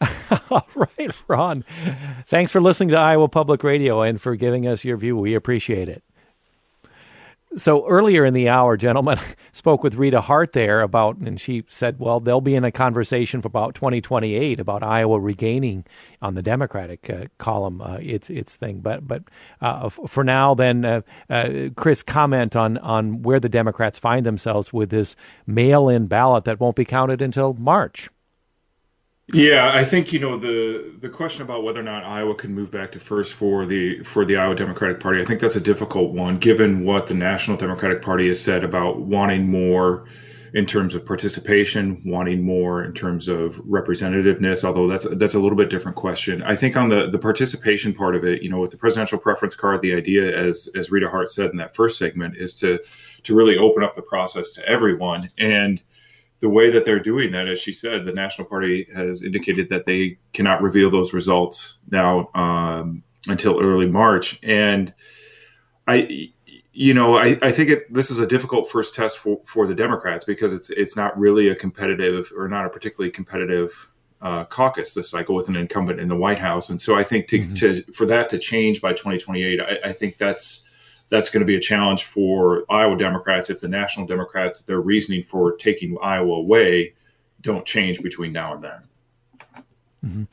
All 0.50 0.68
right, 0.76 1.12
Ron. 1.28 1.64
Thanks 2.28 2.52
for 2.52 2.62
listening 2.62 2.90
to 2.90 2.98
Iowa 2.98 3.28
Public 3.28 3.64
Radio 3.64 4.02
and 4.02 4.20
for 4.20 4.36
giving 4.36 4.68
us 4.68 4.84
your 4.84 4.98
view. 4.98 5.18
We 5.18 5.36
appreciate 5.36 5.90
it. 5.90 6.04
So 7.58 7.88
earlier 7.88 8.26
in 8.26 8.34
the 8.34 8.50
hour, 8.50 8.76
gentlemen, 8.76 9.18
spoke 9.54 9.82
with 9.82 9.96
Rita 9.96 10.20
Hart 10.20 10.52
there 10.52 10.82
about, 10.82 11.18
and 11.18 11.40
she 11.40 11.64
said, 11.70 12.00
well, 12.00 12.20
they'll 12.20 12.42
be 12.42 12.56
in 12.56 12.66
a 12.66 12.72
conversation 12.72 13.42
for 13.42 13.48
about 13.48 13.76
2028 13.76 14.60
about 14.60 14.84
Iowa 14.84 15.20
regaining 15.20 15.86
on 16.22 16.36
the 16.36 16.42
Democratic 16.42 17.10
uh, 17.10 17.26
column 17.38 17.82
uh, 17.82 17.98
its 18.02 18.30
its 18.30 18.58
thing. 18.58 18.80
But 18.80 19.08
but 19.08 19.24
uh, 19.62 19.88
for 19.88 20.26
now, 20.26 20.54
then, 20.54 20.84
uh, 20.84 21.02
uh, 21.30 21.70
Chris, 21.78 22.04
comment 22.04 22.58
on 22.58 22.78
on 22.80 23.22
where 23.22 23.40
the 23.40 23.50
Democrats 23.50 24.00
find 24.00 24.26
themselves 24.26 24.74
with 24.74 24.90
this 24.90 25.16
mail-in 25.48 26.08
ballot 26.08 26.44
that 26.44 26.60
won't 26.60 26.76
be 26.76 26.86
counted 26.86 27.22
until 27.22 27.54
March. 27.54 28.10
Yeah, 29.34 29.72
I 29.74 29.84
think 29.84 30.14
you 30.14 30.20
know 30.20 30.38
the 30.38 30.94
the 31.02 31.10
question 31.10 31.42
about 31.42 31.64
whether 31.64 31.80
or 31.80 31.84
not 31.84 32.04
Iowa 32.04 32.36
can 32.36 32.54
move 32.54 32.70
back 32.70 32.92
to 32.92 33.00
first 33.00 33.34
for 33.34 33.66
the 33.66 34.04
for 34.04 34.24
the 34.24 34.38
Iowa 34.38 34.54
Democratic 34.56 35.00
Party. 35.00 35.20
I 35.20 35.26
think 35.26 35.40
that's 35.40 35.56
a 35.56 35.62
difficult 35.62 36.12
one, 36.12 36.38
given 36.38 36.84
what 36.84 37.08
the 37.08 37.16
National 37.16 37.58
Democratic 37.58 38.04
Party 38.04 38.28
has 38.28 38.40
said 38.40 38.64
about 38.64 39.02
wanting 39.02 39.48
more 39.48 40.06
in 40.54 40.68
terms 40.68 40.94
of 40.94 41.06
participation, 41.06 42.02
wanting 42.06 42.44
more 42.44 42.84
in 42.84 42.94
terms 42.94 43.28
of 43.28 43.56
representativeness. 43.66 44.64
Although 44.64 44.88
that's 44.88 45.08
that's 45.16 45.34
a 45.34 45.40
little 45.40 45.58
bit 45.58 45.72
different 45.72 45.98
question. 45.98 46.44
I 46.44 46.56
think 46.56 46.78
on 46.78 46.90
the 46.90 47.10
the 47.10 47.18
participation 47.18 47.96
part 47.96 48.16
of 48.16 48.24
it, 48.26 48.44
you 48.44 48.50
know, 48.52 48.60
with 48.60 48.70
the 48.70 48.78
presidential 48.78 49.18
preference 49.18 49.56
card, 49.56 49.82
the 49.82 49.96
idea, 49.96 50.38
as 50.38 50.70
as 50.76 50.92
Rita 50.92 51.10
Hart 51.10 51.32
said 51.32 51.50
in 51.50 51.58
that 51.58 51.76
first 51.76 51.98
segment, 51.98 52.38
is 52.38 52.54
to 52.60 52.80
to 53.24 53.36
really 53.36 53.58
open 53.58 53.82
up 53.82 53.96
the 53.96 54.04
process 54.04 54.52
to 54.52 54.70
everyone 54.70 55.32
and 55.40 55.82
the 56.42 56.50
way 56.50 56.70
that 56.70 56.84
they're 56.84 57.00
doing 57.00 57.32
that, 57.32 57.48
as 57.48 57.60
she 57.60 57.74
said, 57.74 58.04
the 58.04 58.12
National 58.12 58.48
Party 58.48 58.88
has 58.96 59.24
indicated 59.24 59.70
that 59.70 59.86
they 59.86 60.18
cannot 60.34 60.62
reveal 60.62 60.90
those 60.90 61.14
results 61.14 61.78
now 61.90 62.30
um, 62.36 63.04
until 63.28 63.62
early 63.62 63.88
March. 63.88 64.40
And 64.44 64.94
I, 65.88 66.32
you 66.74 66.94
know, 66.94 67.18
I, 67.18 67.38
I 67.42 67.52
think 67.52 67.70
it, 67.70 67.94
this 67.94 68.12
is 68.12 68.20
a 68.20 68.28
difficult 68.28 68.70
first 68.70 68.94
test 68.94 69.18
for, 69.18 69.40
for 69.46 69.66
the 69.66 69.74
Democrats 69.74 70.26
because 70.26 70.52
it's 70.52 70.70
it's 70.72 70.96
not 70.96 71.18
really 71.18 71.48
a 71.48 71.56
competitive 71.56 72.32
or 72.36 72.50
not 72.50 72.66
a 72.66 72.70
particularly 72.70 73.12
competitive 73.12 73.72
uh, 74.22 74.44
caucus 74.46 74.94
this 74.94 75.10
cycle 75.10 75.36
with 75.36 75.48
an 75.48 75.56
incumbent 75.56 76.00
in 76.00 76.10
the 76.10 76.16
White 76.16 76.40
House. 76.40 76.70
And 76.70 76.82
so 76.82 76.96
I 76.96 77.04
think 77.04 77.28
to, 77.28 77.40
mm-hmm. 77.40 77.54
to 77.56 77.94
for 77.94 78.06
that 78.08 78.28
to 78.30 78.40
change 78.40 78.82
by 78.82 78.92
2028, 78.92 79.60
I, 79.62 79.90
I 79.90 79.94
think 79.94 80.18
that's 80.18 80.65
that's 81.10 81.30
going 81.30 81.42
to 81.42 81.46
be 81.46 81.56
a 81.56 81.60
challenge 81.60 82.06
for 82.06 82.66
Iowa 82.70 82.98
Democrats 82.98 83.50
if 83.50 83.60
the 83.60 83.68
national 83.68 84.08
Democrats, 84.08 84.62
their 84.62 84.82
reasoning 84.82 85.24
for 85.24 85.56
taking 85.58 85.98
Iowa 86.02 86.36
away, 86.36 86.94
don't 87.42 87.66
change 87.66 88.02
between 88.02 88.34
now 88.34 88.54
and 88.54 88.64
then. 88.64 88.82
Mm-hmm. 90.06 90.24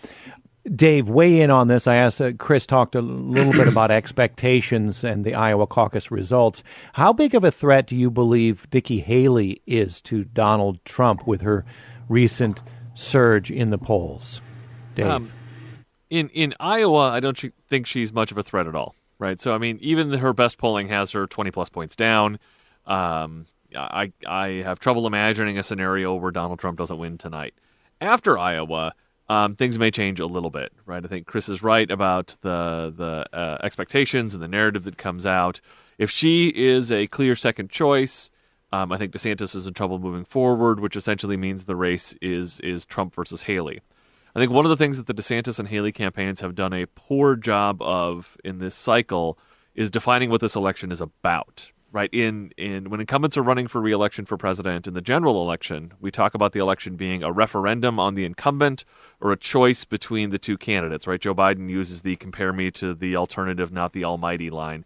Dave, 0.76 1.08
weigh 1.08 1.40
in 1.40 1.50
on 1.50 1.66
this. 1.66 1.88
I 1.88 1.96
asked 1.96 2.20
uh, 2.20 2.32
Chris 2.38 2.66
talked 2.66 2.94
a 2.94 3.00
little 3.00 3.52
bit 3.52 3.66
about 3.66 3.90
expectations 3.90 5.02
and 5.02 5.24
the 5.24 5.34
Iowa 5.34 5.66
caucus 5.66 6.10
results. 6.10 6.62
How 6.92 7.12
big 7.12 7.34
of 7.34 7.42
a 7.42 7.50
threat 7.50 7.88
do 7.88 7.96
you 7.96 8.10
believe 8.10 8.68
Nikki 8.72 9.00
Haley 9.00 9.60
is 9.66 10.00
to 10.02 10.22
Donald 10.22 10.82
Trump 10.84 11.26
with 11.26 11.40
her 11.40 11.64
recent 12.08 12.62
surge 12.94 13.50
in 13.50 13.70
the 13.70 13.78
polls? 13.78 14.40
Dave. 14.94 15.06
Um, 15.06 15.32
in 16.10 16.28
in 16.28 16.54
Iowa, 16.60 17.08
I 17.08 17.18
don't 17.18 17.52
think 17.68 17.86
she's 17.86 18.12
much 18.12 18.30
of 18.30 18.38
a 18.38 18.42
threat 18.42 18.68
at 18.68 18.76
all. 18.76 18.94
Right. 19.22 19.40
So 19.40 19.54
I 19.54 19.58
mean, 19.58 19.78
even 19.80 20.10
her 20.14 20.32
best 20.32 20.58
polling 20.58 20.88
has 20.88 21.12
her 21.12 21.28
20 21.28 21.52
plus 21.52 21.68
points 21.68 21.94
down. 21.94 22.40
Um, 22.86 23.46
I 23.72 24.10
I 24.26 24.48
have 24.64 24.80
trouble 24.80 25.06
imagining 25.06 25.60
a 25.60 25.62
scenario 25.62 26.16
where 26.16 26.32
Donald 26.32 26.58
Trump 26.58 26.76
doesn't 26.76 26.98
win 26.98 27.18
tonight. 27.18 27.54
After 28.00 28.36
Iowa, 28.36 28.94
um, 29.28 29.54
things 29.54 29.78
may 29.78 29.92
change 29.92 30.18
a 30.18 30.26
little 30.26 30.50
bit, 30.50 30.72
right? 30.86 31.04
I 31.04 31.06
think 31.06 31.28
Chris 31.28 31.48
is 31.48 31.62
right 31.62 31.88
about 31.88 32.36
the 32.40 32.92
the 32.96 33.24
uh, 33.32 33.58
expectations 33.62 34.34
and 34.34 34.42
the 34.42 34.48
narrative 34.48 34.82
that 34.82 34.98
comes 34.98 35.24
out. 35.24 35.60
If 35.98 36.10
she 36.10 36.48
is 36.48 36.90
a 36.90 37.06
clear 37.06 37.36
second 37.36 37.70
choice, 37.70 38.28
um, 38.72 38.90
I 38.90 38.98
think 38.98 39.12
DeSantis 39.12 39.54
is 39.54 39.68
in 39.68 39.72
trouble 39.72 40.00
moving 40.00 40.24
forward, 40.24 40.80
which 40.80 40.96
essentially 40.96 41.36
means 41.36 41.66
the 41.66 41.76
race 41.76 42.16
is 42.20 42.58
is 42.58 42.84
Trump 42.84 43.14
versus 43.14 43.42
Haley. 43.44 43.82
I 44.34 44.40
think 44.40 44.50
one 44.50 44.64
of 44.64 44.70
the 44.70 44.76
things 44.76 44.96
that 44.96 45.06
the 45.06 45.14
DeSantis 45.14 45.58
and 45.58 45.68
Haley 45.68 45.92
campaigns 45.92 46.40
have 46.40 46.54
done 46.54 46.72
a 46.72 46.86
poor 46.86 47.36
job 47.36 47.82
of 47.82 48.36
in 48.42 48.58
this 48.58 48.74
cycle 48.74 49.38
is 49.74 49.90
defining 49.90 50.30
what 50.30 50.40
this 50.40 50.56
election 50.56 50.90
is 50.90 51.02
about, 51.02 51.70
right? 51.92 52.08
In 52.12 52.50
in 52.56 52.88
when 52.88 53.00
incumbents 53.00 53.36
are 53.36 53.42
running 53.42 53.66
for 53.66 53.80
reelection 53.80 54.24
for 54.24 54.38
president 54.38 54.86
in 54.86 54.94
the 54.94 55.02
general 55.02 55.42
election 55.42 55.92
we 56.00 56.10
talk 56.10 56.34
about 56.34 56.52
the 56.52 56.60
election 56.60 56.96
being 56.96 57.22
a 57.22 57.30
referendum 57.30 57.98
on 57.98 58.14
the 58.14 58.24
incumbent 58.24 58.86
or 59.20 59.32
a 59.32 59.36
choice 59.36 59.84
between 59.84 60.30
the 60.30 60.38
two 60.38 60.56
candidates 60.56 61.06
right? 61.06 61.20
Joe 61.20 61.34
biden 61.34 61.68
uses 61.68 62.00
the 62.00 62.16
compare 62.16 62.54
me 62.54 62.70
to 62.72 62.94
the 62.94 63.16
alternative 63.16 63.70
not 63.70 63.92
the 63.92 64.04
almighty 64.04 64.48
line 64.48 64.84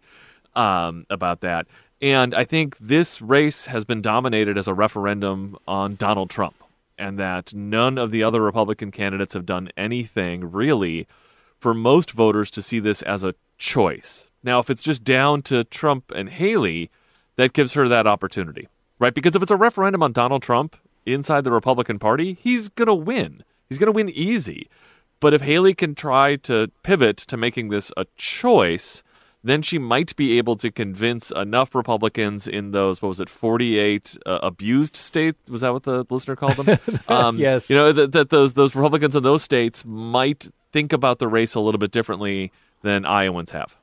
um, 0.55 1.05
about 1.09 1.39
that. 1.41 1.67
And 2.01 2.35
i 2.35 2.43
think 2.43 2.77
this 2.79 3.21
race 3.21 3.67
has 3.67 3.85
been 3.85 4.01
dominated 4.01 4.57
as 4.57 4.67
a 4.67 4.73
referendum 4.73 5.57
on 5.67 5.95
donald 5.95 6.29
trump 6.29 6.55
and 6.97 7.19
that 7.19 7.53
none 7.53 7.97
of 7.97 8.11
the 8.11 8.23
other 8.23 8.41
republican 8.41 8.91
candidates 8.91 9.33
have 9.33 9.45
done 9.45 9.69
anything 9.77 10.51
really 10.51 11.07
for 11.59 11.73
most 11.73 12.11
voters 12.11 12.51
to 12.51 12.61
see 12.61 12.79
this 12.79 13.01
as 13.01 13.23
a 13.23 13.33
choice 13.57 14.29
now, 14.47 14.59
if 14.59 14.69
it's 14.69 14.81
just 14.81 15.03
down 15.03 15.41
to 15.43 15.65
Trump 15.65 16.09
and 16.15 16.29
Haley, 16.29 16.89
that 17.35 17.51
gives 17.51 17.73
her 17.73 17.89
that 17.89 18.07
opportunity, 18.07 18.69
right? 18.97 19.13
Because 19.13 19.35
if 19.35 19.41
it's 19.41 19.51
a 19.51 19.57
referendum 19.57 20.01
on 20.01 20.13
Donald 20.13 20.41
Trump 20.41 20.77
inside 21.05 21.43
the 21.43 21.51
Republican 21.51 21.99
Party, 21.99 22.31
he's 22.33 22.69
going 22.69 22.87
to 22.87 22.93
win. 22.93 23.43
He's 23.67 23.77
going 23.77 23.91
to 23.91 23.95
win 23.95 24.09
easy. 24.09 24.69
But 25.19 25.33
if 25.33 25.41
Haley 25.41 25.73
can 25.73 25.95
try 25.95 26.37
to 26.37 26.71
pivot 26.81 27.17
to 27.17 27.35
making 27.35 27.67
this 27.67 27.91
a 27.97 28.05
choice, 28.15 29.03
then 29.49 29.61
she 29.61 29.77
might 29.77 30.15
be 30.15 30.37
able 30.37 30.55
to 30.57 30.71
convince 30.71 31.31
enough 31.31 31.75
Republicans 31.75 32.47
in 32.47 32.71
those 32.71 33.01
what 33.01 33.09
was 33.09 33.19
it, 33.19 33.29
forty 33.29 33.77
eight 33.77 34.17
uh, 34.25 34.39
abused 34.43 34.95
states? 34.95 35.37
Was 35.49 35.61
that 35.61 35.73
what 35.73 35.83
the 35.83 36.05
listener 36.09 36.35
called 36.35 36.57
them? 36.57 36.79
Um, 37.07 37.37
yes. 37.37 37.69
You 37.69 37.75
know 37.75 37.91
that, 37.93 38.11
that 38.11 38.29
those 38.29 38.53
those 38.53 38.75
Republicans 38.75 39.15
in 39.15 39.23
those 39.23 39.43
states 39.43 39.85
might 39.85 40.49
think 40.71 40.93
about 40.93 41.19
the 41.19 41.27
race 41.27 41.55
a 41.55 41.59
little 41.59 41.79
bit 41.79 41.91
differently 41.91 42.51
than 42.81 43.05
Iowans 43.05 43.51
have. 43.51 43.75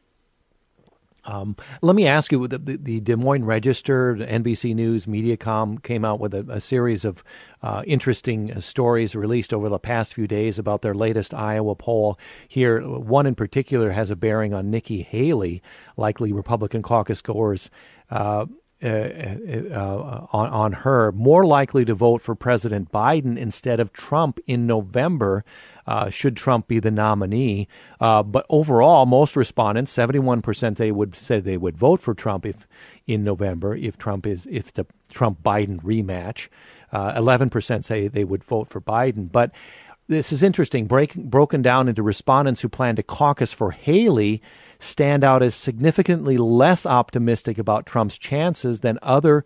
Um, 1.26 1.56
let 1.82 1.96
me 1.96 2.06
ask 2.06 2.32
you: 2.32 2.46
the, 2.46 2.58
the, 2.58 3.00
Des 3.00 3.16
Moines 3.16 3.44
Register, 3.44 4.14
NBC 4.14 4.74
News, 4.74 5.06
Mediacom 5.06 5.82
came 5.82 6.04
out 6.04 6.20
with 6.20 6.34
a, 6.34 6.44
a 6.48 6.60
series 6.60 7.04
of 7.04 7.24
uh, 7.62 7.82
interesting 7.86 8.52
uh, 8.52 8.60
stories 8.60 9.14
released 9.14 9.54
over 9.54 9.68
the 9.68 9.78
past 9.78 10.14
few 10.14 10.26
days 10.26 10.58
about 10.58 10.82
their 10.82 10.94
latest 10.94 11.32
Iowa 11.32 11.74
poll. 11.74 12.18
Here, 12.48 12.80
one 12.86 13.26
in 13.26 13.34
particular 13.34 13.90
has 13.90 14.10
a 14.10 14.16
bearing 14.16 14.52
on 14.52 14.70
Nikki 14.70 15.02
Haley, 15.02 15.62
likely 15.96 16.32
Republican 16.32 16.82
caucus 16.82 17.22
goers. 17.22 17.70
Uh, 18.10 18.46
uh, 18.84 19.38
uh, 19.72 20.26
on, 20.32 20.50
on 20.50 20.72
her, 20.72 21.10
more 21.12 21.46
likely 21.46 21.86
to 21.86 21.94
vote 21.94 22.20
for 22.20 22.34
President 22.34 22.92
Biden 22.92 23.38
instead 23.38 23.80
of 23.80 23.94
Trump 23.94 24.38
in 24.46 24.66
November 24.66 25.42
uh, 25.86 26.10
should 26.10 26.36
Trump 26.36 26.68
be 26.68 26.78
the 26.78 26.90
nominee. 26.90 27.68
Uh, 28.00 28.22
but 28.22 28.46
overall, 28.48 29.06
most 29.06 29.36
respondents, 29.36 29.94
71% 29.94 30.76
they 30.76 30.92
would 30.92 31.14
say 31.14 31.40
they 31.40 31.56
would 31.56 31.76
vote 31.76 32.00
for 32.00 32.14
Trump 32.14 32.46
if 32.46 32.66
in 33.06 33.22
November 33.24 33.76
if 33.76 33.98
Trump 33.98 34.26
is 34.26 34.46
if 34.50 34.72
the 34.72 34.86
Trump 35.10 35.42
Biden 35.42 35.80
rematch. 35.82 36.48
Uh, 36.92 37.12
11% 37.14 37.82
say 37.82 38.06
they 38.06 38.22
would 38.22 38.44
vote 38.44 38.68
for 38.68 38.80
Biden. 38.80 39.30
But 39.30 39.50
this 40.06 40.32
is 40.32 40.42
interesting. 40.42 40.86
Break, 40.86 41.14
broken 41.14 41.60
down 41.60 41.88
into 41.88 42.02
respondents 42.02 42.60
who 42.60 42.68
plan 42.68 42.94
to 42.96 43.02
caucus 43.02 43.52
for 43.52 43.72
Haley 43.72 44.42
stand 44.78 45.24
out 45.24 45.42
as 45.42 45.54
significantly 45.54 46.36
less 46.36 46.84
optimistic 46.84 47.58
about 47.58 47.86
Trump's 47.86 48.18
chances 48.18 48.80
than 48.80 48.98
other 49.02 49.44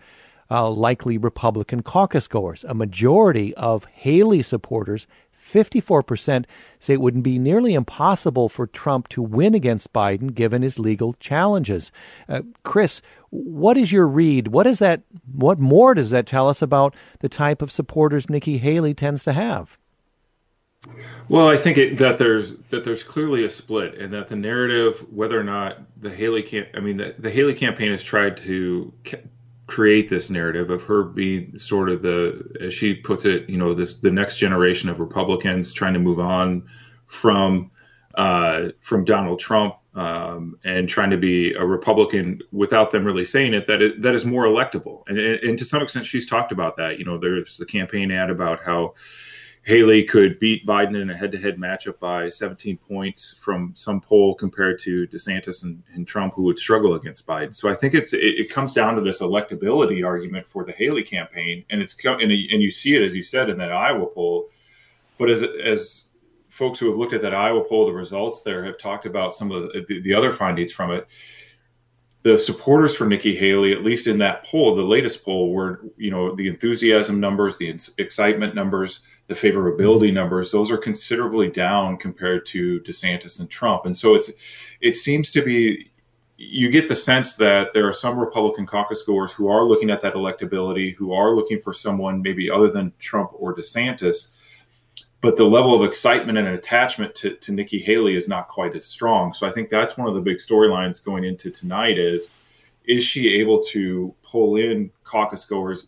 uh, 0.51 0.68
likely 0.68 1.16
Republican 1.16 1.82
caucus 1.82 2.26
goers. 2.26 2.64
A 2.64 2.74
majority 2.74 3.55
of 3.55 3.84
Haley 3.86 4.43
supporters 4.43 5.07
54% 5.49 6.44
say 6.78 6.94
it 6.94 7.01
would 7.01 7.22
be 7.22 7.38
nearly 7.38 7.74
impossible 7.74 8.49
for 8.49 8.66
Trump 8.66 9.09
to 9.09 9.22
win 9.22 9.55
against 9.55 9.92
Biden 9.92 10.34
given 10.34 10.62
his 10.62 10.78
legal 10.78 11.14
challenges. 11.14 11.90
Uh, 12.28 12.42
Chris, 12.62 13.01
what 13.30 13.76
is 13.76 13.92
your 13.92 14.07
read? 14.07 14.49
What 14.49 14.66
is 14.66 14.78
that? 14.78 15.03
What 15.30 15.59
more 15.59 15.94
does 15.94 16.11
that 16.11 16.26
tell 16.26 16.49
us 16.49 16.62
about 16.62 16.94
the 17.20 17.28
type 17.28 17.62
of 17.62 17.72
supporters 17.72 18.30
Nikki 18.30 18.59
Haley 18.59 18.94
tends 18.94 19.24
to 19.24 19.32
have? 19.32 19.78
Well, 21.28 21.49
I 21.49 21.57
think 21.57 21.76
it, 21.76 21.99
that 21.99 22.18
there's 22.18 22.55
that 22.70 22.84
there's 22.84 23.03
clearly 23.03 23.44
a 23.44 23.51
split, 23.51 23.96
and 23.96 24.12
that 24.14 24.28
the 24.28 24.36
narrative, 24.36 25.05
whether 25.12 25.38
or 25.38 25.44
not 25.44 25.78
the 26.01 26.11
Haley 26.11 26.42
camp, 26.42 26.68
I 26.74 26.80
mean, 26.80 26.96
the, 26.96 27.14
the 27.18 27.30
Haley 27.30 27.55
campaign 27.55 27.90
has 27.90 28.03
tried 28.03 28.38
to 28.38 28.92
create 29.69 30.09
this 30.09 30.31
narrative 30.31 30.71
of 30.71 30.83
her 30.83 31.05
being 31.05 31.57
sort 31.59 31.91
of 31.91 32.03
the, 32.03 32.43
as 32.61 32.75
she 32.75 32.95
puts 32.95 33.25
it, 33.25 33.49
you 33.49 33.59
know, 33.59 33.75
this 33.75 34.01
the 34.01 34.11
next 34.11 34.39
generation 34.39 34.89
of 34.89 34.99
Republicans 34.99 35.73
trying 35.73 35.93
to 35.93 36.01
move 36.01 36.19
on 36.19 36.66
from 37.07 37.71
uh, 38.16 38.71
from 38.81 39.05
Donald 39.05 39.39
Trump 39.39 39.77
um, 39.95 40.59
and 40.64 40.89
trying 40.89 41.11
to 41.11 41.16
be 41.16 41.53
a 41.53 41.64
Republican 41.64 42.41
without 42.51 42.91
them 42.91 43.05
really 43.05 43.27
saying 43.27 43.55
it. 43.55 43.66
That 43.66 43.83
it, 43.83 44.03
that 44.03 44.14
is 44.14 44.25
more 44.25 44.45
electable, 44.45 45.03
and, 45.07 45.19
and 45.19 45.59
to 45.59 45.64
some 45.64 45.83
extent, 45.83 46.07
she's 46.07 46.27
talked 46.27 46.51
about 46.51 46.77
that. 46.79 46.99
You 46.99 47.05
know, 47.05 47.19
there's 47.19 47.59
the 47.59 47.66
campaign 47.66 48.11
ad 48.11 48.31
about 48.31 48.64
how 48.64 48.95
Haley 49.69 50.03
could 50.03 50.39
beat 50.39 50.64
Biden 50.64 50.99
in 50.99 51.11
a 51.11 51.14
head-to-head 51.14 51.59
matchup 51.59 51.99
by 51.99 52.31
17 52.31 52.79
points 52.79 53.37
from 53.39 53.73
some 53.75 54.01
poll 54.01 54.35
compared 54.35 54.79
to 54.79 55.07
DeSantis 55.09 55.62
and, 55.62 55.83
and 55.93 56.09
Trump, 56.09 56.33
who 56.33 56.45
would 56.45 56.59
struggle 56.59 56.95
against 56.95 57.27
Biden. 57.27 57.55
So 57.55 57.69
I 57.69 57.75
think 57.75 57.93
it's 57.93 58.14
it, 58.14 58.23
it, 58.23 58.51
comes 58.51 58.73
down 58.73 58.95
to 58.95 59.03
this 59.03 59.21
electability 59.21 60.03
argument 60.07 60.47
for 60.47 60.64
the 60.64 60.73
Haley 60.73 61.03
campaign, 61.03 61.66
and 61.69 61.83
it's 61.83 61.95
and, 62.03 62.23
and 62.23 62.33
you 62.33 62.71
see 62.71 62.97
it 62.97 63.03
as 63.03 63.14
you 63.14 63.23
said 63.23 63.51
in 63.51 63.59
that 63.59 63.71
Iowa 63.71 64.07
poll. 64.07 64.49
But 65.19 65.29
as 65.29 65.43
as 65.43 66.05
folks 66.49 66.79
who 66.79 66.89
have 66.89 66.97
looked 66.97 67.12
at 67.12 67.21
that 67.21 67.35
Iowa 67.35 67.62
poll, 67.62 67.85
the 67.85 67.93
results 67.93 68.41
there 68.41 68.64
have 68.64 68.79
talked 68.79 69.05
about 69.05 69.35
some 69.35 69.53
of 69.53 69.71
the, 69.87 70.01
the 70.01 70.14
other 70.14 70.33
findings 70.33 70.73
from 70.73 70.93
it 70.93 71.07
the 72.23 72.39
supporters 72.39 72.97
for 72.97 73.07
Nikki 73.07 73.37
Haley, 73.37 73.73
at 73.73 73.85
least 73.85 74.07
in 74.07 74.19
that 74.19 74.45
poll, 74.45 74.75
the 74.75 74.83
latest 74.83 75.25
poll, 75.25 75.53
were 75.53 75.83
you 75.97 76.11
know 76.11 76.35
the 76.35 76.49
enthusiasm 76.49 77.21
numbers, 77.21 77.59
the 77.59 77.79
excitement 77.99 78.55
numbers, 78.55 79.03
the 79.29 79.35
favorability 79.35 80.12
numbers, 80.12 80.51
those 80.51 80.70
are 80.70 80.79
considerably 80.79 81.49
down 81.49 81.97
compared 81.97 82.45
to 82.47 82.81
DeSantis 82.81 83.41
and 83.41 83.49
Trump, 83.49 83.87
and 83.87 83.97
so 83.97 84.14
it's 84.14 84.31
it 84.81 84.97
seems 84.97 85.31
to 85.31 85.43
be 85.43 85.91
you 86.41 86.70
get 86.70 86.89
the 86.89 86.95
sense 86.95 87.35
that 87.35 87.72
there 87.72 87.89
are 87.89 87.93
some 87.93 88.16
Republican 88.18 88.64
caucus 88.64 89.03
goers 89.03 89.33
who 89.33 89.49
are 89.49 89.64
looking 89.64 89.91
at 89.91 90.01
that 90.01 90.14
electability, 90.14 90.95
who 90.95 91.12
are 91.12 91.35
looking 91.35 91.61
for 91.61 91.72
someone 91.72 92.22
maybe 92.22 92.49
other 92.49 92.70
than 92.70 92.93
Trump 93.01 93.31
or 93.35 93.55
DeSantis 93.55 94.35
but 95.20 95.37
the 95.37 95.45
level 95.45 95.74
of 95.74 95.87
excitement 95.87 96.39
and 96.39 96.49
attachment 96.49 97.14
to, 97.16 97.35
to 97.37 97.53
Nikki 97.53 97.79
Haley 97.79 98.14
is 98.14 98.29
not 98.29 98.49
quite 98.49 98.76
as 98.76 98.87
strong. 98.87 99.35
So 99.35 99.49
I 99.49 99.53
think 99.53 99.68
that's 99.68 99.97
one 99.97 100.09
of 100.09 100.14
the 100.14 100.20
big 100.20 100.39
storylines 100.39 101.05
going 101.05 101.24
into 101.24 101.51
tonight 101.51 101.99
is 101.99 102.31
is 102.89 103.05
she 103.05 103.34
able 103.34 103.62
to 103.62 104.12
pull 104.22 104.57
in 104.57 104.91
caucus 105.05 105.45
goers, 105.45 105.86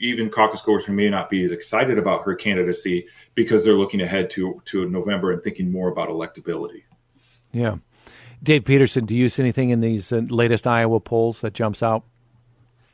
even 0.00 0.30
caucus 0.30 0.62
goers 0.62 0.84
who 0.84 0.94
may 0.94 1.08
not 1.08 1.30
be 1.30 1.44
as 1.44 1.52
excited 1.52 1.98
about 1.98 2.22
her 2.24 2.34
candidacy 2.34 3.06
because 3.34 3.64
they're 3.64 3.74
looking 3.74 4.00
ahead 4.00 4.30
to 4.30 4.60
to 4.64 4.88
November 4.88 5.30
and 5.30 5.42
thinking 5.42 5.70
more 5.70 5.88
about 5.88 6.08
electability. 6.08 6.82
Yeah. 7.52 7.76
Dave 8.42 8.64
Peterson, 8.64 9.04
do 9.04 9.14
you 9.14 9.28
see 9.28 9.42
anything 9.42 9.70
in 9.70 9.80
these 9.80 10.12
uh, 10.12 10.22
latest 10.28 10.66
Iowa 10.66 11.00
polls 11.00 11.40
that 11.42 11.54
jumps 11.54 11.82
out? 11.82 12.04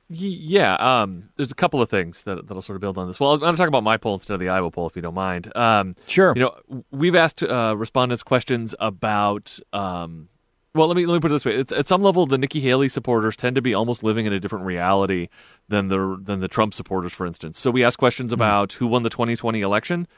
Yeah, 0.08 0.74
um, 0.74 1.30
there's 1.36 1.50
a 1.50 1.54
couple 1.54 1.80
of 1.80 1.88
things 1.88 2.22
that 2.22 2.46
that'll 2.46 2.62
sort 2.62 2.76
of 2.76 2.80
build 2.80 2.98
on 2.98 3.06
this. 3.06 3.18
Well, 3.18 3.32
I'm 3.32 3.40
going 3.40 3.54
to 3.54 3.58
talk 3.58 3.68
about 3.68 3.82
my 3.82 3.96
poll 3.96 4.14
instead 4.14 4.34
of 4.34 4.40
the 4.40 4.48
Iowa 4.48 4.70
poll, 4.70 4.86
if 4.86 4.96
you 4.96 5.02
don't 5.02 5.14
mind. 5.14 5.50
Um, 5.56 5.96
sure. 6.06 6.34
You 6.36 6.42
know, 6.42 6.84
we've 6.90 7.14
asked 7.14 7.42
uh, 7.42 7.74
respondents 7.76 8.22
questions 8.22 8.74
about. 8.78 9.58
Um, 9.72 10.28
well, 10.74 10.88
let 10.88 10.96
me 10.96 11.06
let 11.06 11.14
me 11.14 11.20
put 11.20 11.30
it 11.30 11.34
this 11.34 11.44
way: 11.44 11.54
it's, 11.54 11.72
at 11.72 11.86
some 11.86 12.02
level, 12.02 12.26
the 12.26 12.38
Nikki 12.38 12.60
Haley 12.60 12.88
supporters 12.88 13.36
tend 13.36 13.54
to 13.56 13.62
be 13.62 13.74
almost 13.74 14.02
living 14.02 14.26
in 14.26 14.32
a 14.32 14.40
different 14.40 14.64
reality 14.64 15.28
than 15.68 15.88
the 15.88 16.18
than 16.20 16.40
the 16.40 16.48
Trump 16.48 16.74
supporters, 16.74 17.12
for 17.12 17.26
instance. 17.26 17.58
So 17.58 17.70
we 17.70 17.84
ask 17.84 17.98
questions 17.98 18.32
mm-hmm. 18.32 18.40
about 18.40 18.72
who 18.74 18.86
won 18.86 19.04
the 19.04 19.10
2020 19.10 19.60
election. 19.60 20.08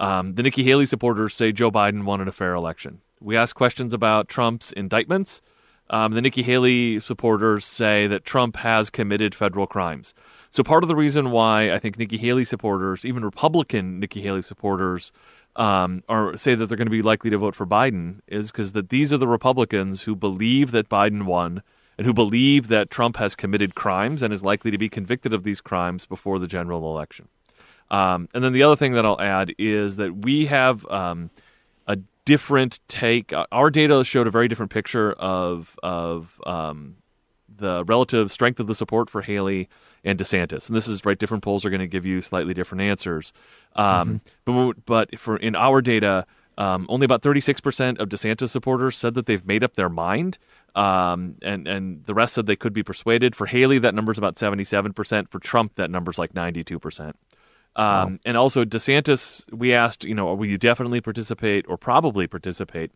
Um, 0.00 0.34
the 0.34 0.42
Nikki 0.42 0.64
Haley 0.64 0.86
supporters 0.86 1.34
say 1.34 1.52
Joe 1.52 1.70
Biden 1.70 2.04
won 2.04 2.20
in 2.20 2.28
a 2.28 2.32
fair 2.32 2.54
election. 2.54 3.00
We 3.20 3.36
ask 3.36 3.54
questions 3.56 3.92
about 3.92 4.28
Trump's 4.28 4.72
indictments. 4.72 5.40
Um, 5.88 6.12
the 6.12 6.20
Nikki 6.20 6.42
Haley 6.42 6.98
supporters 6.98 7.64
say 7.64 8.06
that 8.08 8.24
Trump 8.24 8.56
has 8.56 8.90
committed 8.90 9.34
federal 9.34 9.66
crimes. 9.66 10.14
So 10.50 10.62
part 10.62 10.82
of 10.82 10.88
the 10.88 10.96
reason 10.96 11.30
why 11.30 11.72
I 11.72 11.78
think 11.78 11.98
Nikki 11.98 12.16
Haley 12.16 12.44
supporters, 12.44 13.04
even 13.04 13.24
Republican 13.24 14.00
Nikki 14.00 14.20
Haley 14.22 14.42
supporters, 14.42 15.12
um, 15.56 16.02
or 16.08 16.36
say 16.36 16.54
that 16.54 16.66
they're 16.66 16.76
going 16.76 16.86
to 16.86 16.90
be 16.90 17.02
likely 17.02 17.30
to 17.30 17.38
vote 17.38 17.54
for 17.54 17.66
Biden, 17.66 18.20
is 18.26 18.50
because 18.50 18.72
that 18.72 18.90
these 18.90 19.12
are 19.12 19.18
the 19.18 19.28
Republicans 19.28 20.04
who 20.04 20.14
believe 20.14 20.70
that 20.70 20.88
Biden 20.88 21.24
won 21.24 21.62
and 21.98 22.06
who 22.06 22.12
believe 22.12 22.68
that 22.68 22.90
Trump 22.90 23.16
has 23.16 23.34
committed 23.34 23.74
crimes 23.74 24.22
and 24.22 24.32
is 24.32 24.42
likely 24.42 24.70
to 24.70 24.78
be 24.78 24.88
convicted 24.88 25.32
of 25.32 25.44
these 25.44 25.60
crimes 25.60 26.06
before 26.06 26.38
the 26.38 26.46
general 26.46 26.92
election. 26.92 27.28
Um, 27.90 28.28
and 28.34 28.42
then 28.42 28.52
the 28.52 28.62
other 28.62 28.76
thing 28.76 28.92
that 28.92 29.06
I'll 29.06 29.20
add 29.20 29.54
is 29.58 29.96
that 29.96 30.16
we 30.16 30.46
have 30.46 30.86
um, 30.90 31.30
a 31.86 31.96
different 32.24 32.80
take. 32.88 33.32
Uh, 33.32 33.46
our 33.52 33.70
data 33.70 34.04
showed 34.04 34.26
a 34.26 34.30
very 34.30 34.48
different 34.48 34.72
picture 34.72 35.12
of 35.12 35.78
of 35.82 36.40
um, 36.44 36.96
the 37.48 37.84
relative 37.84 38.30
strength 38.30 38.60
of 38.60 38.66
the 38.66 38.74
support 38.74 39.08
for 39.08 39.22
Haley 39.22 39.68
and 40.06 40.18
DeSantis. 40.18 40.68
And 40.68 40.76
this 40.76 40.88
is 40.88 41.04
right. 41.04 41.18
Different 41.18 41.42
polls 41.42 41.64
are 41.66 41.70
going 41.70 41.80
to 41.80 41.86
give 41.86 42.06
you 42.06 42.22
slightly 42.22 42.54
different 42.54 42.82
answers. 42.82 43.32
Um, 43.74 44.20
mm-hmm. 44.46 44.72
But 44.74 44.86
but 44.86 45.18
for 45.18 45.36
in 45.36 45.54
our 45.54 45.82
data, 45.82 46.24
um, 46.56 46.86
only 46.88 47.04
about 47.04 47.22
36% 47.22 47.98
of 47.98 48.08
DeSantis 48.08 48.48
supporters 48.48 48.96
said 48.96 49.14
that 49.14 49.26
they've 49.26 49.44
made 49.44 49.62
up 49.62 49.74
their 49.74 49.90
mind. 49.90 50.38
Um, 50.74 51.36
and 51.42 51.66
and 51.66 52.04
the 52.06 52.14
rest 52.14 52.34
said 52.34 52.46
they 52.46 52.56
could 52.56 52.72
be 52.72 52.82
persuaded. 52.82 53.34
For 53.34 53.46
Haley, 53.46 53.78
that 53.80 53.94
number's 53.94 54.18
about 54.18 54.36
77%. 54.36 55.30
For 55.30 55.38
Trump, 55.40 55.74
that 55.74 55.90
number's 55.90 56.18
like 56.18 56.32
92%. 56.32 57.00
Um, 57.08 57.14
wow. 57.76 58.18
And 58.24 58.36
also, 58.36 58.64
DeSantis, 58.64 59.52
we 59.52 59.74
asked, 59.74 60.04
you 60.04 60.14
know, 60.14 60.32
will 60.34 60.46
you 60.46 60.56
definitely 60.56 61.00
participate 61.00 61.66
or 61.68 61.76
probably 61.76 62.26
participate? 62.26 62.92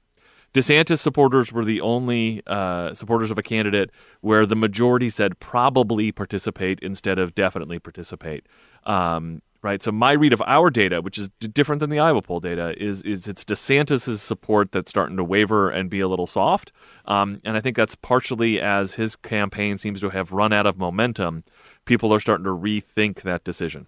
DeSantis 0.53 0.99
supporters 0.99 1.53
were 1.53 1.65
the 1.65 1.81
only 1.81 2.43
uh, 2.47 2.93
supporters 2.93 3.31
of 3.31 3.39
a 3.39 3.43
candidate 3.43 3.91
where 4.21 4.45
the 4.47 4.57
majority 4.57 5.09
said 5.09 5.39
probably 5.39 6.11
participate 6.11 6.81
instead 6.81 7.19
of 7.19 7.35
definitely 7.35 7.79
participate. 7.79 8.47
Um, 8.85 9.43
right. 9.63 9.81
So 9.83 9.93
my 9.93 10.13
read 10.13 10.33
of 10.33 10.43
our 10.47 10.71
data, 10.71 11.03
which 11.03 11.19
is 11.19 11.29
different 11.39 11.79
than 11.79 11.91
the 11.91 12.01
Iowa 12.01 12.23
poll 12.23 12.41
data, 12.41 12.75
is 12.83 13.03
is 13.03 13.29
it's 13.29 13.45
DeSantis's 13.45 14.23
support 14.23 14.73
that's 14.73 14.91
starting 14.91 15.17
to 15.19 15.25
waver 15.25 15.71
and 15.71 15.89
be 15.89 16.01
a 16.01 16.09
little 16.09 16.27
soft. 16.27 16.73
Um, 17.05 17.41
and 17.45 17.57
I 17.57 17.61
think 17.61 17.77
that's 17.77 17.95
partially 17.95 18.61
as 18.61 18.95
his 18.95 19.15
campaign 19.15 19.79
seems 19.79 20.01
to 20.01 20.11
have 20.11 20.33
run 20.33 20.53
out 20.53 20.67
of 20.67 20.79
momentum. 20.79 21.45
People 21.85 22.13
are 22.13 22.21
starting 22.21 22.45
to 22.45 22.51
rethink 22.51 23.23
that 23.23 23.45
decision. 23.45 23.87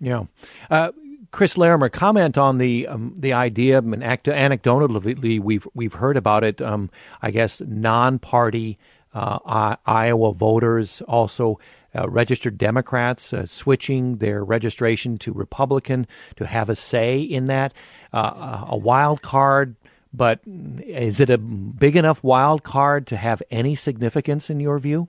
Yeah. 0.00 0.24
Uh, 0.70 0.92
Chris 1.34 1.58
Larimer, 1.58 1.88
comment 1.88 2.38
on 2.38 2.58
the 2.58 2.86
um, 2.86 3.12
the 3.16 3.32
idea, 3.32 3.78
and 3.78 4.04
anecdotally, 4.04 5.40
we've 5.40 5.66
we've 5.74 5.94
heard 5.94 6.16
about 6.16 6.44
it. 6.44 6.62
Um, 6.62 6.90
I 7.22 7.32
guess 7.32 7.60
non-party 7.60 8.78
uh, 9.12 9.74
Iowa 9.84 10.32
voters, 10.32 11.02
also 11.02 11.58
uh, 11.92 12.08
registered 12.08 12.56
Democrats, 12.56 13.32
uh, 13.32 13.46
switching 13.46 14.18
their 14.18 14.44
registration 14.44 15.18
to 15.18 15.32
Republican 15.32 16.06
to 16.36 16.46
have 16.46 16.70
a 16.70 16.76
say 16.76 17.20
in 17.20 17.46
that. 17.46 17.74
Uh, 18.12 18.66
a 18.68 18.76
wild 18.76 19.20
card, 19.20 19.74
but 20.12 20.38
is 20.46 21.18
it 21.18 21.30
a 21.30 21.38
big 21.38 21.96
enough 21.96 22.22
wild 22.22 22.62
card 22.62 23.08
to 23.08 23.16
have 23.16 23.42
any 23.50 23.74
significance 23.74 24.50
in 24.50 24.60
your 24.60 24.78
view? 24.78 25.08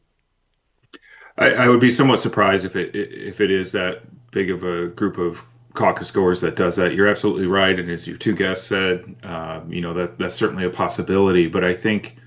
I, 1.38 1.51
I 1.51 1.67
would 1.67 1.82
be 1.82 1.91
somewhat 1.91 2.19
surprised 2.19 2.65
if 2.65 2.76
it 2.76 2.95
if 2.95 3.39
it 3.41 3.51
is 3.51 3.73
that 3.73 4.01
big 4.32 4.49
of 4.49 4.63
a 4.63 4.88
group 4.88 5.19
of 5.19 5.45
caucus 5.76 6.11
goers 6.11 6.41
that 6.41 6.55
does 6.55 6.76
that. 6.78 6.93
You're 6.93 7.07
absolutely 7.07 7.47
right, 7.47 7.80
and 7.80 7.89
as 7.89 8.07
your 8.07 8.17
two 8.17 8.34
guests 8.34 8.65
said, 8.67 9.15
uh, 9.23 9.61
you 9.67 9.82
know 9.82 9.93
that 9.93 10.17
that's 10.17 10.36
certainly 10.36 10.65
a 10.65 10.69
possibility. 10.69 11.47
But 11.47 11.63
I 11.63 11.73
think, 11.73 12.17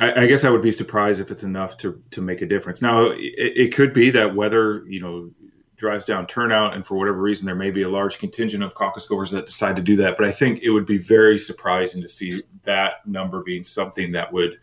I, 0.00 0.22
I, 0.22 0.26
guess 0.26 0.44
I 0.44 0.50
would 0.50 0.62
be 0.62 0.72
surprised 0.72 1.20
if 1.20 1.30
it's 1.30 1.42
enough 1.42 1.76
to 1.78 2.02
to 2.12 2.22
make 2.22 2.40
a 2.40 2.46
difference. 2.46 2.80
Now, 2.80 3.06
it, 3.06 3.18
it 3.36 3.74
could 3.74 3.92
be 3.92 4.10
that 4.10 4.34
weather, 4.34 4.84
you 4.88 5.00
know, 5.00 5.30
drives 5.76 6.04
down 6.04 6.26
turnout, 6.26 6.74
and 6.74 6.86
for 6.86 6.96
whatever 6.96 7.18
reason, 7.18 7.46
there 7.46 7.54
may 7.54 7.70
be 7.70 7.82
a 7.82 7.88
large 7.88 8.18
contingent 8.18 8.62
of 8.62 8.74
caucus 8.74 9.06
goers 9.06 9.30
that 9.32 9.46
decide 9.46 9.76
to 9.76 9.82
do 9.82 9.96
that. 9.96 10.16
But 10.16 10.26
I 10.26 10.32
think 10.32 10.62
it 10.62 10.70
would 10.70 10.86
be 10.86 10.98
very 10.98 11.38
surprising 11.38 12.00
to 12.02 12.08
see 12.08 12.40
that 12.64 13.06
number 13.06 13.42
being 13.42 13.62
something 13.62 14.12
that 14.12 14.32
would 14.32 14.58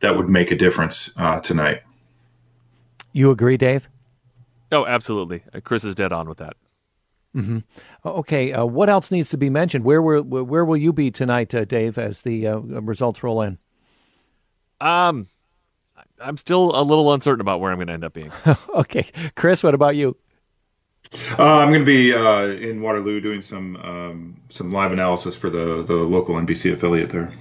that 0.00 0.16
would 0.16 0.28
make 0.28 0.50
a 0.50 0.56
difference 0.56 1.12
uh, 1.16 1.40
tonight. 1.40 1.82
You 3.12 3.30
agree, 3.30 3.56
Dave? 3.56 3.88
Oh, 4.72 4.84
absolutely. 4.86 5.44
Uh, 5.54 5.60
Chris 5.60 5.84
is 5.84 5.94
dead 5.94 6.12
on 6.12 6.28
with 6.28 6.38
that. 6.38 6.56
Mm-hmm. 7.34 7.58
Okay, 8.06 8.52
uh, 8.52 8.64
what 8.64 8.88
else 8.88 9.10
needs 9.10 9.30
to 9.30 9.36
be 9.36 9.50
mentioned? 9.50 9.84
Where 9.84 10.00
will 10.00 10.22
where 10.22 10.64
will 10.64 10.76
you 10.76 10.92
be 10.92 11.10
tonight, 11.10 11.54
uh, 11.54 11.64
Dave, 11.64 11.98
as 11.98 12.22
the 12.22 12.46
uh, 12.46 12.58
results 12.58 13.22
roll 13.22 13.42
in? 13.42 13.58
Um, 14.80 15.28
I'm 16.20 16.36
still 16.36 16.70
a 16.78 16.82
little 16.82 17.12
uncertain 17.12 17.40
about 17.40 17.60
where 17.60 17.72
I'm 17.72 17.78
going 17.78 17.88
to 17.88 17.92
end 17.92 18.04
up 18.04 18.12
being. 18.12 18.32
okay, 18.74 19.06
Chris, 19.34 19.62
what 19.62 19.74
about 19.74 19.96
you? 19.96 20.16
Uh, 21.38 21.58
I'm 21.58 21.68
going 21.68 21.80
to 21.80 21.86
be 21.86 22.14
uh, 22.14 22.46
in 22.46 22.80
Waterloo 22.80 23.20
doing 23.20 23.42
some 23.42 23.76
um, 23.76 24.40
some 24.48 24.72
live 24.72 24.92
analysis 24.92 25.36
for 25.36 25.50
the 25.50 25.82
the 25.82 25.94
local 25.94 26.36
NBC 26.36 26.72
affiliate 26.72 27.10
there. 27.10 27.32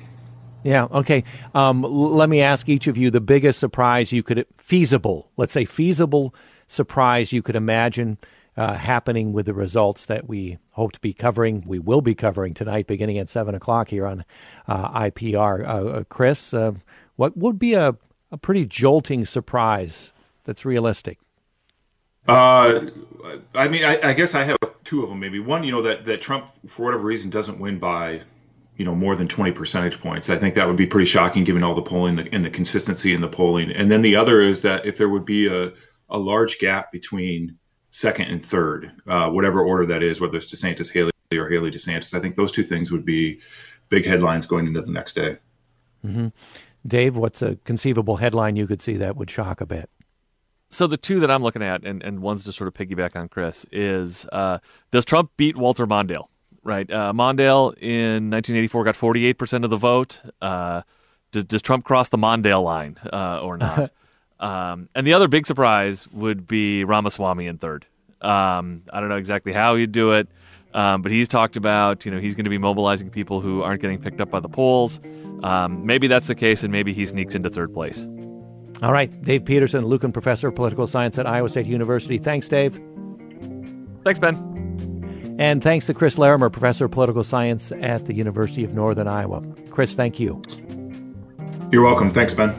Yeah. 0.64 0.86
Okay. 0.91 1.24
Um, 1.54 1.82
let 1.84 2.30
me 2.30 2.41
ask 2.41 2.70
each 2.70 2.88
of 2.88 2.98
you 2.98 3.12
the 3.12 3.22
biggest 3.22 3.60
surprise 3.60 4.12
you 4.12 4.24
could 4.24 4.46
feasible, 4.58 5.30
let's 5.38 5.54
say 5.54 5.66
feasible 5.66 6.34
surprise 6.68 7.34
you 7.34 7.41
could 7.41 7.56
imagine 7.56 8.18
uh, 8.56 8.76
happening 8.76 9.34
with 9.34 9.45
the 9.45 9.54
results 9.54 10.06
that 10.06 10.28
we 10.28 10.58
hope 10.72 10.91
to 10.93 10.99
be 10.99 11.14
covering. 11.14 11.64
We 11.66 11.80
will 11.80 12.01
be 12.01 12.16
covering 12.16 12.54
tonight, 12.54 12.88
beginning 12.88 13.18
at 13.18 13.30
seven 13.30 13.56
o'clock 13.56 13.89
here 13.89 14.06
on 14.06 14.24
uh, 14.68 14.99
IPR. 15.01 15.68
Uh, 15.68 15.88
uh, 15.88 16.04
Chris, 16.06 16.54
uh, 16.54 16.74
what 17.16 17.36
would 17.38 17.58
be 17.58 17.74
a, 17.74 17.95
a 18.32 18.38
pretty 18.38 18.66
jolting 18.66 19.26
surprise 19.26 20.14
that's 20.43 20.66
realistic? 20.66 21.20
Uh, 22.28 22.88
I 23.54 23.68
mean, 23.68 23.84
I, 23.84 23.99
I 24.10 24.14
guess 24.14 24.34
I 24.34 24.43
have 24.43 24.58
two 24.84 25.04
of 25.04 25.10
them. 25.10 25.20
Maybe 25.20 25.39
one, 25.39 25.64
you 25.64 25.72
know, 25.72 25.82
that 25.82 26.06
that 26.06 26.22
Trump 26.22 26.49
for 26.68 26.86
whatever 26.86 27.04
reason 27.04 27.30
doesn't 27.30 27.60
win 27.60 27.80
by 27.80 28.22
you 28.78 28.86
know 28.86 28.95
more 28.95 29.16
than 29.16 29.28
20 29.28 29.51
percentage 29.51 30.01
points 30.01 30.32
i 30.32 30.36
think 30.36 30.56
that 30.56 30.66
would 30.66 30.76
be 30.76 30.88
pretty 30.88 31.06
shocking 31.06 31.43
given 31.43 31.62
all 31.62 31.76
the 31.76 31.82
polling 31.82 32.28
and 32.32 32.43
the 32.43 32.49
consistency 32.49 33.14
in 33.14 33.22
the 33.22 33.28
polling 33.28 33.72
and 33.72 33.91
then 33.91 34.01
the 34.01 34.16
other 34.16 34.41
is 34.41 34.64
that 34.64 34.84
if 34.84 34.97
there 34.97 35.10
would 35.10 35.26
be 35.26 35.45
a, 35.45 35.72
a 36.10 36.18
large 36.18 36.58
gap 36.58 36.91
between 36.91 37.56
second 37.94 38.26
and 38.26 38.44
third 38.44 38.91
uh, 39.08 39.30
whatever 39.30 39.62
order 39.62 39.86
that 39.86 40.02
is 40.02 40.20
whether 40.20 40.38
it's 40.38 40.52
desantis 40.52 40.91
haley 40.91 41.12
or 41.32 41.50
haley 41.50 41.70
desantis 41.70 42.14
i 42.14 42.20
think 42.20 42.36
those 42.36 42.52
two 42.52 42.64
things 42.64 42.91
would 42.91 43.06
be 43.06 43.39
big 43.89 44.06
headlines 44.06 44.46
going 44.46 44.66
into 44.66 44.82
the 44.82 44.91
next 44.91 45.14
day 45.14 45.38
mm-hmm. 46.04 46.28
dave 46.88 47.16
what's 47.16 47.41
a 47.41 47.56
conceivable 47.66 48.18
headline 48.18 48.56
you 48.56 48.66
could 48.66 48.82
see 48.82 48.98
that 48.98 49.16
would 49.16 49.30
shock 49.30 49.62
a 49.62 49.66
bit 49.66 49.89
so 50.72 50.88
the 50.88 50.98
two 50.98 51.20
that 51.20 51.30
i'm 51.30 51.44
looking 51.44 51.62
at 51.62 51.84
and, 51.84 52.02
and 52.02 52.22
one's 52.22 52.44
to 52.44 52.52
sort 52.52 52.68
of 52.68 52.74
piggyback 52.74 53.16
on 53.16 53.30
chris 53.30 53.66
is 53.72 54.26
uh, 54.32 54.58
does 54.89 55.06
trump 55.06 55.30
beat 55.38 55.56
walter 55.56 55.86
mondale 55.86 56.28
right? 56.64 56.89
Uh, 56.89 57.12
Mondale 57.14 57.78
in 57.78 58.30
1984 58.30 58.84
got 58.86 58.96
48% 58.96 59.64
of 59.64 59.70
the 59.70 59.78
vote. 59.78 60.22
Uh, 60.41 60.82
does, 61.32 61.44
does 61.44 61.62
Trump 61.62 61.84
cross 61.84 62.10
the 62.10 62.18
Mondale 62.18 62.64
line 62.64 62.98
uh, 63.12 63.39
or 63.41 63.58
not? 63.58 63.91
um, 64.40 64.90
and 64.96 65.06
the 65.06 65.14
other 65.14 65.28
big 65.28 65.46
surprise 65.46 66.08
would 66.10 66.48
be 66.48 66.84
Ramaswamy 66.84 67.48
in 67.48 67.58
third. 67.58 67.86
Um, 68.22 68.84
I 68.92 69.00
don't 69.00 69.10
know 69.10 69.18
exactly 69.18 69.54
how 69.54 69.76
he'd 69.76 69.92
do 69.92 70.12
it, 70.12 70.28
um, 70.74 71.02
but 71.02 71.12
he's 71.12 71.28
talked 71.28 71.58
about 71.58 72.06
you 72.06 72.12
know 72.12 72.20
he's 72.20 72.36
going 72.36 72.46
to 72.46 72.50
be 72.50 72.58
mobilizing 72.58 73.10
people 73.10 73.42
who 73.42 73.62
aren't 73.62 73.82
getting 73.82 74.02
picked 74.02 74.22
up 74.22 74.30
by 74.30 74.40
the 74.40 74.50
polls. 74.50 75.00
Um, 75.44 75.86
maybe 75.86 76.08
that's 76.08 76.28
the 76.28 76.36
case, 76.36 76.64
and 76.64 76.72
maybe 76.72 76.94
he 76.94 77.06
sneaks 77.06 77.36
into 77.36 77.50
third 77.50 77.74
place. 77.74 78.08
All 78.82 78.92
right, 78.92 79.22
Dave 79.24 79.46
Peterson, 79.46 79.86
Lucken 79.86 80.12
Professor 80.12 80.50
of 80.50 80.56
Political 80.56 80.88
Science 80.88 81.18
at 81.18 81.28
Iowa 81.28 81.50
State 81.50 81.68
University. 81.68 82.18
Thanks, 82.18 82.50
Dave. 82.50 82.80
Thanks, 84.04 84.20
Ben. 84.20 85.36
And 85.40 85.64
thanks 85.64 85.88
to 85.88 85.94
Chris 85.94 86.18
Larimer, 86.18 86.50
Professor 86.50 86.86
of 86.86 86.92
Political 86.92 87.24
Science 87.24 87.72
at 87.72 88.06
the 88.06 88.14
University 88.14 88.64
of 88.64 88.74
Northern 88.74 89.08
Iowa. 89.08 89.42
Chris, 89.70 89.96
thank 89.96 90.20
you. 90.20 90.42
You're 91.72 91.84
welcome. 91.84 92.12
Thanks, 92.12 92.34
Ben. 92.34 92.52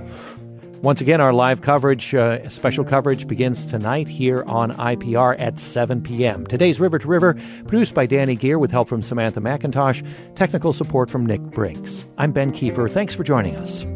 Once 0.85 1.01
again, 1.01 1.18
our 1.18 1.32
live 1.32 1.62
coverage, 1.62 2.14
uh, 2.14 2.47
special 2.51 2.85
coverage, 2.85 3.26
begins 3.26 3.64
tonight 3.64 4.07
here 4.07 4.45
on 4.47 4.70
IPR 4.72 5.35
at 5.41 5.59
7 5.59 6.03
p.m. 6.03 6.47
Today's 6.47 6.78
River 6.78 6.99
to 6.99 7.09
River, 7.09 7.41
produced 7.66 7.95
by 7.95 8.07
Dani 8.07 8.39
Gehr 8.39 8.61
with 8.61 8.70
help 8.70 8.87
from 8.87 9.01
Samantha 9.01 9.41
McIntosh, 9.41 10.07
technical 10.35 10.74
support 10.74 11.09
from 11.09 11.24
Nick 11.24 11.41
Brinks. 11.41 12.05
I'm 12.18 12.32
Ben 12.32 12.53
Kieffer. 12.53 12.91
Thanks 12.91 13.14
for 13.14 13.24
joining 13.24 13.57
us. 13.57 13.87